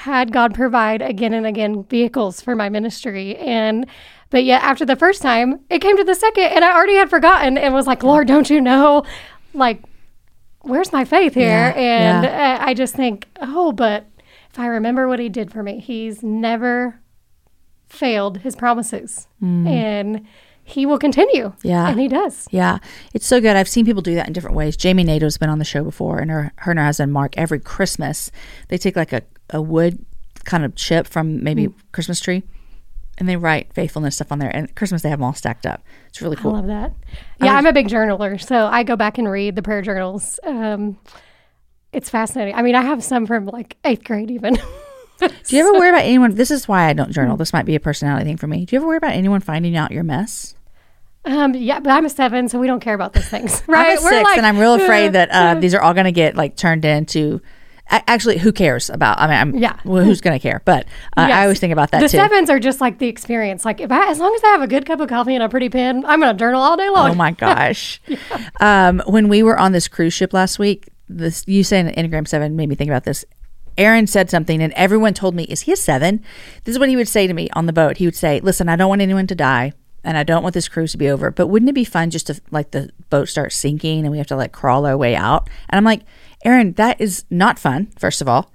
had 0.00 0.32
God 0.32 0.54
provide 0.54 1.02
again 1.02 1.34
and 1.34 1.46
again 1.46 1.84
vehicles 1.84 2.40
for 2.40 2.54
my 2.54 2.68
ministry. 2.68 3.36
And, 3.36 3.86
but 4.30 4.44
yet 4.44 4.62
after 4.62 4.86
the 4.86 4.96
first 4.96 5.20
time, 5.20 5.60
it 5.68 5.80
came 5.80 5.96
to 5.96 6.04
the 6.04 6.14
second 6.14 6.44
and 6.44 6.64
I 6.64 6.74
already 6.74 6.94
had 6.94 7.10
forgotten 7.10 7.58
and 7.58 7.74
was 7.74 7.86
like, 7.86 8.02
Lord, 8.02 8.26
don't 8.26 8.48
you 8.48 8.60
know? 8.60 9.04
Like, 9.52 9.82
where's 10.62 10.92
my 10.92 11.04
faith 11.04 11.34
here? 11.34 11.44
Yeah, 11.48 11.74
and 11.76 12.24
yeah. 12.24 12.58
uh, 12.60 12.64
I 12.64 12.72
just 12.72 12.94
think, 12.94 13.26
oh, 13.42 13.72
but 13.72 14.06
if 14.52 14.58
I 14.58 14.66
remember 14.66 15.06
what 15.08 15.18
he 15.18 15.28
did 15.28 15.50
for 15.52 15.62
me, 15.62 15.78
he's 15.80 16.22
never 16.22 17.00
failed 17.88 18.38
his 18.38 18.54
promises 18.54 19.26
and 19.42 20.26
he 20.62 20.86
will 20.86 20.98
continue. 20.98 21.46
Mm. 21.46 21.56
Yeah. 21.64 21.88
And 21.88 21.98
he 21.98 22.06
does. 22.06 22.46
Yeah, 22.50 22.78
it's 23.12 23.26
so 23.26 23.40
good. 23.40 23.56
I've 23.56 23.68
seen 23.68 23.84
people 23.84 24.02
do 24.02 24.14
that 24.14 24.26
in 24.28 24.32
different 24.32 24.56
ways. 24.56 24.76
Jami 24.76 25.02
Nato's 25.04 25.36
been 25.38 25.48
on 25.50 25.58
the 25.58 25.64
show 25.64 25.82
before, 25.82 26.18
and 26.18 26.30
her, 26.30 26.52
her 26.56 26.70
and 26.70 26.78
her 26.78 26.84
husband 26.86 27.12
Mark 27.12 27.34
every 27.36 27.58
Christmas 27.58 28.30
they 28.68 28.78
take 28.78 28.94
like 28.94 29.12
a, 29.12 29.22
a 29.50 29.60
wood 29.60 30.04
kind 30.44 30.64
of 30.64 30.74
chip 30.76 31.06
from 31.08 31.42
maybe 31.42 31.66
Mm. 31.68 31.74
Christmas 31.92 32.20
tree, 32.20 32.44
and 33.18 33.28
they 33.28 33.36
write 33.36 33.72
faithfulness 33.72 34.14
stuff 34.16 34.30
on 34.30 34.38
there. 34.38 34.54
And 34.54 34.72
Christmas 34.76 35.02
they 35.02 35.08
have 35.10 35.18
them 35.18 35.24
all 35.24 35.34
stacked 35.34 35.66
up. 35.66 35.82
It's 36.08 36.22
really 36.22 36.36
cool. 36.36 36.52
I 36.54 36.58
love 36.58 36.66
that. 36.68 36.92
Yeah, 37.42 37.56
I'm 37.56 37.66
a 37.66 37.72
big 37.72 37.88
journaler, 37.88 38.40
so 38.40 38.66
I 38.66 38.84
go 38.84 38.94
back 38.94 39.18
and 39.18 39.28
read 39.28 39.56
the 39.56 39.62
prayer 39.62 39.82
journals. 39.82 40.38
Um, 40.44 40.98
it's 41.92 42.10
fascinating. 42.10 42.54
I 42.54 42.62
mean, 42.62 42.74
I 42.74 42.82
have 42.82 43.02
some 43.02 43.26
from 43.26 43.46
like 43.46 43.76
eighth 43.84 44.04
grade, 44.04 44.30
even. 44.30 44.54
Do 45.20 45.28
you 45.56 45.60
ever 45.60 45.72
worry 45.78 45.90
about 45.90 46.04
anyone? 46.04 46.34
This 46.34 46.50
is 46.50 46.66
why 46.66 46.84
I 46.88 46.92
don't 46.94 47.12
journal. 47.12 47.36
This 47.36 47.52
might 47.52 47.66
be 47.66 47.74
a 47.74 47.80
personality 47.80 48.24
thing 48.24 48.36
for 48.38 48.46
me. 48.46 48.64
Do 48.64 48.74
you 48.74 48.80
ever 48.80 48.86
worry 48.86 48.96
about 48.96 49.12
anyone 49.12 49.40
finding 49.40 49.76
out 49.76 49.90
your 49.90 50.02
mess? 50.04 50.54
um, 51.26 51.54
yeah, 51.54 51.80
but 51.80 51.90
I'm 51.90 52.06
a 52.06 52.10
seven, 52.10 52.48
so 52.48 52.58
we 52.58 52.66
don't 52.66 52.80
care 52.80 52.94
about 52.94 53.12
those 53.12 53.28
things, 53.28 53.62
right? 53.66 53.90
I'm 53.90 53.98
a 53.98 54.00
six, 54.00 54.30
and 54.38 54.46
I'm 54.46 54.58
real 54.58 54.74
afraid 54.74 55.12
that 55.12 55.30
uh, 55.30 55.54
these 55.60 55.74
are 55.74 55.80
all 55.82 55.92
going 55.92 56.06
to 56.06 56.12
get 56.12 56.36
like 56.36 56.56
turned 56.56 56.84
into. 56.84 57.40
Actually, 57.92 58.38
who 58.38 58.52
cares 58.52 58.88
about? 58.88 59.18
I 59.18 59.26
mean, 59.26 59.36
I'm, 59.36 59.58
Yeah. 59.58 59.76
Well, 59.84 60.04
who's 60.04 60.20
going 60.20 60.38
to 60.38 60.40
care? 60.40 60.62
But 60.64 60.86
uh, 61.16 61.22
I 61.22 61.42
always 61.42 61.58
think 61.58 61.72
about 61.72 61.90
that 61.90 62.00
the 62.00 62.08
too. 62.08 62.18
sevens 62.18 62.48
are 62.48 62.60
just 62.60 62.80
like 62.80 62.98
the 62.98 63.08
experience. 63.08 63.64
Like 63.64 63.80
if 63.80 63.90
I, 63.90 64.08
as 64.08 64.20
long 64.20 64.32
as 64.32 64.44
I 64.44 64.46
have 64.50 64.62
a 64.62 64.68
good 64.68 64.86
cup 64.86 65.00
of 65.00 65.08
coffee 65.08 65.34
and 65.34 65.42
a 65.42 65.48
pretty 65.48 65.68
pen, 65.68 66.04
I'm 66.06 66.20
gonna 66.20 66.38
journal 66.38 66.62
all 66.62 66.76
day 66.76 66.88
long. 66.88 67.10
Oh 67.10 67.14
my 67.14 67.32
gosh. 67.32 68.00
um, 68.60 69.02
when 69.06 69.28
we 69.28 69.42
were 69.42 69.58
on 69.58 69.72
this 69.72 69.88
cruise 69.88 70.14
ship 70.14 70.32
last 70.32 70.56
week, 70.60 70.88
this 71.16 71.44
you 71.46 71.64
saying 71.64 71.86
Enneagram 71.86 72.26
seven 72.26 72.56
made 72.56 72.68
me 72.68 72.74
think 72.74 72.90
about 72.90 73.04
this. 73.04 73.24
Aaron 73.78 74.06
said 74.06 74.30
something, 74.30 74.62
and 74.62 74.72
everyone 74.74 75.14
told 75.14 75.34
me, 75.34 75.44
"Is 75.44 75.62
he 75.62 75.72
a 75.72 75.76
seven? 75.76 76.22
This 76.64 76.74
is 76.74 76.78
what 76.78 76.88
he 76.88 76.96
would 76.96 77.08
say 77.08 77.26
to 77.26 77.34
me 77.34 77.48
on 77.52 77.66
the 77.66 77.72
boat. 77.72 77.98
He 77.98 78.06
would 78.06 78.16
say, 78.16 78.40
"Listen, 78.40 78.68
I 78.68 78.76
don't 78.76 78.88
want 78.88 79.00
anyone 79.00 79.26
to 79.28 79.34
die, 79.34 79.72
and 80.04 80.16
I 80.16 80.22
don't 80.22 80.42
want 80.42 80.54
this 80.54 80.68
cruise 80.68 80.92
to 80.92 80.98
be 80.98 81.08
over. 81.08 81.30
But 81.30 81.46
wouldn't 81.46 81.68
it 81.68 81.74
be 81.74 81.84
fun 81.84 82.10
just 82.10 82.26
to 82.28 82.40
like 82.50 82.72
the 82.72 82.90
boat 83.10 83.28
starts 83.28 83.56
sinking 83.56 84.00
and 84.00 84.10
we 84.10 84.18
have 84.18 84.26
to 84.28 84.36
like 84.36 84.52
crawl 84.52 84.86
our 84.86 84.96
way 84.96 85.14
out?" 85.14 85.48
And 85.68 85.78
I'm 85.78 85.84
like, 85.84 86.02
Aaron, 86.44 86.72
that 86.74 87.00
is 87.00 87.24
not 87.30 87.58
fun. 87.58 87.88
First 87.98 88.20
of 88.20 88.28
all. 88.28 88.50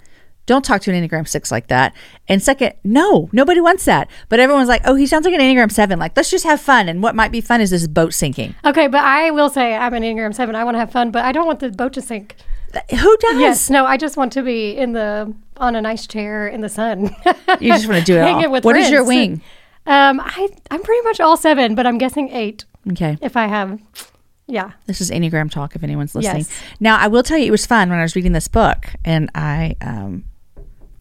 Don't 0.46 0.64
talk 0.64 0.82
to 0.84 0.92
an 0.94 1.08
Enneagram 1.08 1.28
six 1.28 1.52
like 1.52 1.68
that. 1.68 1.94
And 2.28 2.42
second, 2.42 2.74
no, 2.84 3.30
nobody 3.32 3.60
wants 3.60 3.86
that. 3.86 4.10
But 4.30 4.40
everyone's 4.40 4.70
like, 4.70 4.82
oh, 4.86 4.96
he 4.96 5.08
sounds 5.08 5.26
like 5.26 5.34
an 5.34 5.40
Enneagram 5.42 5.72
seven. 5.72 5.98
Like, 5.98 6.16
let's 6.16 6.30
just 6.30 6.44
have 6.46 6.62
fun. 6.62 6.88
And 6.88 7.02
what 7.02 7.16
might 7.16 7.32
be 7.32 7.42
fun 7.42 7.62
is 7.62 7.72
this 7.72 7.88
boat 7.88 8.14
sinking. 8.14 8.54
Okay, 8.64 8.88
but 8.88 9.04
I 9.04 9.32
will 9.32 9.50
say 9.50 9.76
I'm 9.76 9.94
an 9.94 10.04
Enneagram 10.04 10.36
seven. 10.36 10.56
I 10.56 10.64
want 10.64 10.76
to 10.76 10.80
have 10.80 10.92
fun, 10.92 11.10
but 11.12 11.26
I 11.26 11.32
don't 11.32 11.48
want 11.48 11.60
the 11.62 11.70
boat 11.72 11.94
to 11.94 12.02
sink. 12.02 12.36
Who 12.92 13.18
does? 13.18 13.40
Yes, 13.40 13.70
no, 13.70 13.86
I 13.86 13.96
just 13.98 14.18
want 14.18 14.34
to 14.34 14.44
be 14.44 14.72
in 14.76 14.92
the 14.94 15.34
on 15.58 15.76
a 15.76 15.82
nice 15.82 16.06
chair 16.06 16.48
in 16.48 16.62
the 16.62 16.70
sun. 16.70 17.16
You 17.62 17.72
just 17.72 17.88
want 17.88 18.00
to 18.00 18.06
do 18.06 18.18
it 18.18 18.22
all. 18.22 18.52
with 18.52 18.66
What 18.66 18.76
is 18.76 18.90
your 18.92 19.06
wing? 19.06 19.42
Um, 19.88 20.20
I 20.20 20.50
I'm 20.70 20.82
pretty 20.84 21.02
much 21.04 21.20
all 21.22 21.38
seven, 21.38 21.74
but 21.74 21.88
I'm 21.88 21.98
guessing 21.98 22.30
eight 22.30 22.66
Okay. 22.92 23.18
if 23.22 23.38
I 23.38 23.48
have. 23.48 23.80
Yeah. 24.48 24.72
This 24.88 25.00
is 25.02 25.10
Enneagram 25.10 25.50
talk 25.50 25.76
if 25.76 25.84
anyone's 25.84 26.14
listening. 26.14 26.40
Yes. 26.44 26.62
Now, 26.80 26.98
I 26.98 27.08
will 27.08 27.24
tell 27.24 27.38
you, 27.38 27.46
it 27.48 27.52
was 27.52 27.66
fun 27.66 27.90
when 27.90 27.98
I 27.98 28.02
was 28.04 28.16
reading 28.16 28.34
this 28.34 28.48
book 28.48 28.88
and 29.06 29.30
I 29.34 29.76
um, 29.82 30.26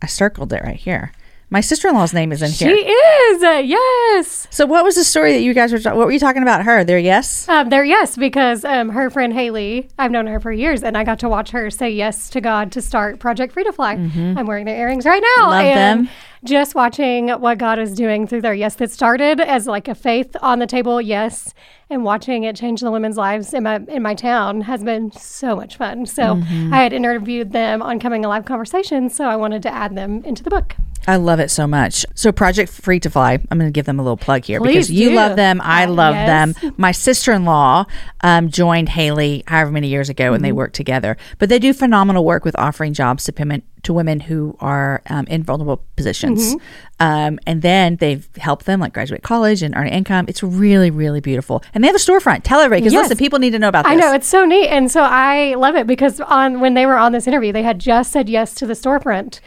I 0.05 0.07
circled 0.07 0.53
it 0.53 0.63
right 0.63 0.77
here. 0.77 1.13
My 1.51 1.61
sister 1.61 1.89
in 1.89 1.95
law's 1.95 2.13
name 2.13 2.33
is 2.33 2.43
in 2.43 2.51
here. 2.51 2.77
She 2.77 2.83
is. 2.85 3.43
Uh, 3.43 3.63
yes. 3.65 4.49
So, 4.51 4.67
what 4.67 4.83
was 4.83 4.97
the 4.97 5.05
story 5.05 5.33
that 5.35 5.43
you 5.43 5.55
guys 5.55 5.73
were? 5.73 5.79
What 5.95 6.07
were 6.07 6.11
you 6.13 6.19
talking 6.19 6.43
about? 6.43 6.65
Her? 6.65 6.83
There, 6.85 6.99
yes. 6.99 7.49
Um, 7.49 7.69
there, 7.69 7.85
yes, 7.85 8.17
because 8.17 8.65
um, 8.65 8.89
her 8.89 9.09
friend 9.11 9.33
Haley, 9.33 9.89
I've 9.99 10.11
known 10.11 10.27
her 10.27 10.41
for 10.41 10.51
years, 10.51 10.83
and 10.83 10.97
I 10.97 11.05
got 11.05 11.19
to 11.21 11.29
watch 11.29 11.51
her 11.51 11.71
say 11.71 11.91
yes 11.91 12.29
to 12.31 12.41
God 12.41 12.73
to 12.73 12.81
start 12.83 13.21
Project 13.21 13.53
Free 13.53 13.65
to 13.65 13.73
Fly. 13.73 13.93
I'm 13.93 14.47
wearing 14.47 14.65
their 14.65 14.77
earrings 14.77 15.05
right 15.07 15.23
now. 15.39 15.45
Mm-hmm. 15.45 15.51
Love 15.51 15.65
and 15.67 16.07
them. 16.07 16.15
Just 16.45 16.75
watching 16.75 17.29
what 17.31 17.57
God 17.59 17.79
is 17.79 17.95
doing 17.95 18.27
through 18.27 18.43
their 18.43 18.53
yes 18.55 18.75
that 18.77 18.91
started 18.91 19.41
as 19.41 19.67
like 19.67 19.89
a 19.89 19.95
faith 19.95 20.37
on 20.43 20.59
the 20.59 20.67
table 20.67 21.01
yes, 21.01 21.55
and 21.89 22.05
watching 22.05 22.43
it 22.45 22.57
change 22.57 22.81
the 22.81 22.91
women's 22.91 23.17
lives 23.17 23.55
in 23.55 23.63
my 23.63 23.77
in 23.89 24.03
my 24.03 24.15
town 24.15 24.63
has 24.63 24.83
been 24.83 25.13
so 25.13 25.55
much 25.55 25.77
fun. 25.77 26.05
So 26.07 26.23
Mm-hmm. 26.35 26.75
I 26.75 26.83
had 26.83 26.93
interviewed 26.93 27.53
them 27.53 27.81
on 27.81 28.01
Coming 28.01 28.25
Alive 28.25 28.45
Conversations, 28.45 29.15
so 29.15 29.27
I 29.27 29.37
wanted 29.37 29.63
to 29.63 29.73
add 29.73 29.95
them 29.97 30.23
into 30.25 30.43
the 30.43 30.51
book. 30.51 30.75
I 31.07 31.17
love 31.17 31.39
it 31.41 31.51
so 31.51 31.67
much. 31.67 32.07
So, 32.15 32.33
Project 32.33 32.71
Free 32.73 32.99
to 33.01 33.11
Fly, 33.11 33.35
I'm 33.51 33.59
going 33.59 33.69
to 33.71 33.73
give 33.73 33.85
them 33.87 33.99
a 34.01 34.03
little 34.03 34.17
plug 34.17 34.45
here 34.45 34.61
because 34.61 34.89
Please 34.89 34.91
you 34.91 35.11
do. 35.11 35.17
love 35.17 35.37
them. 35.37 35.61
I 35.63 35.85
Uh, 35.85 35.91
love 35.91 36.15
yes. 36.15 36.55
them. 36.61 36.75
My 36.79 36.93
sister 36.93 37.33
in 37.33 37.45
law 37.45 37.85
um, 38.23 38.49
joined 38.49 38.89
Haley 38.89 39.45
however 39.47 39.71
many 39.71 39.89
years 39.89 40.09
ago 40.09 40.33
and 40.33 40.43
they 40.45 40.49
Mm-hmm. 40.49 40.57
work 40.57 40.73
together. 40.73 41.17
But 41.39 41.49
they 41.49 41.59
do 41.59 41.73
phenomenal 41.75 42.25
work 42.25 42.45
with 42.45 42.59
offering 42.59 42.95
jobs 42.95 43.25
to 43.25 43.35
women, 43.39 43.63
to 43.83 43.93
women 43.93 44.21
who 44.21 44.57
are 44.61 45.03
um, 45.11 45.27
in 45.27 45.43
vulnerable 45.43 45.85
positions. 45.97 46.55
Mm-hmm. 46.55 47.07
Um, 47.07 47.39
and 47.47 47.61
then 47.61 47.97
they've 47.97 48.27
helped 48.37 48.65
them 48.67 48.81
like 48.81 48.95
graduate 48.95 49.23
college 49.23 49.63
and 49.63 49.75
earn 49.77 49.89
income. 49.89 50.25
It's 50.29 50.43
really, 50.43 50.91
really 50.91 51.21
beautiful. 51.21 51.63
And 51.75 51.85
they 51.85 51.89
have 51.89 51.97
a 51.97 51.99
storefront. 51.99 52.43
Tell 52.45 52.61
everybody 52.61 52.81
because 52.83 52.93
Yes. 52.95 53.05
listen, 53.11 53.19
people 53.19 53.39
need 53.41 53.51
to 53.51 53.59
know 53.59 53.69
about 53.69 53.85
this. 53.85 53.93
I 53.93 53.97
know 53.97 54.13
it's 54.15 54.27
so 54.29 54.45
neat, 54.47 54.69
and 54.69 54.91
so 54.91 55.03
I 55.03 55.55
love 55.55 55.75
it 55.77 55.87
because 55.87 56.21
on 56.21 56.61
when 56.61 56.75
they 56.75 56.87
were 56.87 56.97
on 56.97 57.13
this 57.13 57.27
interview, 57.27 57.53
they 57.53 57.63
had 57.63 57.79
just 57.79 58.11
said 58.13 58.29
yes 58.29 58.55
to 58.55 58.67
the 58.67 58.75
storefront. 58.75 59.41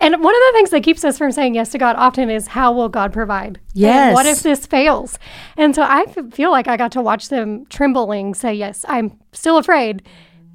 And 0.00 0.22
one 0.22 0.34
of 0.34 0.40
the 0.40 0.52
things 0.54 0.70
that 0.70 0.82
keeps 0.82 1.04
us 1.04 1.18
from 1.18 1.32
saying 1.32 1.54
yes 1.54 1.70
to 1.70 1.78
God 1.78 1.96
often 1.96 2.30
is 2.30 2.46
how 2.46 2.72
will 2.72 2.88
God 2.88 3.12
provide? 3.12 3.58
And 4.08 4.14
what 4.14 4.26
if 4.26 4.42
this 4.42 4.64
fails? 4.64 5.18
And 5.56 5.74
so 5.74 5.82
I 5.82 6.04
f- 6.08 6.32
feel 6.32 6.50
like 6.52 6.68
I 6.68 6.76
got 6.76 6.92
to 6.92 7.02
watch 7.02 7.28
them 7.28 7.66
trembling 7.66 8.34
say 8.34 8.54
yes. 8.54 8.84
I'm 8.88 9.18
still 9.32 9.58
afraid. 9.58 10.02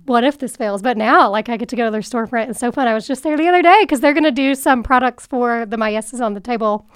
What 0.05 0.23
if 0.23 0.37
this 0.37 0.55
fails? 0.55 0.81
But 0.81 0.95
now, 0.95 1.29
like, 1.29 1.49
I 1.49 1.57
get 1.57 1.67
to 1.69 1.75
go 1.75 1.83
to 1.83 1.91
their 1.91 1.99
storefront. 1.99 2.49
It's 2.49 2.59
so 2.59 2.71
fun. 2.71 2.87
I 2.87 2.93
was 2.93 3.05
just 3.05 3.23
there 3.23 3.35
the 3.35 3.49
other 3.49 3.61
day 3.61 3.79
because 3.81 3.99
they're 3.99 4.13
going 4.13 4.23
to 4.23 4.31
do 4.31 4.55
some 4.55 4.81
products 4.81 5.27
for 5.27 5.65
the 5.65 5.75
My 5.75 5.89
Yes 5.89 6.13
is 6.13 6.21
on 6.21 6.33
the 6.33 6.39
Table 6.39 6.87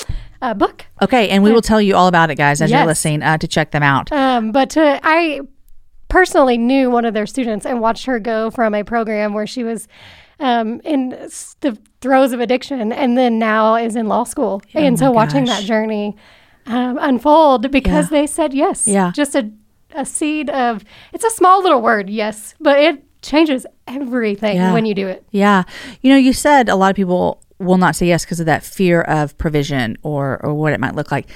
uh, 0.42 0.54
book. 0.54 0.86
Okay. 1.02 1.28
And 1.28 1.44
we 1.44 1.52
will 1.52 1.62
tell 1.62 1.82
you 1.82 1.96
all 1.96 2.08
about 2.08 2.32
it, 2.32 2.36
guys, 2.36 2.62
as 2.62 2.72
you're 2.72 2.86
listening 2.86 3.22
uh, 3.24 3.38
to 3.40 3.48
check 3.50 3.72
them 3.72 3.84
out. 3.84 4.10
Um, 4.14 4.54
but 4.54 4.70
to, 4.72 5.02
I 5.04 5.42
personally 6.08 6.58
knew 6.58 6.90
one 6.90 7.04
of 7.04 7.14
their 7.14 7.26
students 7.26 7.66
and 7.66 7.82
watched 7.82 8.06
her 8.06 8.20
go 8.20 8.50
from 8.52 8.74
a 8.74 8.84
program 8.84 9.34
where 9.34 9.48
she 9.48 9.66
was 9.66 9.90
um, 10.42 10.82
in 10.84 11.10
the 11.62 11.78
throes 12.02 12.32
of 12.34 12.40
addiction 12.40 12.92
and 12.92 13.18
then 13.18 13.38
now 13.40 13.76
is 13.76 13.96
in 13.96 14.08
law 14.08 14.24
school. 14.24 14.62
and 14.74 14.98
so 15.00 15.12
watching 15.12 15.46
that 15.46 15.64
journey 15.64 16.18
um, 16.66 16.98
unfold 17.00 17.72
because 17.72 18.10
they 18.10 18.28
said 18.28 18.54
yes. 18.54 18.88
Yeah. 18.88 19.12
Just 19.14 19.36
a, 19.36 19.52
a 19.96 20.06
seed 20.06 20.50
of, 20.50 20.84
it's 21.14 21.24
a 21.24 21.30
small 21.30 21.62
little 21.64 21.82
word, 21.82 22.10
yes, 22.10 22.56
but 22.60 22.80
it 22.80 23.04
changes 23.22 23.66
everything 23.88 24.56
Yeah. 24.58 24.74
when 24.74 24.86
you 24.86 24.96
do 24.96 25.08
it. 25.08 25.24
Yeah. 25.32 25.64
You 26.02 26.12
know, 26.12 26.18
you 26.18 26.34
said 26.34 26.70
a 26.70 26.76
lot 26.76 26.90
of 26.90 26.96
people 26.96 27.42
will 27.60 27.78
not 27.78 27.96
say 27.96 28.08
yes 28.08 28.26
because 28.26 28.40
of 28.40 28.48
that 28.48 28.64
fear 28.64 29.02
of 29.02 29.38
provision 29.38 29.96
or 30.02 30.44
or 30.44 30.54
what 30.56 30.74
it 30.74 30.80
might 30.80 30.96
look 30.96 31.12
like. 31.12 31.28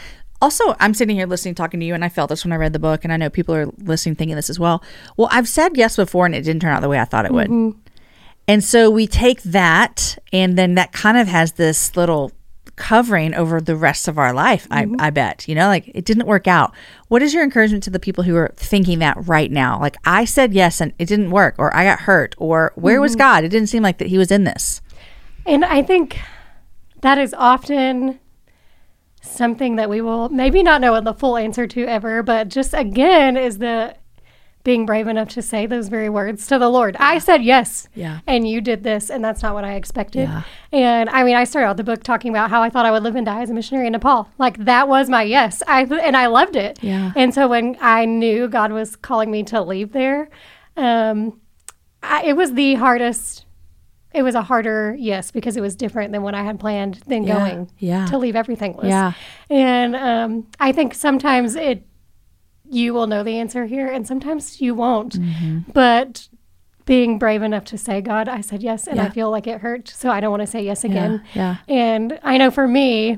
Also, 0.41 0.75
I'm 0.79 0.93
sitting 0.95 1.15
here 1.15 1.27
listening, 1.27 1.55
talking 1.55 1.79
to 1.79 1.85
you, 1.85 1.93
and 1.93 2.03
I 2.03 2.09
felt 2.09 2.29
this 2.29 2.43
when 2.43 2.51
I 2.51 2.57
read 2.57 2.73
the 2.73 2.79
book, 2.79 3.03
and 3.03 3.13
I 3.13 3.17
know 3.17 3.29
people 3.29 3.55
are 3.55 3.67
listening, 3.77 4.15
thinking 4.15 4.35
this 4.35 4.49
as 4.49 4.59
well. 4.59 4.83
Well, 5.15 5.29
I've 5.31 5.47
said 5.47 5.77
yes 5.77 5.95
before, 5.95 6.25
and 6.25 6.35
it 6.35 6.41
didn't 6.41 6.61
turn 6.61 6.71
out 6.75 6.81
the 6.81 6.89
way 6.89 6.99
I 6.99 7.05
thought 7.05 7.25
it 7.25 7.31
would. 7.31 7.49
And 8.47 8.63
so 8.63 8.89
we 8.89 9.07
take 9.07 9.41
that, 9.43 10.17
and 10.31 10.57
then 10.57 10.75
that 10.75 10.91
kind 10.91 11.17
of 11.17 11.27
has 11.27 11.53
this 11.53 11.95
little 11.95 12.31
covering 12.75 13.33
over 13.33 13.61
the 13.61 13.75
rest 13.75 14.07
of 14.07 14.17
our 14.17 14.33
life. 14.33 14.67
I, 14.69 14.85
mm-hmm. 14.85 14.95
I 14.99 15.09
bet, 15.09 15.47
you 15.47 15.55
know, 15.55 15.67
like 15.67 15.89
it 15.93 16.05
didn't 16.05 16.27
work 16.27 16.47
out. 16.47 16.73
What 17.07 17.21
is 17.21 17.33
your 17.33 17.43
encouragement 17.43 17.83
to 17.85 17.89
the 17.89 17.99
people 17.99 18.23
who 18.23 18.35
are 18.35 18.51
thinking 18.55 18.99
that 18.99 19.17
right 19.27 19.51
now? 19.51 19.79
Like 19.79 19.95
I 20.05 20.25
said 20.25 20.53
yes 20.53 20.81
and 20.81 20.93
it 20.99 21.05
didn't 21.05 21.31
work, 21.31 21.55
or 21.57 21.75
I 21.75 21.85
got 21.85 22.01
hurt, 22.01 22.35
or 22.37 22.71
where 22.75 23.01
was 23.01 23.13
mm-hmm. 23.13 23.19
God? 23.19 23.43
It 23.43 23.49
didn't 23.49 23.69
seem 23.69 23.83
like 23.83 23.97
that 23.99 24.09
He 24.09 24.17
was 24.17 24.31
in 24.31 24.43
this. 24.43 24.81
And 25.45 25.63
I 25.63 25.81
think 25.81 26.19
that 27.01 27.17
is 27.17 27.33
often 27.33 28.19
something 29.21 29.75
that 29.77 29.89
we 29.89 30.01
will 30.01 30.29
maybe 30.29 30.61
not 30.61 30.81
know 30.81 30.99
the 31.01 31.13
full 31.13 31.37
answer 31.37 31.67
to 31.67 31.85
ever, 31.85 32.23
but 32.23 32.49
just 32.49 32.73
again 32.73 33.37
is 33.37 33.57
the 33.57 33.95
being 34.65 34.85
brave 34.85 35.07
enough 35.07 35.29
to 35.29 35.41
say 35.41 35.65
those 35.65 35.87
very 35.87 36.09
words 36.09 36.45
to 36.47 36.59
the 36.59 36.67
Lord. 36.67 36.97
I 36.99 37.19
said 37.19 37.41
yes. 37.43 37.87
Yeah. 37.95 38.19
And 38.27 38.45
you 38.45 38.59
did 38.59 38.83
this, 38.83 39.09
and 39.09 39.23
that's 39.23 39.41
not 39.41 39.53
what 39.53 39.63
I 39.63 39.75
expected. 39.75 40.27
Yeah. 40.27 40.41
And 40.73 41.09
I 41.11 41.23
mean, 41.23 41.35
I 41.37 41.45
started 41.45 41.67
out 41.69 41.77
the 41.77 41.83
book 41.85 42.03
talking 42.03 42.31
about 42.31 42.49
how 42.49 42.61
I 42.61 42.69
thought 42.69 42.85
I 42.85 42.91
would 42.91 43.03
live 43.03 43.15
and 43.15 43.25
die 43.25 43.41
as 43.43 43.49
a 43.49 43.53
missionary 43.53 43.85
in 43.85 43.93
Nepal. 43.93 44.27
Like 44.37 44.57
that 44.65 44.89
was 44.89 45.07
my 45.09 45.23
yes. 45.23 45.63
I 45.67 45.83
and 45.83 46.17
I 46.17 46.25
loved 46.25 46.57
it. 46.57 46.79
Yeah. 46.83 47.13
And 47.15 47.33
so 47.33 47.47
when 47.47 47.77
I 47.79 48.03
knew 48.03 48.49
God 48.49 48.73
was 48.73 48.97
calling 48.97 49.31
me 49.31 49.43
to 49.43 49.61
leave 49.61 49.93
there, 49.93 50.29
um, 50.75 51.39
I, 52.03 52.23
it 52.23 52.35
was 52.35 52.53
the 52.53 52.75
hardest. 52.75 53.45
It 54.13 54.23
was 54.23 54.33
a 54.33 54.41
harder 54.41 54.95
yes 54.97 55.29
because 55.29 55.57
it 55.57 55.61
was 55.61 55.75
different 55.75 56.11
than 56.11 56.23
what 56.23 56.33
I 56.33 56.41
had 56.43 56.59
planned 56.59 56.95
than 57.05 57.23
Yeah. 57.23 57.37
going 57.37 57.71
Yeah. 57.77 58.05
to 58.07 58.17
leave 58.17 58.35
everything 58.35 58.75
was. 58.77 58.87
Yeah. 58.87 59.11
And 59.49 59.95
um, 59.95 60.47
I 60.59 60.71
think 60.71 60.93
sometimes 60.93 61.55
it 61.55 61.85
you 62.69 62.93
will 62.93 63.07
know 63.07 63.23
the 63.23 63.37
answer 63.39 63.65
here 63.65 63.87
and 63.91 64.05
sometimes 64.07 64.59
you 64.61 64.73
won't. 64.75 65.19
Mm-hmm. 65.19 65.71
But 65.73 66.27
being 66.85 67.17
brave 67.17 67.41
enough 67.41 67.65
to 67.65 67.77
say, 67.77 68.01
God, 68.01 68.27
I 68.29 68.41
said 68.41 68.61
yes 68.61 68.87
and 68.87 68.99
I 69.01 69.09
feel 69.09 69.31
like 69.31 69.47
it 69.47 69.61
hurt, 69.61 69.87
so 69.87 70.09
I 70.09 70.19
don't 70.19 70.29
want 70.31 70.41
to 70.41 70.47
say 70.47 70.63
yes 70.63 70.83
again. 70.83 71.23
yeah. 71.33 71.57
And 71.67 72.19
I 72.23 72.37
know 72.37 72.51
for 72.51 72.67
me, 72.67 73.17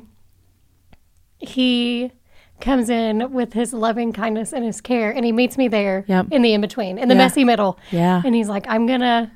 he 1.40 2.12
comes 2.60 2.90
in 2.90 3.32
with 3.34 3.54
his 3.54 3.74
loving 3.74 4.12
kindness 4.14 4.52
and 4.54 4.64
his 4.66 4.82
care 4.82 5.12
and 5.12 5.24
he 5.26 5.32
meets 5.32 5.58
me 5.58 5.68
there 5.68 6.06
Yep. 6.08 6.28
in 6.32 6.42
the 6.42 6.54
in 6.54 6.62
between, 6.62 6.98
in 6.98 7.08
the 7.08 7.14
Yeah. 7.16 7.20
messy 7.20 7.44
middle. 7.44 7.78
Yeah. 7.92 8.22
And 8.26 8.34
he's 8.34 8.50
like, 8.50 8.66
I'm 8.68 8.88
gonna 8.88 9.32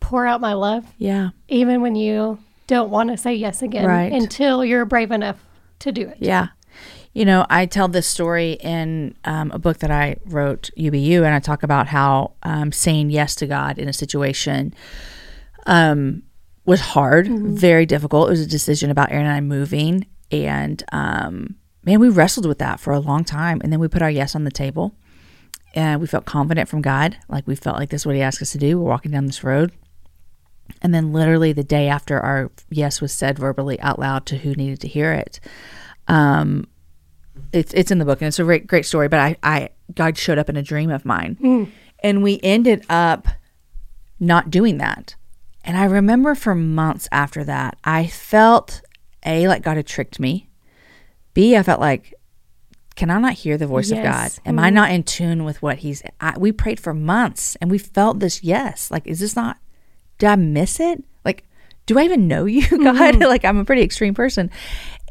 pour 0.00 0.26
out 0.26 0.40
my 0.40 0.52
love 0.52 0.84
Yeah. 0.98 1.30
even 1.48 1.80
when 1.80 1.94
you 1.96 2.38
don't 2.66 2.90
want 2.90 3.10
to 3.10 3.16
say 3.16 3.34
yes 3.34 3.62
again 3.62 3.86
Right. 3.86 4.12
until 4.12 4.64
you're 4.64 4.84
brave 4.84 5.10
enough 5.10 5.36
to 5.80 5.92
do 5.92 6.02
it. 6.08 6.18
Yeah. 6.20 6.48
You 7.16 7.24
know, 7.24 7.46
I 7.48 7.64
tell 7.64 7.88
this 7.88 8.06
story 8.06 8.58
in 8.60 9.16
um, 9.24 9.50
a 9.50 9.58
book 9.58 9.78
that 9.78 9.90
I 9.90 10.16
wrote, 10.26 10.68
You 10.76 10.90
Be 10.90 10.98
You, 10.98 11.24
and 11.24 11.34
I 11.34 11.38
talk 11.38 11.62
about 11.62 11.86
how 11.86 12.32
um, 12.42 12.72
saying 12.72 13.08
yes 13.08 13.34
to 13.36 13.46
God 13.46 13.78
in 13.78 13.88
a 13.88 13.92
situation 13.94 14.74
um, 15.64 16.24
was 16.66 16.82
hard, 16.82 17.26
very 17.26 17.86
difficult. 17.86 18.28
It 18.28 18.32
was 18.32 18.42
a 18.42 18.46
decision 18.46 18.90
about 18.90 19.12
Aaron 19.12 19.24
and 19.24 19.34
I 19.34 19.40
moving. 19.40 20.04
And 20.30 20.84
um, 20.92 21.54
man, 21.84 22.00
we 22.00 22.10
wrestled 22.10 22.44
with 22.44 22.58
that 22.58 22.80
for 22.80 22.92
a 22.92 23.00
long 23.00 23.24
time. 23.24 23.62
And 23.64 23.72
then 23.72 23.80
we 23.80 23.88
put 23.88 24.02
our 24.02 24.10
yes 24.10 24.34
on 24.34 24.44
the 24.44 24.50
table 24.50 24.94
and 25.74 26.02
we 26.02 26.06
felt 26.06 26.26
confident 26.26 26.68
from 26.68 26.82
God. 26.82 27.16
Like 27.30 27.46
we 27.46 27.54
felt 27.54 27.78
like 27.78 27.88
this 27.88 28.02
is 28.02 28.06
what 28.06 28.16
He 28.16 28.20
asked 28.20 28.42
us 28.42 28.52
to 28.52 28.58
do. 28.58 28.78
We're 28.78 28.90
walking 28.90 29.12
down 29.12 29.24
this 29.24 29.42
road. 29.42 29.72
And 30.82 30.92
then, 30.92 31.14
literally, 31.14 31.54
the 31.54 31.64
day 31.64 31.88
after 31.88 32.20
our 32.20 32.50
yes 32.68 33.00
was 33.00 33.10
said 33.10 33.38
verbally 33.38 33.80
out 33.80 33.98
loud 33.98 34.26
to 34.26 34.36
who 34.36 34.52
needed 34.54 34.82
to 34.82 34.88
hear 34.88 35.12
it, 35.12 35.40
um, 36.08 36.66
it's 37.52 37.72
it's 37.74 37.90
in 37.90 37.98
the 37.98 38.04
book 38.04 38.20
and 38.20 38.28
it's 38.28 38.38
a 38.38 38.44
great 38.44 38.66
great 38.66 38.86
story. 38.86 39.08
But 39.08 39.20
I, 39.20 39.36
I 39.42 39.68
God 39.94 40.18
showed 40.18 40.38
up 40.38 40.48
in 40.48 40.56
a 40.56 40.62
dream 40.62 40.90
of 40.90 41.04
mine, 41.04 41.36
hmm. 41.40 41.64
and 42.02 42.22
we 42.22 42.40
ended 42.42 42.84
up 42.88 43.28
not 44.20 44.50
doing 44.50 44.78
that. 44.78 45.14
And 45.64 45.76
I 45.76 45.84
remember 45.84 46.34
for 46.34 46.54
months 46.54 47.08
after 47.10 47.42
that, 47.44 47.76
I 47.84 48.06
felt 48.06 48.82
a 49.24 49.48
like 49.48 49.62
God 49.62 49.76
had 49.76 49.86
tricked 49.86 50.20
me. 50.20 50.48
B 51.34 51.56
I 51.56 51.62
felt 51.62 51.80
like, 51.80 52.14
can 52.94 53.10
I 53.10 53.18
not 53.18 53.34
hear 53.34 53.58
the 53.58 53.66
voice 53.66 53.90
of 53.90 53.98
God? 53.98 54.04
Yes. 54.04 54.40
Am 54.46 54.58
I 54.58 54.68
hmm. 54.68 54.74
not 54.74 54.90
in 54.90 55.02
tune 55.02 55.44
with 55.44 55.60
what 55.62 55.78
He's? 55.78 56.02
I, 56.20 56.38
we 56.38 56.52
prayed 56.52 56.80
for 56.80 56.94
months 56.94 57.56
and 57.60 57.70
we 57.70 57.78
felt 57.78 58.20
this 58.20 58.42
yes. 58.42 58.90
Like, 58.90 59.06
is 59.06 59.20
this 59.20 59.36
not? 59.36 59.58
Did 60.18 60.28
I 60.28 60.36
miss 60.36 60.80
it? 60.80 61.04
Like, 61.24 61.44
do 61.84 61.98
I 61.98 62.04
even 62.04 62.26
know 62.26 62.46
you, 62.46 62.66
God? 62.82 63.16
Hmm. 63.16 63.22
like, 63.22 63.44
I'm 63.44 63.58
a 63.58 63.64
pretty 63.64 63.82
extreme 63.82 64.14
person. 64.14 64.50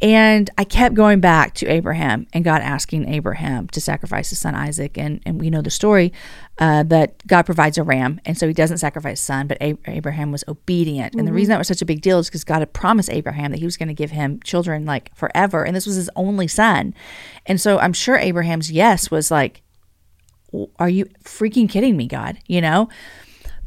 And 0.02 0.50
I 0.58 0.66
kept 0.66 0.94
going 0.94 1.22
back 1.22 1.54
to 1.56 1.68
Abraham 1.68 2.28
and 2.34 2.44
God 2.44 2.62
asking 2.62 3.08
Abraham 3.08 3.68
to 3.70 3.80
sacrifice 3.80 4.30
his 4.30 4.40
son 4.40 4.54
Isaac. 4.54 4.98
And, 4.98 5.22
and 5.26 5.40
we 5.40 5.50
know 5.50 5.62
the 5.62 5.72
story 5.72 6.12
uh, 6.58 6.84
that 6.84 7.26
God 7.26 7.44
provides 7.44 7.78
a 7.78 7.84
ram. 7.84 8.20
And 8.26 8.38
so 8.38 8.48
he 8.48 8.54
doesn't 8.54 8.80
sacrifice 8.80 9.22
son, 9.22 9.48
but 9.48 9.58
Ab- 9.62 9.80
Abraham 9.86 10.32
was 10.32 10.44
obedient. 10.48 11.16
And 11.16 11.26
the 11.26 11.32
reason 11.32 11.52
that 11.52 11.58
was 11.58 11.70
such 11.70 11.82
a 11.82 11.86
big 11.86 12.02
deal 12.02 12.20
is 12.20 12.28
because 12.28 12.44
God 12.44 12.60
had 12.60 12.74
promised 12.74 13.10
Abraham 13.10 13.52
that 13.52 13.60
he 13.60 13.66
was 13.66 13.78
going 13.78 13.88
to 13.88 13.94
give 13.94 14.12
him 14.12 14.42
children 14.44 14.86
like 14.86 15.16
forever. 15.16 15.66
And 15.66 15.76
this 15.76 15.86
was 15.86 15.96
his 15.96 16.10
only 16.16 16.48
son. 16.48 16.94
And 17.46 17.62
so 17.62 17.80
I'm 17.80 17.94
sure 17.94 18.18
Abraham's 18.18 18.72
yes 18.72 19.10
was 19.10 19.32
like, 19.32 19.62
are 20.78 20.90
you 20.90 21.06
freaking 21.24 21.70
kidding 21.70 21.96
me, 21.96 22.08
God? 22.08 22.38
You 22.48 22.62
know? 22.62 22.90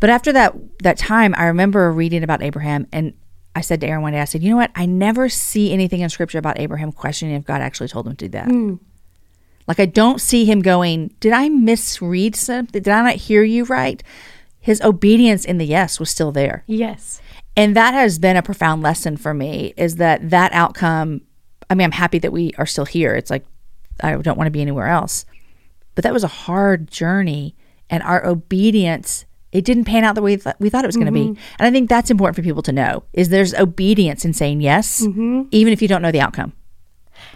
But 0.01 0.11
after 0.11 0.33
that 0.33 0.55
that 0.83 0.97
time, 0.97 1.35
I 1.37 1.47
remember 1.47 1.91
reading 1.91 2.22
about 2.22 2.43
Abraham, 2.43 2.87
and 2.93 3.14
I 3.59 3.61
said 3.61 3.80
to 3.80 3.86
Aaron 3.88 4.02
one 4.02 4.12
day, 4.12 4.20
I 4.20 4.24
said, 4.24 4.42
"You 4.42 4.50
know 4.50 4.56
what? 4.56 4.70
I 4.76 4.86
never 4.86 5.28
see 5.28 5.72
anything 5.72 6.00
in 6.00 6.09
Scripture 6.11 6.38
about 6.38 6.61
Abraham 6.61 6.92
questioning 6.92 7.34
if 7.34 7.44
God 7.44 7.61
actually 7.61 7.88
told 7.88 8.06
him 8.06 8.14
to 8.14 8.24
do 8.26 8.28
that. 8.30 8.46
Hmm. 8.46 8.74
Like 9.66 9.80
I 9.80 9.86
don't 9.86 10.20
see 10.20 10.44
him 10.44 10.61
going, 10.62 11.11
"Did 11.20 11.32
I 11.32 11.48
misread 11.48 12.36
something? 12.36 12.80
Did 12.82 12.90
I 12.92 13.02
not 13.02 13.16
hear 13.16 13.42
you 13.42 13.64
right?" 13.64 14.02
His 14.61 14.80
obedience 14.80 15.44
in 15.44 15.59
the 15.59 15.66
yes 15.66 15.98
was 15.98 16.09
still 16.11 16.30
there, 16.32 16.62
Yes. 16.66 17.20
and 17.56 17.74
that 17.76 17.94
has 17.94 18.18
been 18.18 18.36
a 18.36 18.42
profound 18.42 18.82
lesson 18.82 19.16
for 19.16 19.32
me. 19.34 19.72
Is 19.76 19.96
that 19.96 20.30
that 20.30 20.52
outcome? 20.52 21.22
I 21.70 21.74
mean, 21.74 21.84
I'm 21.86 21.92
happy 21.92 22.18
that 22.20 22.32
we 22.32 22.52
are 22.59 22.66
still 22.66 22.84
here. 22.86 23.14
It's 23.14 23.30
like 23.30 23.44
I 24.00 24.14
don't 24.16 24.36
want 24.38 24.46
to 24.46 24.52
be 24.52 24.61
anywhere 24.62 24.86
else, 24.88 25.24
but 25.94 26.04
that 26.04 26.12
was 26.12 26.24
a 26.24 26.28
hard 26.28 26.90
journey, 26.90 27.54
and 27.90 28.02
our 28.04 28.24
obedience 28.24 29.24
it 29.53 29.64
didn't 29.64 29.84
pan 29.84 30.05
out 30.05 30.14
the 30.14 30.22
way 30.22 30.36
th- 30.36 30.57
we 30.59 30.68
thought 30.70 30.84
it 30.84 30.88
was 30.88 30.96
going 30.96 31.07
to 31.07 31.12
be. 31.12 31.26
And 31.28 31.38
I 31.61 31.70
think 31.70 31.88
that's 31.88 32.11
important 32.11 32.36
for 32.36 32.42
people 32.42 32.62
to 32.62 32.72
know 32.72 33.03
is 33.12 33.28
there's 33.30 33.55
obedience 33.55 34.24
in 34.24 34.32
saying 34.34 34.61
yes, 34.61 35.03
even 35.03 35.72
if 35.72 35.80
you 35.82 35.88
don't 35.88 36.03
know 36.03 36.12
the 36.12 36.20
outcome. 36.20 36.53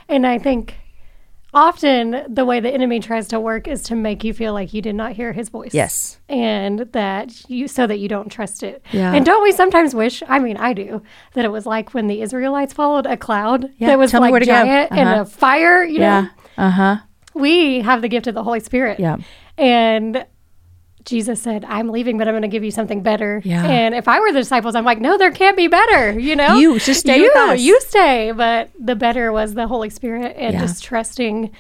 And 0.08 0.26
I 0.26 0.38
think 0.38 0.74
often 1.54 2.24
the 2.28 2.44
way 2.44 2.60
the 2.60 2.70
enemy 2.70 2.98
tries 3.00 3.28
to 3.28 3.38
work 3.40 3.68
is 3.68 3.82
to 3.82 3.94
make 3.94 4.24
you 4.24 4.32
feel 4.32 4.52
like 4.52 4.72
you 4.72 4.80
did 4.80 4.94
not 4.94 5.12
hear 5.12 5.32
his 5.32 5.48
voice. 5.48 5.74
Yes. 5.74 6.18
And 6.28 6.80
that 6.92 7.48
you, 7.50 7.68
so 7.68 7.86
that 7.86 7.98
you 7.98 8.08
don't 8.08 8.30
trust 8.30 8.62
it. 8.62 8.82
Yeah. 8.92 9.12
And 9.14 9.24
don't 9.24 9.42
we 9.42 9.52
sometimes 9.52 9.94
wish, 9.94 10.22
I 10.28 10.38
mean, 10.38 10.56
I 10.56 10.72
do, 10.72 11.02
that 11.34 11.44
it 11.44 11.50
was 11.52 11.66
like 11.66 11.92
when 11.94 12.06
the 12.06 12.22
Israelites 12.22 12.72
followed 12.72 13.06
a 13.06 13.16
cloud 13.16 13.70
Yeah, 13.78 13.88
that 13.88 13.98
was 13.98 14.10
tell 14.10 14.20
like 14.22 14.42
giant 14.44 14.92
and 14.92 15.08
Uh-huh. 15.08 15.20
a 15.22 15.24
fire, 15.24 15.82
you 15.84 15.98
know? 15.98 16.28
Uh 16.56 16.70
huh. 16.70 16.96
We 17.34 17.80
have 17.80 18.02
the 18.02 18.08
gift 18.08 18.26
of 18.26 18.34
the 18.34 18.42
Holy 18.42 18.60
Spirit. 18.60 19.00
Yeah. 19.00 19.16
And 19.58 20.24
Jesus 21.04 21.40
said, 21.42 21.64
I'm 21.66 21.88
leaving, 21.88 22.18
but 22.18 22.28
I'm 22.28 22.32
going 22.32 22.42
to 22.42 22.48
give 22.48 22.64
you 22.64 22.70
something 22.70 23.02
better. 23.02 23.40
Yeah. 23.44 23.64
And 23.66 23.94
if 23.94 24.08
I 24.08 24.20
were 24.20 24.32
the 24.32 24.40
disciples, 24.40 24.74
I'm 24.74 24.84
like, 24.84 25.00
no, 25.00 25.16
there 25.18 25.30
can't 25.30 25.56
be 25.56 25.68
better. 25.68 26.18
You 26.18 26.36
know, 26.36 26.56
You, 26.58 26.78
just 26.78 27.00
stay 27.00 27.16
you, 27.18 27.22
with 27.24 27.36
us. 27.36 27.60
You 27.60 27.80
stay. 27.80 28.32
But 28.32 28.70
the 28.78 28.94
better 28.96 29.32
was 29.32 29.54
the 29.54 29.66
Holy 29.66 29.90
Spirit 29.90 30.34
and 30.38 30.54
Yeah. 30.54 30.60
just 30.60 30.82
trusting. 30.82 31.50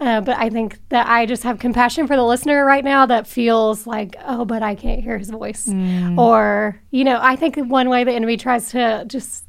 Uh, 0.00 0.20
but 0.20 0.36
I 0.38 0.48
think 0.48 0.78
that 0.90 1.08
I 1.08 1.26
just 1.26 1.42
have 1.42 1.58
compassion 1.58 2.06
for 2.06 2.14
the 2.14 2.22
listener 2.22 2.64
right 2.64 2.84
now 2.84 3.04
that 3.06 3.26
feels 3.26 3.84
like, 3.84 4.14
oh, 4.24 4.44
but 4.44 4.62
I 4.62 4.76
can't 4.76 5.00
hear 5.02 5.18
his 5.18 5.30
voice. 5.30 5.66
Mm. 5.66 6.16
Or, 6.16 6.80
you 6.92 7.02
know, 7.02 7.18
I 7.20 7.34
think 7.34 7.56
one 7.56 7.88
way 7.88 8.04
the 8.04 8.12
enemy 8.12 8.36
tries 8.36 8.70
to 8.70 9.04
just 9.08 9.44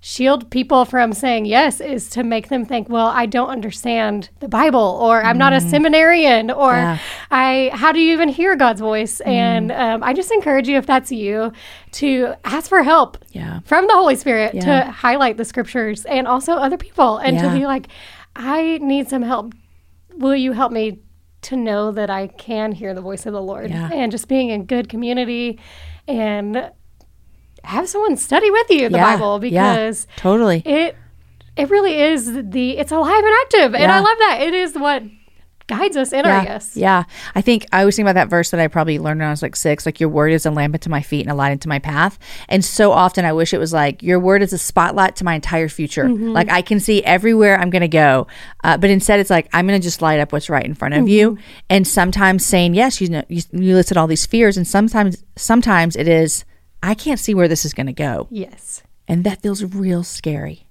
shield 0.00 0.48
people 0.50 0.84
from 0.84 1.12
saying 1.12 1.44
yes 1.44 1.80
is 1.80 2.08
to 2.10 2.22
make 2.22 2.48
them 2.48 2.64
think, 2.64 2.88
well, 2.88 3.08
I 3.08 3.26
don't 3.26 3.48
understand 3.48 4.30
the 4.38 4.48
Bible, 4.48 4.98
or 5.02 5.22
I'm 5.24 5.36
not 5.38 5.52
a 5.52 5.60
seminarian, 5.60 6.50
or 6.50 6.72
Mm. 6.72 6.76
Yeah. 6.76 6.96
Mm. 6.96 7.00
I, 7.32 7.70
how 7.74 7.90
do 7.92 7.98
you 7.98 8.12
even 8.12 8.28
hear 8.28 8.54
God's 8.54 8.80
voice? 8.80 9.20
And 9.20 9.72
um, 9.72 10.04
I 10.04 10.12
just 10.12 10.30
encourage 10.30 10.68
you, 10.68 10.76
if 10.78 10.86
that's 10.86 11.10
you, 11.10 11.52
to 11.92 12.34
ask 12.44 12.68
for 12.68 12.82
help 12.84 13.18
Yeah. 13.32 13.58
from 13.64 13.86
the 13.88 13.94
Holy 13.94 14.14
Spirit 14.14 14.54
Yeah. 14.54 14.84
to 14.84 14.90
highlight 14.92 15.36
the 15.36 15.44
scriptures 15.44 16.04
and 16.04 16.28
also 16.28 16.52
other 16.52 16.76
people, 16.76 17.16
and 17.18 17.36
to 17.40 17.50
be 17.52 17.66
like, 17.66 17.88
I 18.36 18.78
need 18.80 19.08
some 19.08 19.22
help. 19.22 19.52
Will 20.16 20.36
you 20.36 20.52
help 20.52 20.70
me? 20.72 21.00
To 21.42 21.56
know 21.56 21.92
that 21.92 22.10
I 22.10 22.26
can 22.26 22.72
hear 22.72 22.94
the 22.94 23.00
voice 23.00 23.24
of 23.24 23.32
the 23.32 23.40
Lord 23.40 23.70
Yeah. 23.70 23.90
and 23.92 24.10
just 24.10 24.26
being 24.26 24.50
in 24.50 24.64
good 24.64 24.88
community 24.88 25.60
and 26.08 26.72
have 27.64 27.88
someone 27.88 28.16
study 28.16 28.50
with 28.50 28.70
you 28.70 28.88
the 28.88 28.98
Yeah. 28.98 29.16
Bible 29.16 29.44
Yeah. 29.44 29.74
because 29.74 30.06
Totally. 30.16 30.62
it 30.64 30.96
it 31.56 31.70
really 31.70 32.00
is 32.00 32.32
the 32.32 32.78
it's 32.78 32.92
alive 32.92 33.24
and 33.24 33.34
active 33.42 33.74
and 33.74 33.90
I 33.90 33.98
love 33.98 34.18
that 34.18 34.38
it 34.42 34.54
is 34.54 34.74
what 34.74 35.02
guides 35.66 35.98
us 35.98 36.14
in 36.14 36.24
our 36.24 36.32
yeah. 36.32 36.42
yes 36.44 36.76
Yeah. 36.76 37.04
I 37.34 37.42
think 37.42 37.66
I 37.72 37.84
was 37.84 37.94
thinking 37.94 38.08
about 38.08 38.18
that 38.18 38.30
verse 38.30 38.50
that 38.52 38.60
I 38.60 38.68
probably 38.68 38.98
learned 38.98 39.20
when 39.20 39.26
I 39.28 39.30
was 39.30 39.42
like 39.42 39.54
six, 39.54 39.84
like 39.84 40.00
your 40.00 40.08
word 40.08 40.32
is 40.32 40.46
a 40.46 40.50
lamp 40.50 40.74
unto 40.74 40.88
my 40.88 41.02
feet 41.02 41.20
and 41.26 41.30
a 41.30 41.34
light 41.34 41.50
unto 41.50 41.68
my 41.68 41.78
path. 41.78 42.18
And 42.48 42.64
so 42.64 42.90
often 42.90 43.26
I 43.26 43.34
wish 43.34 43.52
it 43.52 43.58
was 43.58 43.70
like 43.70 44.02
your 44.02 44.18
word 44.18 44.40
is 44.40 44.54
a 44.54 44.56
spotlight 44.58 45.16
to 45.16 45.24
my 45.24 45.34
entire 45.34 45.68
future. 45.68 46.04
Mm-hmm. 46.04 46.30
Like 46.30 46.48
I 46.48 46.62
can 46.62 46.80
see 46.80 47.04
everywhere 47.04 47.60
I'm 47.60 47.68
going 47.68 47.82
to 47.82 47.88
go. 47.88 48.28
Uh, 48.64 48.78
but 48.78 48.88
instead 48.88 49.20
it's 49.20 49.28
like, 49.28 49.46
I'm 49.52 49.66
going 49.66 49.78
to 49.78 49.84
just 49.84 50.00
light 50.00 50.20
up 50.20 50.32
what's 50.32 50.48
right 50.48 50.64
in 50.64 50.72
front 50.74 50.94
of 50.94 51.06
you. 51.06 51.32
Mm-hmm. 51.32 51.42
And 51.68 51.86
sometimes 51.86 52.46
saying 52.46 52.72
yes, 52.74 53.02
you 53.02 53.10
know, 53.10 53.24
you, 53.28 53.42
you 53.52 53.74
listed 53.74 53.98
all 53.98 54.06
these 54.06 54.24
fears. 54.24 54.56
And 54.56 54.66
sometimes, 54.66 55.22
sometimes 55.36 55.96
it 55.96 56.08
is, 56.08 56.46
I 56.82 56.94
can't 56.94 57.20
see 57.20 57.34
where 57.34 57.48
this 57.48 57.64
is 57.64 57.74
going 57.74 57.86
to 57.88 57.92
go. 57.92 58.28
yes 58.30 58.82
And 59.08 59.24
that 59.24 59.42
feels 59.42 59.62
real 59.64 60.02
scary. 60.04 60.64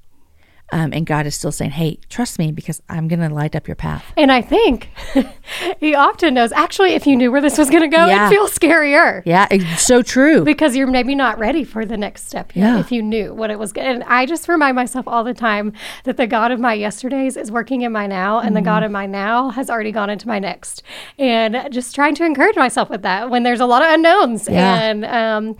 Um, 0.73 0.91
and 0.91 1.05
God 1.05 1.25
is 1.25 1.33
still 1.33 1.53
saying, 1.53 1.71
hey, 1.71 1.97
trust 2.09 2.37
me 2.37 2.51
because 2.51 2.81
I'm 2.89 3.07
going 3.07 3.21
to 3.21 3.33
light 3.33 3.55
up 3.55 3.69
your 3.69 3.75
path. 3.77 4.03
And 4.17 4.29
I 4.33 4.41
think 4.41 4.89
he 5.79 5.95
often 5.95 6.33
knows. 6.33 6.51
Actually, 6.51 6.91
if 6.93 7.07
you 7.07 7.15
knew 7.15 7.31
where 7.31 7.39
this 7.39 7.57
was 7.57 7.69
going 7.69 7.83
to 7.89 7.95
go, 7.97 8.05
Yeah. 8.05 8.27
it 8.27 8.29
feels 8.29 8.53
scarier. 8.53 9.21
Yeah, 9.25 9.47
it's 9.49 9.81
so 9.81 10.01
true. 10.01 10.43
because 10.43 10.75
you're 10.75 10.85
maybe 10.91 11.15
not 11.15 11.39
ready 11.39 11.63
for 11.63 11.85
the 11.85 11.95
next 11.95 12.27
step 12.27 12.53
yet 12.53 12.63
Yeah. 12.73 12.79
if 12.81 12.91
you 12.91 13.01
knew 13.01 13.33
what 13.33 13.49
it 13.49 13.57
was 13.57 13.71
going 13.71 13.87
and 13.87 14.03
i 14.03 14.25
just 14.25 14.49
remind 14.49 14.75
myself 14.75 15.07
all 15.07 15.23
the 15.23 15.33
time 15.33 15.71
that 16.03 16.17
the 16.17 16.27
god 16.27 16.51
of 16.51 16.59
my 16.59 16.73
yesterdays 16.73 17.37
is 17.37 17.49
working 17.49 17.83
in 17.83 17.93
my 17.93 18.05
now 18.05 18.39
and 18.39 18.53
the 18.53 18.61
god 18.61 18.79
Mm-hmm. 18.79 18.85
of 18.87 18.91
my 18.91 19.05
now 19.05 19.49
has 19.51 19.69
already 19.69 19.93
gone 19.93 20.09
into 20.09 20.27
my 20.27 20.39
next 20.39 20.83
and 21.17 21.69
just 21.71 21.95
trying 21.95 22.13
to 22.15 22.25
encourage 22.25 22.57
myself 22.57 22.89
with 22.89 23.03
that 23.03 23.29
when 23.29 23.43
there's 23.43 23.61
a 23.61 23.65
lot 23.65 23.81
of 23.83 23.89
unknowns 23.93 24.49
Yeah. 24.49 24.81
and 24.81 25.05
um 25.05 25.57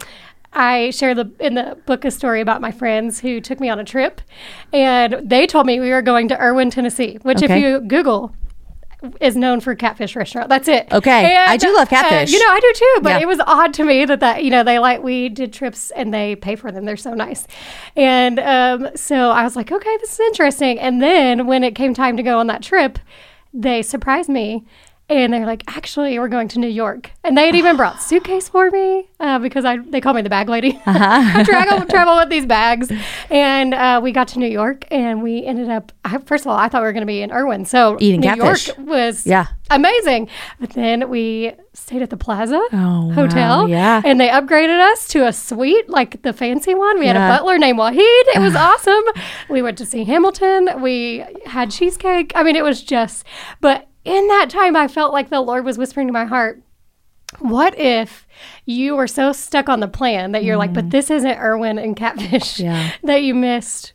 I 0.53 0.89
share 0.91 1.13
the 1.13 1.31
in 1.39 1.53
the 1.55 1.77
book 1.85 2.03
a 2.05 2.11
story 2.11 2.41
about 2.41 2.61
my 2.61 2.71
friends 2.71 3.19
who 3.19 3.39
took 3.41 3.59
me 3.59 3.69
on 3.69 3.79
a 3.79 3.83
trip, 3.83 4.21
and 4.73 5.21
they 5.23 5.45
told 5.45 5.65
me 5.67 5.79
we 5.79 5.89
were 5.91 6.01
going 6.01 6.27
to 6.29 6.41
Erwin, 6.41 6.69
Tennessee, 6.71 7.19
which 7.21 7.43
Okay. 7.43 7.57
if 7.57 7.61
you 7.63 7.79
Google 7.81 8.33
is 9.21 9.35
known 9.35 9.59
for 9.59 9.75
catfish 9.75 10.15
restaurant. 10.15 10.49
That's 10.49 10.67
it. 10.67 10.91
Okay. 10.91 11.35
I 11.37 11.55
do 11.57 11.71
love 11.75 11.87
uh, 11.87 11.89
catfish. 11.91 12.31
you 12.33 12.39
know, 12.39 12.51
I 12.51 12.59
do 12.59 12.73
too. 12.75 12.99
But 13.03 13.09
Yeah. 13.11 13.19
it 13.19 13.27
was 13.27 13.39
odd 13.45 13.71
to 13.75 13.83
me 13.83 14.05
that 14.05 14.21
that 14.21 14.43
you 14.43 14.49
know 14.49 14.63
they 14.63 14.79
like 14.79 15.03
we 15.03 15.29
did 15.29 15.53
trips 15.53 15.91
and 15.91 16.11
they 16.11 16.35
pay 16.35 16.55
for 16.55 16.71
them. 16.71 16.85
They're 16.85 16.97
so 16.97 17.13
nice, 17.13 17.45
and 17.95 18.39
um, 18.39 18.89
so 18.95 19.29
I 19.29 19.43
was 19.43 19.55
like, 19.55 19.71
okay, 19.71 19.97
this 19.97 20.13
is 20.13 20.19
interesting. 20.21 20.79
And 20.79 21.01
then 21.01 21.45
when 21.45 21.63
it 21.63 21.75
came 21.75 21.93
time 21.93 22.17
to 22.17 22.23
go 22.23 22.39
on 22.39 22.47
that 22.47 22.63
trip, 22.63 22.97
they 23.53 23.83
surprised 23.83 24.29
me. 24.29 24.65
And 25.09 25.31
they're 25.31 25.45
like, 25.45 25.63
actually, 25.67 26.19
we're 26.19 26.27
going 26.27 26.49
to 26.49 26.59
New 26.59 26.67
York, 26.67 27.11
and 27.23 27.37
they 27.37 27.45
had 27.45 27.55
even 27.55 27.77
brought 27.77 28.01
suitcase 28.09 28.49
for 28.49 28.69
me 28.69 29.07
uh, 29.21 29.39
because 29.39 29.63
I 29.63 29.77
they 29.77 30.01
call 30.01 30.13
me 30.13 30.21
the 30.21 30.29
bag 30.29 30.49
lady. 30.49 30.77
Uh-huh. 30.85 30.99
I 31.39 31.43
travel 31.43 31.85
travel 31.87 32.17
with 32.17 32.27
these 32.29 32.45
bags, 32.45 32.91
and 33.29 33.73
uh, 33.73 34.01
we 34.03 34.11
got 34.11 34.27
to 34.29 34.39
New 34.39 34.49
York, 34.49 34.83
and 34.91 35.23
we 35.23 35.45
ended 35.45 35.69
up. 35.69 35.93
I, 36.03 36.17
first 36.17 36.43
of 36.45 36.49
all, 36.51 36.57
I 36.57 36.67
thought 36.67 36.81
we 36.81 36.87
were 36.87 36.93
going 36.93 37.03
to 37.07 37.07
be 37.07 37.21
in 37.21 37.31
Erwin, 37.31 37.63
so 37.63 37.95
Eating 38.01 38.19
New 38.19 38.27
catfish. 38.27 38.67
York 38.67 38.79
was 38.79 39.25
Yeah. 39.25 39.45
amazing. 39.69 40.27
But 40.59 40.71
then 40.71 41.09
we 41.09 41.53
stayed 41.73 42.01
at 42.01 42.09
the 42.09 42.17
Plaza 42.17 42.59
Oh, 42.73 43.11
Hotel. 43.13 43.59
wow. 43.61 43.65
Yeah. 43.67 44.01
And 44.03 44.19
they 44.19 44.27
upgraded 44.27 44.79
us 44.91 45.07
to 45.09 45.25
a 45.25 45.31
suite, 45.31 45.89
like 45.89 46.21
the 46.23 46.33
fancy 46.33 46.75
one. 46.75 46.99
We 46.99 47.07
had 47.07 47.15
a 47.15 47.19
butler 47.19 47.57
named 47.57 47.79
Wahid. 47.79 47.95
It 48.35 48.39
was 48.41 48.55
awesome. 48.67 49.03
We 49.49 49.61
went 49.61 49.77
to 49.77 49.85
see 49.85 50.03
Hamilton. 50.03 50.81
We 50.81 51.23
had 51.45 51.71
cheesecake. 51.71 52.33
I 52.35 52.43
mean, 52.43 52.55
it 52.57 52.63
was 52.63 52.81
just, 52.83 53.25
but 53.61 53.87
in 54.07 54.27
that 54.27 54.49
time, 54.49 54.75
I 54.75 54.87
felt 54.87 55.13
like 55.13 55.29
the 55.29 55.41
Lord 55.41 55.65
was 55.65 55.77
whispering 55.77 56.07
to 56.07 56.13
my 56.13 56.25
heart, 56.25 56.61
what 57.39 57.77
if 57.77 58.25
you 58.65 58.95
were 58.95 59.07
so 59.07 59.31
stuck 59.33 59.67
on 59.69 59.79
the 59.81 59.87
plan 59.87 60.31
that 60.31 60.43
you're 60.43 60.57
like, 60.57 60.73
but 60.73 60.89
this 60.91 61.11
isn't 61.11 61.37
Erwin 61.37 61.77
and 61.77 61.95
Catfish 61.95 62.57
Mm. 62.57 62.63
Yeah. 62.63 62.91
that 63.03 63.21
you 63.23 63.35
missed, 63.35 63.93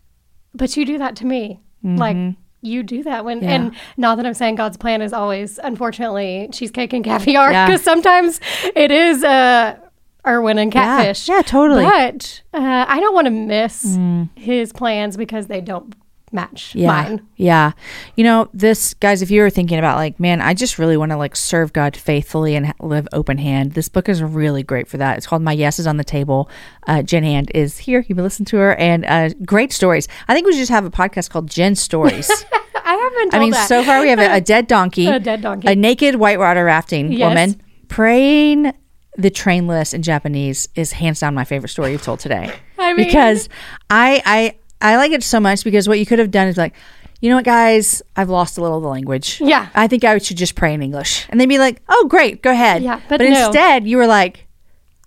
but 0.54 0.76
you 0.76 0.84
do 0.84 0.98
that 0.98 1.16
to 1.16 1.26
me. 1.26 1.60
Like, 1.82 2.16
you 2.60 2.82
do 2.84 3.02
that 3.02 3.24
when, 3.24 3.38
Mm-hmm. 3.40 3.48
Yeah. 3.48 3.54
and 3.56 3.74
not 3.96 4.16
that 4.16 4.26
I'm 4.26 4.34
saying 4.34 4.54
God's 4.54 4.76
plan 4.76 5.02
is 5.02 5.12
always, 5.12 5.58
unfortunately, 5.58 6.48
cheesecake 6.52 6.92
and 6.92 7.04
caviar, 7.04 7.50
Yeah. 7.50 7.66
because 7.66 7.82
sometimes 7.82 8.38
it 8.76 8.92
is 8.92 9.24
uh, 9.24 9.76
Erwin 10.24 10.58
and 10.58 10.72
Yeah. 10.72 10.98
Catfish. 10.98 11.28
Yeah, 11.28 11.42
totally. 11.42 11.84
But 11.84 12.42
uh, 12.54 12.84
I 12.86 13.00
don't 13.00 13.14
want 13.14 13.24
to 13.26 13.30
miss 13.32 13.98
his 14.36 14.72
plans 14.72 15.16
because 15.16 15.48
they 15.48 15.60
don't 15.60 15.92
match 16.32 16.74
yeah. 16.74 16.86
mine. 16.86 17.26
Yeah. 17.36 17.72
You 18.16 18.24
know, 18.24 18.48
this, 18.54 18.94
guys, 18.94 19.22
if 19.22 19.30
you 19.30 19.42
were 19.42 19.50
thinking 19.50 19.78
about 19.78 19.96
like, 19.96 20.18
man, 20.18 20.40
I 20.40 20.54
just 20.54 20.78
really 20.78 20.96
want 20.96 21.10
to 21.12 21.16
like 21.16 21.36
serve 21.36 21.72
God 21.72 21.96
faithfully 21.96 22.54
and 22.56 22.72
live 22.80 23.06
open 23.12 23.38
hand, 23.38 23.72
this 23.72 23.88
book 23.88 24.08
is 24.08 24.22
really 24.22 24.62
great 24.62 24.88
for 24.88 24.96
that. 24.96 25.16
It's 25.18 25.26
called 25.26 25.42
My 25.42 25.52
Yes 25.52 25.78
is 25.78 25.86
on 25.86 25.96
the 25.98 26.04
Table. 26.04 26.48
Uh, 26.86 27.02
Jenn 27.02 27.22
Hand 27.24 27.50
is 27.54 27.78
here. 27.78 28.00
You 28.08 28.14
can 28.14 28.24
listen 28.24 28.44
to 28.46 28.56
her 28.56 28.74
and 28.76 29.04
uh, 29.04 29.28
great 29.44 29.72
stories. 29.72 30.08
I 30.28 30.34
think 30.34 30.46
we 30.46 30.52
should 30.52 30.60
just 30.60 30.70
have 30.70 30.84
a 30.84 30.90
podcast 30.90 31.30
called 31.30 31.48
Jenn 31.50 31.74
Stories. 31.74 32.30
I 32.84 32.94
haven't 32.94 33.30
told 33.30 33.34
I 33.34 33.38
mean, 33.38 33.50
that. 33.52 33.68
so 33.68 33.84
far 33.84 34.00
we 34.00 34.08
have 34.08 34.18
a, 34.18 34.36
a 34.36 34.40
dead 34.40 34.66
donkey, 34.66 35.06
A 35.08 35.20
dead 35.20 35.42
donkey. 35.42 35.68
a 35.68 35.76
naked 35.76 36.16
whitewater 36.16 36.64
rafting 36.64 37.12
Yes. 37.12 37.28
woman 37.28 37.60
praying 37.88 38.72
the 39.18 39.28
train 39.30 39.66
list 39.66 39.92
in 39.92 40.02
Japanese 40.02 40.68
is 40.74 40.92
hands 40.92 41.20
down 41.20 41.34
my 41.34 41.44
favorite 41.44 41.68
story 41.68 41.92
you've 41.92 42.02
told 42.02 42.18
today. 42.18 42.50
I 42.78 42.94
mean- 42.94 43.04
because 43.06 43.48
I 43.90 44.22
I 44.24 44.58
I 44.82 44.96
like 44.96 45.12
it 45.12 45.22
so 45.22 45.40
much 45.40 45.64
because 45.64 45.88
what 45.88 45.98
you 45.98 46.04
could 46.04 46.18
have 46.18 46.30
done 46.30 46.48
is 46.48 46.56
like, 46.56 46.74
you 47.20 47.30
know 47.30 47.36
what, 47.36 47.44
guys, 47.44 48.02
I've 48.16 48.28
lost 48.28 48.58
a 48.58 48.60
little 48.60 48.78
of 48.78 48.82
the 48.82 48.88
language. 48.88 49.40
Yeah. 49.40 49.68
I 49.74 49.86
think 49.86 50.02
I 50.02 50.18
should 50.18 50.36
just 50.36 50.56
pray 50.56 50.74
in 50.74 50.82
English, 50.82 51.26
and 51.28 51.40
they'd 51.40 51.48
be 51.48 51.58
like, 51.58 51.80
oh, 51.88 52.06
great, 52.08 52.42
go 52.42 52.50
ahead. 52.50 52.82
Yeah, 52.82 53.00
but 53.08 53.18
but 53.18 53.28
no. 53.28 53.46
instead 53.46 53.86
you 53.86 53.96
were 53.96 54.06
like. 54.06 54.46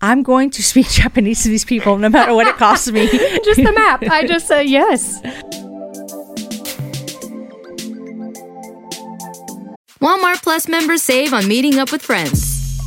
I'm 0.02 0.22
going 0.22 0.50
to 0.50 0.62
speak 0.62 0.88
Japanese 0.90 1.42
to 1.44 1.48
these 1.48 1.64
people 1.64 1.96
no 1.96 2.10
matter 2.10 2.34
what 2.34 2.46
it 2.46 2.56
costs 2.56 2.92
me. 2.92 3.06
just 3.44 3.56
the 3.56 3.72
map. 3.72 4.02
I 4.02 4.26
just 4.26 4.46
said 4.46 4.68
yes. 4.68 5.22
Walmart 9.98 10.42
Plus 10.42 10.68
members 10.68 11.02
save 11.02 11.32
on 11.32 11.48
meeting 11.48 11.78
up 11.78 11.90
with 11.92 12.02
friends. 12.02 12.55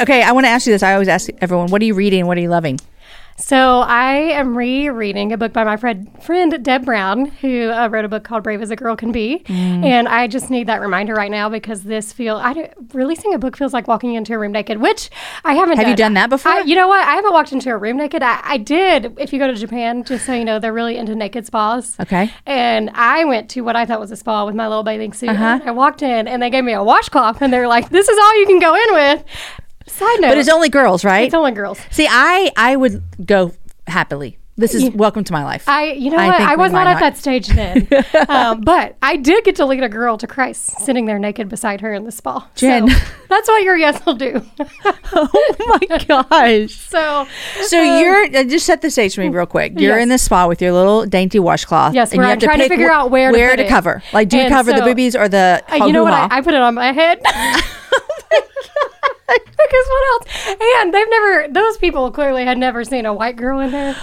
Okay, 0.00 0.22
I 0.22 0.32
want 0.32 0.44
to 0.46 0.50
ask 0.50 0.66
you 0.66 0.72
this. 0.72 0.82
I 0.82 0.92
always 0.94 1.08
ask 1.08 1.28
everyone, 1.40 1.68
what 1.68 1.82
are 1.82 1.84
you 1.84 1.94
reading? 1.94 2.26
What 2.26 2.36
are 2.38 2.40
you 2.40 2.50
loving? 2.50 2.78
So 3.38 3.80
I 3.80 4.14
am 4.14 4.56
rereading 4.56 5.30
a 5.30 5.36
book 5.36 5.52
by 5.52 5.62
my 5.62 5.76
friend 5.76 6.10
friend 6.22 6.64
Deb 6.64 6.86
Brown, 6.86 7.26
who 7.26 7.68
uh, 7.68 7.86
wrote 7.88 8.06
a 8.06 8.08
book 8.08 8.24
called 8.24 8.42
"Brave 8.42 8.62
as 8.62 8.70
a 8.70 8.76
Girl 8.76 8.96
Can 8.96 9.12
Be," 9.12 9.44
Mm. 9.46 9.84
and 9.84 10.08
I 10.08 10.26
just 10.26 10.48
need 10.48 10.68
that 10.68 10.80
reminder 10.80 11.12
right 11.14 11.30
now 11.30 11.50
because 11.50 11.82
this 11.82 12.14
feel 12.14 12.36
I 12.36 12.70
releasing 12.94 13.34
a 13.34 13.38
book 13.38 13.54
feels 13.54 13.74
like 13.74 13.88
walking 13.88 14.14
into 14.14 14.32
a 14.32 14.38
room 14.38 14.52
naked, 14.52 14.80
which 14.80 15.10
I 15.44 15.52
haven't. 15.52 15.76
Have 15.76 15.86
you 15.86 15.94
done 15.94 16.14
that 16.14 16.30
before? 16.30 16.50
I, 16.50 16.60
you 16.60 16.74
know 16.74 16.88
what? 16.88 17.06
I 17.06 17.14
haven't 17.14 17.34
walked 17.34 17.52
into 17.52 17.68
a 17.68 17.76
room 17.76 17.98
naked. 17.98 18.22
I, 18.22 18.40
I 18.42 18.56
did. 18.56 19.18
If 19.18 19.34
you 19.34 19.38
go 19.38 19.48
to 19.48 19.54
Japan, 19.54 20.02
just 20.02 20.24
so 20.24 20.32
you 20.32 20.44
know, 20.46 20.58
they're 20.58 20.72
really 20.72 20.96
into 20.96 21.14
naked 21.14 21.44
spas. 21.44 21.94
Okay. 22.00 22.32
And 22.46 22.88
I 22.94 23.26
went 23.26 23.50
to 23.50 23.60
what 23.60 23.76
I 23.76 23.84
thought 23.84 24.00
was 24.00 24.12
a 24.12 24.16
spa 24.16 24.46
with 24.46 24.54
my 24.54 24.66
little 24.66 24.82
bathing 24.82 25.12
suit. 25.12 25.28
Uh-huh. 25.28 25.58
And 25.60 25.62
I 25.68 25.72
walked 25.72 26.00
in, 26.00 26.26
and 26.26 26.40
they 26.40 26.48
gave 26.48 26.64
me 26.64 26.72
a 26.72 26.82
washcloth, 26.82 27.42
and 27.42 27.52
they're 27.52 27.68
like, 27.68 27.90
"This 27.90 28.08
is 28.08 28.18
all 28.18 28.40
you 28.40 28.46
can 28.46 28.60
go 28.60 28.74
in 28.74 28.94
with." 28.94 29.24
Side 29.86 30.20
note, 30.20 30.28
But 30.28 30.38
it's 30.38 30.48
only 30.48 30.68
girls, 30.68 31.04
right? 31.04 31.24
it's 31.26 31.34
only 31.34 31.52
girls. 31.52 31.78
See, 31.90 32.06
I 32.10 32.50
I 32.56 32.76
would 32.76 33.02
go 33.24 33.52
happily. 33.86 34.38
This 34.58 34.74
is 34.74 34.88
welcome 34.92 35.22
to 35.22 35.34
my 35.34 35.44
life. 35.44 35.68
I, 35.68 35.92
you 35.92 36.08
know 36.10 36.16
I 36.16 36.28
what? 36.28 36.40
I 36.40 36.56
was 36.56 36.72
not 36.72 36.84
might 36.86 36.90
at 36.92 36.94
not- 36.94 37.00
that 37.00 37.16
stage 37.18 37.48
then, 37.48 37.86
um, 38.30 38.62
but 38.62 38.96
I 39.02 39.16
did 39.16 39.44
get 39.44 39.56
to 39.56 39.66
lead 39.66 39.82
a 39.82 39.88
girl 39.90 40.16
to 40.16 40.26
Christ, 40.26 40.80
sitting 40.80 41.04
there 41.04 41.18
naked 41.18 41.50
beside 41.50 41.82
her 41.82 41.92
in 41.92 42.04
the 42.04 42.10
spa. 42.10 42.48
Jenn. 42.54 42.88
So 42.88 42.96
that's 43.28 43.48
what 43.48 43.62
your 43.64 43.76
yes 43.76 44.00
will 44.06 44.14
do. 44.14 44.40
oh 45.12 45.78
my 45.90 45.98
gosh. 46.08 46.74
so, 46.74 47.26
So 47.66 47.82
you're 47.82 48.24
uh, 48.34 48.44
just 48.44 48.64
set 48.64 48.80
the 48.80 48.90
stage 48.90 49.14
for 49.14 49.20
me 49.20 49.28
real 49.28 49.44
quick. 49.44 49.74
You're 49.78 49.96
Yes. 49.98 50.02
in 50.04 50.08
the 50.08 50.16
spa 50.16 50.46
with 50.48 50.62
your 50.62 50.72
little 50.72 51.04
dainty 51.04 51.38
washcloth. 51.38 51.92
Yes, 51.92 52.12
and 52.12 52.20
you 52.20 52.22
I'm 52.24 52.30
have 52.30 52.38
trying 52.38 52.60
to 52.60 52.68
figure 52.68 52.90
out 52.90 53.10
where 53.10 53.30
to 53.32 53.36
where 53.36 53.56
to 53.56 53.68
cover. 53.68 54.02
Like, 54.14 54.30
do 54.30 54.38
you 54.38 54.44
And 54.44 54.52
cover 54.54 54.72
the 54.72 54.80
boobies 54.80 55.14
or 55.14 55.28
the 55.28 55.62
uh, 55.70 55.84
you 55.84 55.92
know 55.92 56.02
what? 56.04 56.14
I, 56.14 56.38
I 56.38 56.40
put 56.40 56.54
it 56.54 56.62
on 56.62 56.74
my 56.74 56.92
head. 56.92 57.20
Because 59.28 59.86
what 59.88 60.12
else? 60.12 60.56
And 60.78 60.94
they've 60.94 61.08
never; 61.10 61.48
those 61.48 61.76
people 61.78 62.10
clearly 62.10 62.44
had 62.44 62.58
never 62.58 62.84
seen 62.84 63.06
a 63.06 63.12
white 63.14 63.36
girl 63.36 63.60
in 63.60 63.72
there. 63.72 63.96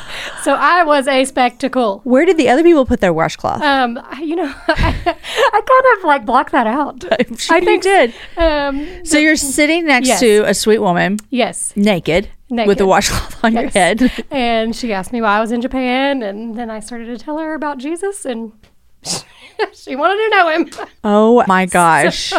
So 0.43 0.53
I 0.53 0.83
was 0.83 1.07
a 1.07 1.23
spectacle. 1.25 2.01
Where 2.03 2.25
did 2.25 2.37
the 2.37 2.49
other 2.49 2.63
people 2.63 2.85
put 2.85 2.99
their 2.99 3.13
washcloth? 3.13 3.61
Um, 3.61 3.99
I- 4.03 4.21
you 4.21 4.35
know, 4.35 4.53
I, 4.67 4.95
I 5.05 5.61
kind 5.61 5.97
of 5.97 6.03
like 6.05 6.25
blocked 6.25 6.51
that 6.51 6.67
out. 6.67 7.03
Sure 7.39 7.55
I 7.55 7.59
you 7.59 7.65
think 7.65 7.83
did. 7.83 8.13
Um, 8.37 9.05
so 9.05 9.17
you're 9.17 9.35
sitting 9.35 9.85
next 9.85 10.07
Yes. 10.07 10.19
to 10.21 10.43
a 10.47 10.53
sweet 10.53 10.79
woman, 10.79 11.17
yes. 11.29 11.73
naked, 11.75 12.29
Naked. 12.49 12.67
with 12.67 12.81
a 12.81 12.85
washcloth 12.85 13.43
on 13.43 13.53
your 13.53 13.69
head. 13.69 14.11
and 14.31 14.75
she 14.75 14.91
asked 14.93 15.11
me 15.13 15.21
why 15.21 15.37
I 15.37 15.39
was 15.41 15.51
in 15.51 15.61
Japan, 15.61 16.21
and 16.23 16.55
then 16.57 16.69
I 16.69 16.79
started 16.79 17.05
to 17.05 17.17
tell 17.17 17.37
her 17.37 17.53
about 17.53 17.77
Jesus, 17.77 18.25
and 18.25 18.51
she 19.73 19.95
wanted 19.95 20.23
to 20.23 20.29
know 20.29 20.49
him. 20.49 20.87
Oh 21.03 21.43
my 21.47 21.65
gosh. 21.65 22.33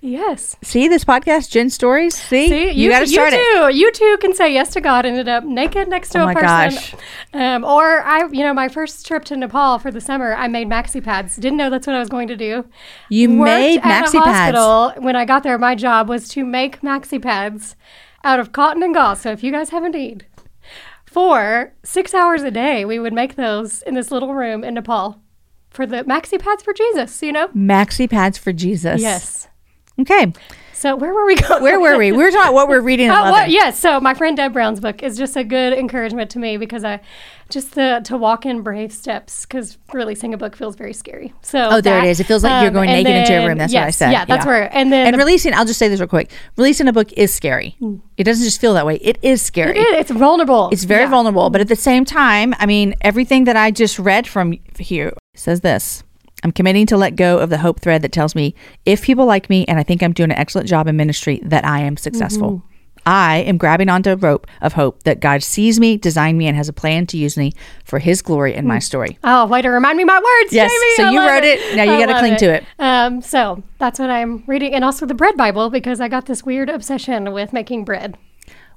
yes. 0.00 0.56
See 0.62 0.88
this 0.88 1.04
podcast, 1.04 1.50
Jenn 1.50 1.70
Stories? 1.70 2.14
See? 2.14 2.48
See, 2.48 2.70
you, 2.70 2.90
got 2.90 3.00
to 3.00 3.06
start 3.06 3.32
you 3.32 3.38
it. 3.38 3.72
too. 3.72 3.76
You 3.78 3.92
too 3.92 4.18
can 4.20 4.34
say 4.34 4.52
yes 4.52 4.70
to 4.74 4.80
God. 4.80 5.06
Ended 5.06 5.28
up 5.28 5.44
naked 5.44 5.88
next 5.88 6.10
to 6.10 6.20
Oh 6.20 6.22
a 6.22 6.26
my 6.26 6.34
person. 6.34 6.44
gosh. 6.44 6.94
Um, 7.32 7.64
or 7.64 8.02
I, 8.02 8.26
you 8.30 8.44
know, 8.44 8.54
my 8.54 8.68
first 8.68 9.06
trip 9.06 9.24
to 9.26 9.36
Nepal 9.36 9.78
for 9.78 9.90
the 9.90 10.00
summer, 10.00 10.34
I 10.34 10.48
made 10.48 10.68
maxi 10.68 11.02
pads. 11.02 11.36
Didn't 11.36 11.58
know 11.58 11.70
that's 11.70 11.86
what 11.86 11.96
I 11.96 12.00
was 12.00 12.08
going 12.08 12.28
to 12.28 12.36
do. 12.36 12.64
You 13.08 13.38
Worked 13.38 13.50
made 13.50 13.80
maxi 13.82 14.22
pads. 14.22 14.98
When 15.00 15.16
I 15.16 15.24
got 15.24 15.42
there, 15.42 15.58
my 15.58 15.74
job 15.74 16.08
was 16.08 16.28
to 16.30 16.44
make 16.44 16.80
maxi 16.80 17.20
pads 17.20 17.76
out 18.24 18.40
of 18.40 18.52
cotton 18.52 18.82
and 18.82 18.94
gauze. 18.94 19.20
So 19.20 19.30
if 19.32 19.42
you 19.42 19.52
guys 19.52 19.70
have 19.70 19.84
a 19.84 19.88
need 19.88 20.26
for 21.08 21.72
six 21.82 22.14
hours 22.14 22.42
a 22.42 22.50
day. 22.50 22.84
We 22.84 22.98
would 22.98 23.12
make 23.14 23.34
those 23.36 23.82
in 23.82 23.94
this 23.94 24.10
little 24.10 24.34
room 24.34 24.62
in 24.62 24.74
Nepal 24.74 25.20
for 25.70 25.86
the 25.86 26.04
maxi 26.04 26.40
pads 26.40 26.62
for 26.62 26.72
Jesus, 26.72 27.22
you 27.22 27.32
know? 27.32 27.48
Maxi 27.48 28.08
pads 28.08 28.38
for 28.38 28.52
Jesus. 28.52 29.00
Yes. 29.00 29.48
Okay. 30.00 30.32
So 30.72 30.94
where 30.94 31.12
were 31.12 31.26
we 31.26 31.34
going? 31.48 31.62
Where 31.62 31.80
were 31.80 31.98
we? 31.98 32.12
We 32.12 32.18
were 32.18 32.30
talking 32.30 32.40
about 32.42 32.54
what 32.54 32.68
we're 32.68 32.80
reading. 32.80 33.10
Oh, 33.10 33.30
what? 33.30 33.50
Yes. 33.50 33.78
So 33.78 34.00
my 34.00 34.14
friend 34.14 34.36
Deb 34.36 34.52
Brown's 34.52 34.80
book 34.80 35.02
is 35.02 35.18
just 35.18 35.36
a 35.36 35.42
good 35.42 35.72
encouragement 35.72 36.30
to 36.30 36.38
me 36.38 36.56
because 36.56 36.84
I 36.84 37.00
just 37.50 37.74
the 37.74 38.00
to 38.04 38.16
walk 38.16 38.44
in 38.44 38.62
brave 38.62 38.92
steps 38.92 39.46
because 39.46 39.78
releasing 39.92 40.34
a 40.34 40.36
book 40.36 40.54
feels 40.54 40.76
very 40.76 40.92
scary. 40.92 41.32
So 41.42 41.58
Oh, 41.72 41.80
there 41.80 41.98
it 41.98 42.02
that, 42.02 42.06
is. 42.08 42.20
It 42.20 42.24
feels 42.24 42.44
like 42.44 42.60
you're 42.62 42.68
um, 42.68 42.74
going 42.74 42.90
and 42.90 43.02
naked 43.04 43.16
into 43.22 43.42
a 43.42 43.46
room. 43.48 43.58
That's 43.58 43.72
what 43.72 43.82
I 43.84 43.90
said. 43.90 44.10
Yeah, 44.12 44.24
that's 44.24 44.44
Yeah. 44.44 44.50
where. 44.50 44.76
And 44.76 44.92
then 44.92 45.06
And 45.06 45.14
the- 45.14 45.18
releasing, 45.18 45.54
I'll 45.54 45.64
just 45.64 45.78
say 45.78 45.88
this 45.88 45.98
real 46.00 46.08
quick. 46.08 46.30
Releasing 46.56 46.88
a 46.88 46.92
book 46.92 47.12
is 47.14 47.32
scary. 47.32 47.76
It 48.16 48.24
doesn't 48.24 48.44
just 48.44 48.60
feel 48.60 48.74
that 48.74 48.84
way. 48.86 48.96
It 48.96 49.18
is 49.22 49.40
scary. 49.40 49.78
it 49.78 49.80
is, 49.80 50.00
it's 50.02 50.10
vulnerable. 50.10 50.68
It's 50.72 50.84
very 50.84 51.04
Yeah. 51.04 51.10
vulnerable, 51.10 51.48
but 51.50 51.60
at 51.60 51.68
the 51.68 51.76
same 51.76 52.04
time, 52.04 52.54
I 52.58 52.66
mean, 52.66 52.94
everything 53.00 53.44
that 53.44 53.56
I 53.56 53.70
just 53.70 53.98
read 53.98 54.26
from 54.26 54.54
here 54.78 55.12
says 55.34 55.60
this. 55.62 56.02
I'm 56.44 56.52
committing 56.52 56.86
to 56.86 56.96
let 56.96 57.16
go 57.16 57.38
of 57.38 57.50
the 57.50 57.58
hope 57.58 57.80
thread 57.80 58.02
that 58.02 58.12
tells 58.12 58.34
me 58.36 58.54
if 58.86 59.02
people 59.02 59.26
like 59.26 59.50
me 59.50 59.64
and 59.66 59.78
I 59.78 59.82
think 59.82 60.02
I'm 60.04 60.12
doing 60.12 60.30
an 60.30 60.38
excellent 60.38 60.68
job 60.68 60.86
in 60.86 60.96
ministry, 60.96 61.40
that 61.44 61.64
I 61.64 61.80
am 61.80 61.96
successful. 61.96 62.50
Mm-hmm. 62.50 62.64
I 63.08 63.38
am 63.38 63.56
grabbing 63.56 63.88
onto 63.88 64.10
a 64.10 64.16
rope 64.16 64.46
of 64.60 64.74
hope 64.74 65.04
that 65.04 65.20
God 65.20 65.42
sees 65.42 65.80
me, 65.80 65.96
designed 65.96 66.36
me, 66.36 66.46
and 66.46 66.54
has 66.54 66.68
a 66.68 66.74
plan 66.74 67.06
to 67.06 67.16
use 67.16 67.38
me 67.38 67.54
for 67.82 68.00
his 68.00 68.20
glory 68.20 68.52
in 68.54 68.66
my 68.66 68.78
story. 68.80 69.18
Oh, 69.24 69.46
way 69.46 69.62
to 69.62 69.70
remind 69.70 69.96
me 69.96 70.04
my 70.04 70.18
words, 70.18 70.52
Yes, 70.52 70.70
Jamie. 70.70 70.94
so 70.96 71.04
I 71.04 71.10
you 71.12 71.26
wrote 71.26 71.42
it. 71.42 71.74
Now 71.74 71.84
you 71.84 71.92
I 71.92 72.00
gotta 72.00 72.12
love 72.12 72.20
cling 72.20 72.36
to 72.36 72.52
it. 72.52 72.64
Um, 72.78 73.22
so 73.22 73.62
that's 73.78 73.98
what 73.98 74.10
I'm 74.10 74.44
reading, 74.46 74.74
and 74.74 74.84
also 74.84 75.06
the 75.06 75.14
bread 75.14 75.38
Bible 75.38 75.70
because 75.70 76.02
I 76.02 76.08
got 76.08 76.26
this 76.26 76.42
weird 76.44 76.68
obsession 76.68 77.32
with 77.32 77.54
making 77.54 77.86
bread. 77.86 78.18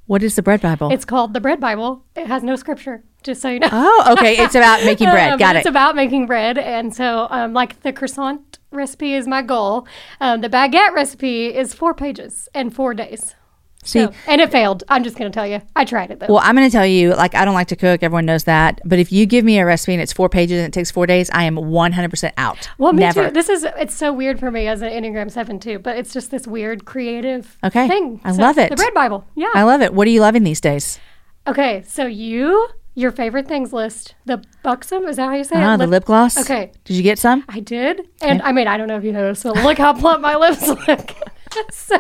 What 0.05 0.23
is 0.23 0.37
the 0.37 0.41
bread 0.41 0.61
Bible? 0.61 0.93
It's 0.93 1.03
called 1.03 1.33
the 1.33 1.41
Bread 1.41 1.59
Bible. 1.59 2.05
It 2.15 2.27
has 2.27 2.41
no 2.41 2.55
scripture, 2.55 3.03
just 3.23 3.41
so 3.41 3.49
you 3.49 3.59
know. 3.59 3.67
oh, 3.69 4.13
okay. 4.13 4.37
It's 4.37 4.55
about 4.55 4.85
making 4.85 5.09
bread. 5.09 5.33
Um, 5.33 5.39
Got 5.39 5.57
it. 5.57 5.59
It's 5.59 5.67
about 5.67 5.93
making 5.97 6.25
bread, 6.25 6.57
and 6.57 6.95
so 6.95 7.27
um, 7.31 7.51
like 7.51 7.81
the 7.81 7.91
croissant 7.91 8.59
recipe 8.71 9.13
is 9.13 9.27
my 9.27 9.41
goal. 9.41 9.85
Um, 10.21 10.39
the 10.39 10.47
baguette 10.49 10.93
recipe 10.93 11.47
is 11.53 11.73
four 11.73 11.93
pages 11.93 12.47
and 12.53 12.73
four 12.73 12.93
days. 12.93 13.35
See, 13.83 13.99
So- 14.05 14.11
and 14.27 14.39
it 14.39 14.51
failed. 14.51 14.83
I'm 14.89 15.03
just 15.03 15.17
going 15.17 15.31
to 15.31 15.33
tell 15.35 15.47
you. 15.47 15.61
I 15.75 15.85
tried 15.85 16.11
it 16.11 16.19
though. 16.19 16.27
Well, 16.29 16.39
I'm 16.43 16.55
going 16.55 16.67
to 16.67 16.71
tell 16.71 16.85
you, 16.85 17.15
like, 17.15 17.33
I 17.33 17.45
don't 17.45 17.55
like 17.55 17.67
to 17.69 17.75
cook. 17.75 18.03
Everyone 18.03 18.25
knows 18.25 18.43
that. 18.43 18.79
But 18.85 18.99
if 18.99 19.11
you 19.11 19.25
give 19.25 19.43
me 19.43 19.57
a 19.59 19.65
recipe 19.65 19.93
and 19.93 20.01
it's 20.01 20.13
four 20.13 20.29
pages 20.29 20.59
and 20.59 20.67
it 20.67 20.73
takes 20.73 20.91
four 20.91 21.07
days, 21.07 21.29
I 21.31 21.45
am 21.45 21.55
100% 21.55 22.31
out. 22.37 22.69
Well, 22.77 22.93
me 22.93 22.99
Never. 22.99 23.27
too. 23.27 23.33
This 23.33 23.49
is 23.49 23.65
it's 23.77 23.95
so 23.95 24.13
weird 24.13 24.39
for 24.39 24.51
me 24.51 24.67
as 24.67 24.81
an 24.83 24.89
Enneagram 24.91 25.31
Seven 25.31 25.59
too, 25.59 25.79
but 25.79 25.97
it's 25.97 26.13
just 26.13 26.29
this 26.31 26.45
weird 26.45 26.85
creative 26.85 27.57
Okay. 27.63 27.87
thing. 27.87 28.21
I 28.23 28.33
So, 28.33 28.41
love 28.41 28.57
it. 28.59 28.69
The 28.69 28.75
Bread 28.75 28.93
Bible. 28.93 29.25
Yeah. 29.35 29.49
I 29.55 29.63
love 29.63 29.81
it. 29.81 29.93
What 29.93 30.05
are 30.07 30.11
you 30.11 30.21
loving 30.21 30.43
these 30.43 30.61
days? 30.61 30.99
okay, 31.47 31.83
so 31.87 32.05
you 32.05 32.67
your 32.93 33.09
favorite 33.11 33.47
things 33.47 33.71
list 33.73 34.13
the 34.25 34.43
buxom 34.63 35.05
is 35.05 35.15
that 35.15 35.23
how 35.29 35.33
you 35.35 35.43
say 35.45 35.55
Ah, 35.55 35.73
it? 35.73 35.77
the 35.77 35.87
lip 35.87 36.05
gloss. 36.05 36.37
Okay. 36.37 36.71
Did 36.83 36.97
you 36.97 37.01
get 37.03 37.17
some? 37.17 37.43
I 37.49 37.59
did, 37.61 38.01
and 38.21 38.41
I 38.43 38.51
mean 38.51 38.67
I 38.67 38.77
don't 38.77 38.87
know 38.87 38.97
if 38.97 39.03
you 39.03 39.11
noticed, 39.11 39.43
but 39.43 39.55
look 39.63 39.77
how 39.79 39.93
plump 39.99 40.21
my 40.21 40.35
lips 40.35 40.67
look. 40.67 41.11
So, 41.71 41.95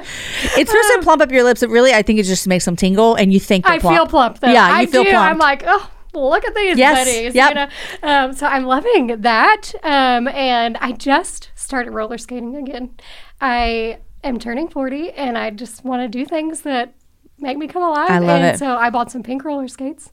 It's 0.57 0.71
supposed 0.71 0.89
to 0.93 0.99
plump 1.03 1.21
up 1.21 1.31
your 1.31 1.43
lips, 1.43 1.61
but 1.61 1.69
really, 1.69 1.93
I 1.93 2.01
think 2.01 2.19
it 2.19 2.23
just 2.23 2.47
makes 2.47 2.65
them 2.65 2.75
tingle 2.75 3.15
and 3.15 3.33
you 3.33 3.39
think 3.39 3.67
I 3.67 3.79
feel 3.79 4.05
plump 4.07 4.39
though. 4.39 4.51
Yeah, 4.51 4.67
you 4.67 4.75
I 4.75 4.85
feel 4.85 5.03
do. 5.03 5.09
plump. 5.09 5.29
I'm 5.29 5.37
like, 5.37 5.63
oh, 5.65 5.89
look 6.13 6.45
at 6.45 6.55
these 6.55 6.77
Yes, 6.77 7.05
buddies. 7.05 7.35
yep. 7.35 7.49
You 7.49 7.55
know? 7.55 7.67
um, 8.03 8.33
so 8.33 8.47
I'm 8.47 8.65
loving 8.65 9.21
that. 9.21 9.73
Um, 9.83 10.27
and 10.27 10.77
I 10.77 10.91
just 10.93 11.51
started 11.55 11.91
roller 11.91 12.17
skating 12.17 12.55
again. 12.55 12.95
I 13.39 13.99
am 14.23 14.39
turning 14.39 14.67
40 14.67 15.11
and 15.11 15.37
I 15.37 15.49
just 15.49 15.83
want 15.83 16.01
to 16.01 16.07
do 16.07 16.25
things 16.25 16.61
that 16.61 16.93
make 17.39 17.57
me 17.57 17.67
come 17.67 17.81
alive. 17.83 18.09
I 18.09 18.19
love 18.19 18.41
and 18.41 18.55
it. 18.55 18.59
so 18.59 18.75
I 18.75 18.89
bought 18.89 19.11
some 19.11 19.23
pink 19.23 19.43
roller 19.43 19.67
skates 19.67 20.11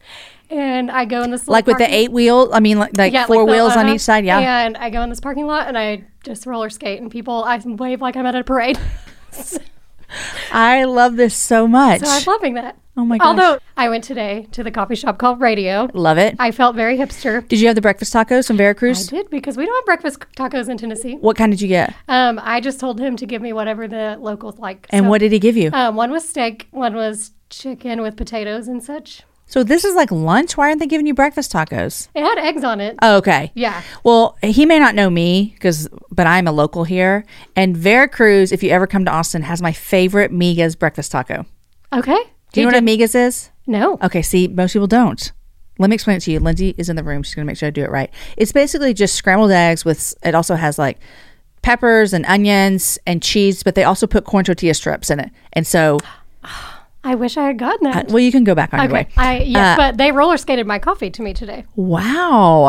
and 0.51 0.91
I 0.91 1.05
go 1.05 1.23
in 1.23 1.31
this 1.31 1.47
like 1.47 1.67
with 1.67 1.77
the 1.79 1.95
eight 1.95 2.11
wheel, 2.11 2.49
I 2.53 2.61
mean, 2.61 2.79
like, 2.79 2.97
like 2.97 3.13
yeah, 3.13 3.27
four 3.27 3.39
like 3.43 3.47
the- 3.47 3.53
wheels 3.53 3.73
on 3.73 3.87
uh-huh. 3.87 3.95
each 3.95 4.01
side. 4.01 4.25
Yeah. 4.25 4.39
And 4.39 4.77
I 4.77 4.89
go 4.91 5.03
in 5.03 5.11
this 5.11 5.21
parking 5.21 5.47
lot 5.47 5.69
and 5.69 5.77
I 5.77 6.05
just 6.25 6.47
roller 6.47 6.71
skate 6.71 7.01
and 7.01 7.11
people, 7.11 7.45
I 7.45 7.59
wave 7.59 8.01
like 8.01 8.17
I'm 8.17 8.27
at 8.27 8.35
a 8.35 8.45
parade. 8.45 8.79
so 9.33 9.59
I 10.53 10.85
love 10.85 11.17
this 11.17 11.37
so 11.37 11.67
much. 11.69 12.03
I'm 12.05 12.25
loving 12.25 12.55
that. 12.55 12.77
Oh 12.97 13.05
my 13.05 13.19
gosh. 13.19 13.29
Although 13.29 13.59
I 13.77 13.89
went 13.89 14.03
today 14.03 14.49
to 14.53 14.65
the 14.65 14.73
coffee 14.73 14.97
shop 14.97 15.19
called 15.19 15.41
Radio. 15.41 15.89
love 15.95 16.19
it. 16.19 16.35
I 16.41 16.51
felt 16.51 16.75
very 16.75 16.97
hipster. 16.99 17.47
Did 17.47 17.61
you 17.61 17.69
have 17.69 17.77
the 17.77 17.81
breakfast 17.81 18.13
tacos 18.13 18.49
from 18.49 18.57
Veracruz? 18.57 19.13
I 19.13 19.17
did 19.17 19.31
because 19.31 19.57
we 19.57 19.65
don't 19.67 19.75
have 19.77 19.85
breakfast 19.85 20.21
tacos 20.37 20.69
in 20.69 20.79
Tennessee. 20.79 21.15
What 21.15 21.37
kind 21.37 21.53
did 21.53 21.61
you 21.61 21.69
get? 21.69 21.95
Um, 22.09 22.41
I 22.43 22.61
just 22.61 22.81
told 22.81 22.99
him 22.99 23.17
to 23.17 23.27
give 23.27 23.41
me 23.41 23.53
whatever 23.53 23.87
the 23.87 24.17
locals 24.21 24.59
like. 24.59 24.89
And 24.91 25.05
So, 25.05 25.11
what 25.11 25.19
did 25.19 25.31
he 25.31 25.39
give 25.39 25.57
you? 25.57 25.71
Um, 25.73 25.95
one 25.95 26.11
was 26.11 26.29
steak, 26.29 26.67
one 26.73 26.95
was 26.97 27.31
chicken 27.51 28.01
with 28.03 28.17
potatoes 28.17 28.67
and 28.67 28.83
such. 28.83 29.23
So 29.49 29.65
this 29.65 29.85
is 29.85 29.97
like 29.97 30.13
lunch. 30.13 30.57
Why 30.57 30.69
aren't 30.69 30.79
they 30.79 30.87
giving 30.87 31.07
you 31.07 31.15
breakfast 31.15 31.51
tacos? 31.51 32.09
It 32.15 32.23
had 32.23 32.39
eggs 32.39 32.63
on 32.63 32.81
it. 32.81 32.97
Oh, 33.01 33.17
okay. 33.17 33.51
Yeah. 33.55 33.83
Well, 34.05 34.37
he 34.43 34.67
may 34.67 34.79
not 34.79 34.95
know 34.95 35.09
me 35.09 35.53
because, 35.55 35.89
but 36.11 36.27
I'm 36.27 36.47
a 36.47 36.53
local 36.53 36.85
here. 36.85 37.25
And 37.57 37.75
Veracruz, 37.75 38.53
if 38.53 38.63
you 38.63 38.69
ever 38.69 38.87
come 38.87 39.07
to 39.07 39.11
Austin, 39.11 39.43
has 39.43 39.63
my 39.63 39.73
favorite 39.73 40.31
Migas 40.31 40.79
breakfast 40.79 41.11
taco. 41.11 41.47
Okay. 41.95 42.23
Do 42.53 42.61
you 42.61 42.67
know 42.67 42.73
what 42.73 42.83
a 42.83 42.87
Migas 42.87 43.15
is? 43.15 43.51
No. 43.67 43.99
Okay, 44.03 44.21
see, 44.21 44.49
most 44.49 44.75
people 44.75 44.87
don't. 44.87 45.33
Let 45.79 45.89
me 45.89 45.95
explain 45.95 46.19
it 46.19 46.21
to 46.21 46.31
you. 46.31 46.41
Lindsay 46.41 46.75
is 46.77 46.91
in 46.91 46.97
the 46.97 47.05
room. 47.05 47.23
She's 47.23 47.35
going 47.35 47.47
to 47.47 47.51
make 47.51 47.57
sure 47.57 47.69
I 47.69 47.71
do 47.71 47.85
it 47.85 47.91
right. 47.91 48.11
It's 48.37 48.53
basically 48.53 48.93
just 48.93 49.15
scrambled 49.15 49.51
eggs 49.51 49.83
with, 49.85 50.15
it 50.23 50.35
also 50.35 50.57
has 50.57 50.79
like 50.79 50.99
peppers 51.63 52.13
and 52.13 52.27
onions 52.27 52.99
and 53.07 53.23
cheese, 53.23 53.63
but 53.63 53.75
they 53.75 53.85
also 53.85 54.07
put 54.07 54.25
corn 54.25 54.45
tortilla 54.45 54.75
strips 54.75 55.09
in 55.09 55.21
it. 55.21 55.31
And 55.55 55.67
so, 55.67 55.99
oh, 56.45 56.78
I 57.09 57.15
wish 57.15 57.37
I 57.39 57.47
had 57.47 57.59
gotten 57.59 57.91
that. 57.91 58.09
well, 58.09 58.19
you 58.21 58.31
can 58.31 58.45
go 58.45 58.55
back 58.55 58.75
on 58.75 58.81
your 58.83 58.93
way. 58.93 59.09
I 59.17 59.39
yes, 59.41 59.79
Uh, 59.79 59.83
but 59.83 59.97
they 59.97 60.13
roller 60.13 60.37
skated 60.37 60.67
my 60.67 60.79
coffee 60.79 61.09
to 61.11 61.23
me 61.23 61.33
today. 61.33 61.65
Wow. 61.75 62.67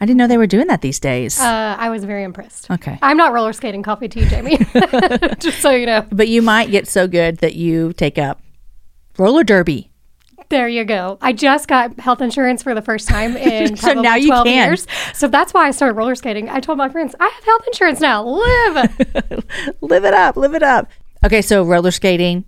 I 0.00 0.06
didn't 0.06 0.16
know 0.16 0.26
they 0.26 0.38
were 0.38 0.46
doing 0.46 0.66
that 0.68 0.80
these 0.80 0.98
days. 0.98 1.38
Uh, 1.38 1.76
I 1.78 1.90
was 1.90 2.04
very 2.04 2.24
impressed. 2.24 2.70
okay. 2.70 2.98
I'm 3.02 3.16
not 3.16 3.32
roller 3.32 3.52
skating 3.52 3.82
coffee 3.82 4.08
to 4.08 4.20
you, 4.20 4.26
Jamie. 4.26 4.56
Just 5.38 5.60
so 5.60 5.70
you 5.70 5.84
know. 5.86 6.06
But 6.10 6.28
you 6.28 6.40
might 6.42 6.70
get 6.70 6.88
so 6.88 7.06
good 7.06 7.38
that 7.38 7.54
you 7.56 7.92
take 7.92 8.18
up 8.18 8.40
roller 9.18 9.44
derby. 9.44 9.90
There 10.50 10.68
you 10.68 10.84
go. 10.84 11.16
I 11.22 11.32
just 11.32 11.68
got 11.68 11.98
health 11.98 12.20
insurance 12.20 12.62
for 12.62 12.74
the 12.74 12.82
first 12.82 13.08
time 13.08 13.36
in 13.50 13.76
So 13.76 13.92
now 13.94 14.14
you 14.16 14.28
12 14.28 14.46
can. 14.46 14.68
years. 14.68 14.86
So 15.14 15.26
that's 15.28 15.54
why 15.54 15.66
I 15.68 15.70
started 15.70 15.94
roller 15.94 16.14
skating. 16.14 16.48
I 16.50 16.60
told 16.60 16.76
my 16.78 16.88
friends, 16.88 17.14
I 17.18 17.28
have 17.28 17.44
health 17.44 17.62
insurance 17.66 18.00
now. 18.00 18.22
Live. 18.24 18.74
live 19.80 20.04
it 20.04 20.14
up, 20.14 20.36
live 20.36 20.54
it 20.54 20.62
up. 20.62 20.88
Okay, 21.24 21.40
so 21.40 21.64
roller 21.64 21.90
skating, 21.90 22.44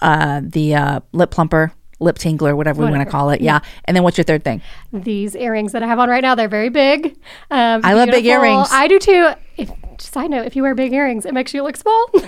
uh, 0.00 0.40
the 0.44 0.74
uh, 0.74 1.00
lip 1.12 1.30
plumper, 1.30 1.72
lip 2.00 2.16
tingler, 2.16 2.56
whatever, 2.56 2.84
we 2.84 2.90
want 2.90 3.02
to 3.02 3.10
call 3.10 3.30
it. 3.30 3.40
Yeah. 3.40 3.60
And 3.84 3.96
then 3.96 4.04
what's 4.04 4.16
your 4.16 4.24
third 4.24 4.44
thing? 4.44 4.62
These 4.92 5.34
earrings 5.34 5.72
that 5.72 5.82
I 5.82 5.86
have 5.86 5.98
on 5.98 6.08
right 6.08 6.22
now, 6.22 6.34
they're 6.34 6.48
very 6.48 6.68
big. 6.68 7.16
Um, 7.50 7.80
I 7.84 7.94
love 7.94 8.10
big 8.10 8.24
earrings. 8.24 8.68
I 8.70 8.86
do 8.88 8.98
too. 8.98 9.30
If, 9.56 9.70
side 10.00 10.30
note, 10.30 10.46
if 10.46 10.56
you 10.56 10.62
wear 10.62 10.74
big 10.74 10.92
earrings, 10.92 11.26
it 11.26 11.34
makes 11.34 11.52
you 11.54 11.62
look 11.62 11.76
small. 11.76 12.06
Is 12.14 12.22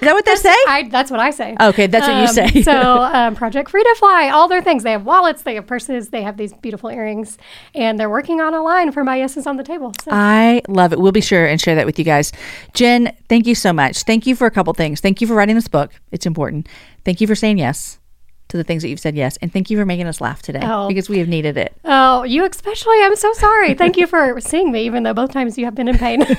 that 0.00 0.12
what 0.12 0.24
they 0.24 0.36
say? 0.36 0.54
I, 0.68 0.88
that's 0.90 1.10
what 1.10 1.20
I 1.20 1.30
say. 1.30 1.56
Okay, 1.60 1.86
that's 1.86 2.06
what 2.06 2.16
you 2.16 2.42
Um, 2.42 2.50
say. 2.52 2.62
so, 2.62 3.02
um, 3.12 3.34
Project 3.34 3.70
Free 3.70 3.82
to 3.82 3.94
Fly, 3.98 4.30
all 4.30 4.48
their 4.48 4.62
things. 4.62 4.82
They 4.82 4.92
have 4.92 5.04
wallets, 5.04 5.42
they 5.42 5.54
have 5.56 5.66
purses, 5.66 6.10
they 6.10 6.22
have 6.22 6.36
these 6.36 6.52
beautiful 6.54 6.90
earrings, 6.90 7.38
and 7.74 7.98
they're 7.98 8.10
working 8.10 8.40
on 8.40 8.54
a 8.54 8.62
line 8.62 8.92
for 8.92 9.04
my 9.04 9.16
yeses 9.16 9.46
on 9.46 9.56
the 9.56 9.64
table. 9.64 9.92
So, 10.02 10.10
I 10.12 10.62
love 10.68 10.92
it. 10.92 10.98
We'll 11.00 11.12
be 11.12 11.20
sure 11.20 11.46
and 11.46 11.60
share 11.60 11.74
that 11.74 11.86
with 11.86 11.98
you 11.98 12.04
guys. 12.04 12.32
Jenn, 12.74 13.14
thank 13.28 13.46
you 13.46 13.54
so 13.54 13.72
much. 13.72 14.02
Thank 14.04 14.26
you 14.26 14.34
for 14.36 14.46
a 14.46 14.50
couple 14.50 14.72
things. 14.74 15.00
Thank 15.00 15.20
you 15.20 15.26
for 15.26 15.34
writing 15.34 15.54
this 15.54 15.68
book. 15.68 15.92
It's 16.12 16.26
important. 16.26 16.68
Thank 17.04 17.20
you 17.20 17.26
for 17.26 17.34
saying 17.34 17.58
yes 17.58 17.98
to 18.48 18.56
the 18.56 18.64
things 18.64 18.82
that 18.82 18.88
you've 18.88 19.00
said 19.00 19.16
yes. 19.16 19.36
And 19.42 19.52
thank 19.52 19.70
you 19.70 19.76
for 19.76 19.84
making 19.84 20.06
us 20.06 20.20
laugh 20.20 20.40
today 20.42 20.60
Oh. 20.62 20.88
because 20.88 21.08
we 21.08 21.18
have 21.18 21.28
needed 21.28 21.56
it. 21.56 21.76
oh, 21.84 22.22
you 22.22 22.44
especially, 22.44 23.02
I'm 23.02 23.16
so 23.16 23.32
sorry. 23.34 23.74
Thank 23.74 23.96
you 23.96 24.06
for 24.06 24.40
seeing 24.40 24.70
me, 24.72 24.84
even 24.84 25.02
though 25.02 25.14
both 25.14 25.32
times 25.32 25.58
you 25.58 25.64
have 25.64 25.74
been 25.74 25.88
in 25.88 25.98
pain. 25.98 26.24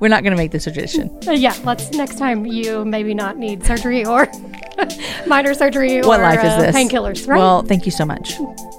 We're 0.00 0.08
not 0.08 0.22
going 0.24 0.32
to 0.32 0.36
make 0.36 0.50
this 0.50 0.66
a 0.66 0.72
tradition. 0.72 1.16
Uh, 1.26 1.32
yeah, 1.32 1.54
let's 1.64 1.90
next 1.92 2.18
time 2.18 2.44
you 2.44 2.84
maybe 2.84 3.14
not 3.14 3.36
need 3.38 3.64
surgery 3.64 4.04
or 4.04 4.28
minor 5.26 5.54
surgery 5.54 6.00
What 6.02 6.20
or 6.20 6.24
life 6.24 6.40
is 6.40 6.44
uh, 6.52 6.58
this? 6.62 6.76
painkillers, 6.76 7.28
right? 7.28 7.38
Well, 7.38 7.62
thank 7.62 7.86
you 7.86 7.92
so 7.92 8.04
much. 8.04 8.34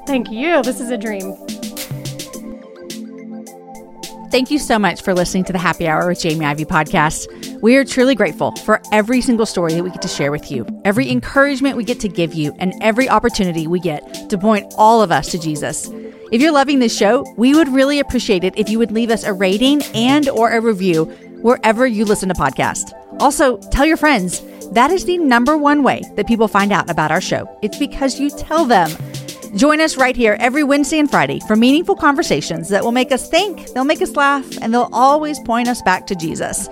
Thank 0.05 0.29
you. 0.31 0.61
This 0.63 0.79
is 0.81 0.89
a 0.89 0.97
dream. 0.97 1.33
Thank 4.35 4.51
you 4.51 4.59
so 4.59 4.77
much 4.77 5.01
for 5.01 5.13
listening 5.13 5.45
to 5.45 5.53
the 5.53 5.59
Happy 5.59 5.87
Hour 5.87 6.09
with 6.09 6.19
Jamie 6.19 6.43
Ivey 6.43 6.65
podcast. 6.65 7.61
We 7.61 7.77
are 7.77 7.85
truly 7.85 8.15
grateful 8.15 8.51
for 8.51 8.81
every 8.91 9.21
single 9.21 9.45
story 9.45 9.73
that 9.73 9.81
we 9.81 9.89
get 9.91 10.01
to 10.01 10.09
share 10.09 10.29
with 10.29 10.51
you, 10.51 10.67
every 10.83 11.09
encouragement 11.09 11.77
we 11.77 11.85
get 11.85 12.01
to 12.01 12.09
give 12.09 12.33
you, 12.33 12.53
and 12.59 12.73
every 12.81 13.07
opportunity 13.07 13.65
we 13.65 13.79
get 13.79 14.29
to 14.29 14.37
point 14.37 14.73
all 14.77 15.01
of 15.01 15.09
us 15.09 15.31
to 15.31 15.39
Jesus. 15.39 15.89
If 16.33 16.41
you're 16.41 16.51
loving 16.51 16.79
this 16.79 16.93
show, 16.93 17.25
we 17.37 17.55
would 17.55 17.69
really 17.69 18.01
appreciate 18.01 18.43
it 18.43 18.57
if 18.57 18.67
you 18.67 18.77
would 18.77 18.91
leave 18.91 19.09
us 19.09 19.23
a 19.23 19.31
rating 19.31 19.81
and 19.93 20.27
or 20.27 20.51
a 20.51 20.59
review 20.59 21.05
wherever 21.41 21.87
you 21.87 22.03
listen 22.03 22.27
to 22.27 22.35
podcasts. 22.35 22.91
Also, 23.21 23.55
tell 23.71 23.85
your 23.85 23.95
friends. 23.95 24.43
That 24.73 24.91
is 24.91 25.05
the 25.05 25.17
number 25.17 25.57
one 25.57 25.81
way 25.81 26.01
that 26.17 26.27
people 26.27 26.49
find 26.49 26.73
out 26.73 26.89
about 26.89 27.09
our 27.09 27.21
show. 27.21 27.47
It's 27.61 27.77
because 27.77 28.19
you 28.19 28.29
tell 28.31 28.65
them. 28.65 28.91
Join 29.55 29.79
us 29.79 29.95
right 29.95 30.15
here 30.15 30.35
every 30.39 30.63
Wednesday 30.63 30.99
and 30.99 31.09
Friday 31.09 31.39
for 31.47 31.55
meaningful 31.55 31.95
conversations 31.95 32.67
that 32.69 32.83
will 32.83 32.91
make 32.91 33.13
us 33.13 33.29
think, 33.29 33.69
they'll 33.69 33.85
make 33.85 34.01
us 34.01 34.15
laugh, 34.15 34.45
and 34.61 34.73
they'll 34.73 34.89
always 34.91 35.39
point 35.39 35.69
us 35.69 35.81
back 35.81 36.05
to 36.07 36.15
Jesus. 36.15 36.67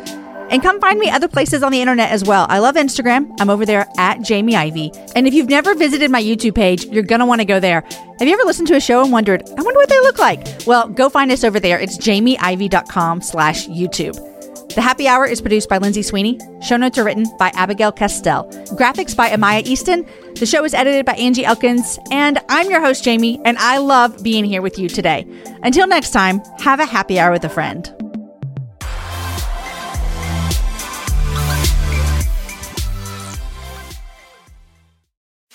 And 0.50 0.62
come 0.62 0.82
find 0.82 1.00
me 1.00 1.10
other 1.10 1.30
places 1.30 1.64
on 1.64 1.72
the 1.72 1.80
internet 1.80 2.12
as 2.12 2.26
well. 2.26 2.46
I 2.50 2.60
love 2.60 2.76
Instagram. 2.76 3.34
I'm 3.40 3.50
over 3.50 3.66
there 3.66 3.88
at 3.98 4.22
Jamie 4.22 4.56
Ivey. 4.56 4.92
And 5.16 5.26
if 5.26 5.34
you've 5.34 5.50
never 5.50 5.74
visited 5.74 6.12
my 6.12 6.22
YouTube 6.22 6.56
page, 6.56 6.86
you're 6.86 7.04
going 7.04 7.20
to 7.20 7.26
want 7.26 7.40
to 7.40 7.46
go 7.46 7.60
there. 7.60 7.82
Have 8.20 8.28
you 8.28 8.34
ever 8.34 8.44
listened 8.44 8.68
to 8.68 8.76
a 8.76 8.82
show 8.82 9.02
and 9.02 9.12
wondered, 9.12 9.44
I 9.50 9.62
wonder 9.62 9.80
what 9.80 9.90
they 9.90 10.00
look 10.02 10.20
like? 10.20 10.46
Well, 10.68 10.90
go 10.90 11.10
find 11.10 11.32
us 11.32 11.44
over 11.44 11.60
there. 11.60 11.80
It's 11.80 11.98
jamieivey.com 11.98 13.22
slash 13.22 13.68
YouTube. 13.68 14.33
The 14.76 14.82
Happy 14.82 15.08
Hour 15.08 15.28
is 15.28 15.40
produced 15.40 15.70
by 15.70 15.78
Lindsay 15.78 16.02
Sweeney. 16.02 16.40
Show 16.64 16.78
notes 16.78 16.98
are 16.98 17.04
written 17.04 17.28
by 17.38 17.52
Abigail 17.54 17.92
Castell. 17.92 18.50
Graphics 18.76 19.16
by 19.16 19.30
Amaya 19.30 19.64
Easton. 19.64 20.04
The 20.40 20.48
show 20.48 20.64
is 20.64 20.74
edited 20.74 21.06
by 21.06 21.14
Angie 21.14 21.46
Elkins. 21.46 22.00
And 22.10 22.40
I'm 22.50 22.72
your 22.72 22.82
host, 22.82 23.04
Jamie, 23.04 23.40
and 23.46 23.56
I 23.60 23.78
love 23.78 24.24
being 24.24 24.44
here 24.44 24.64
with 24.64 24.80
you 24.80 24.90
today. 24.90 25.28
Until 25.62 25.86
next 25.86 26.10
time, 26.10 26.42
have 26.58 26.80
a 26.80 26.88
happy 26.88 27.20
hour 27.20 27.32
with 27.32 27.44
a 27.44 27.50
friend. 27.50 27.86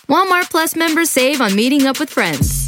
Walmart 0.09 0.49
Plus 0.49 0.77
members 0.77 1.11
save 1.11 1.41
on 1.41 1.57
meeting 1.57 1.87
up 1.87 1.99
with 1.99 2.09
friends. 2.09 2.68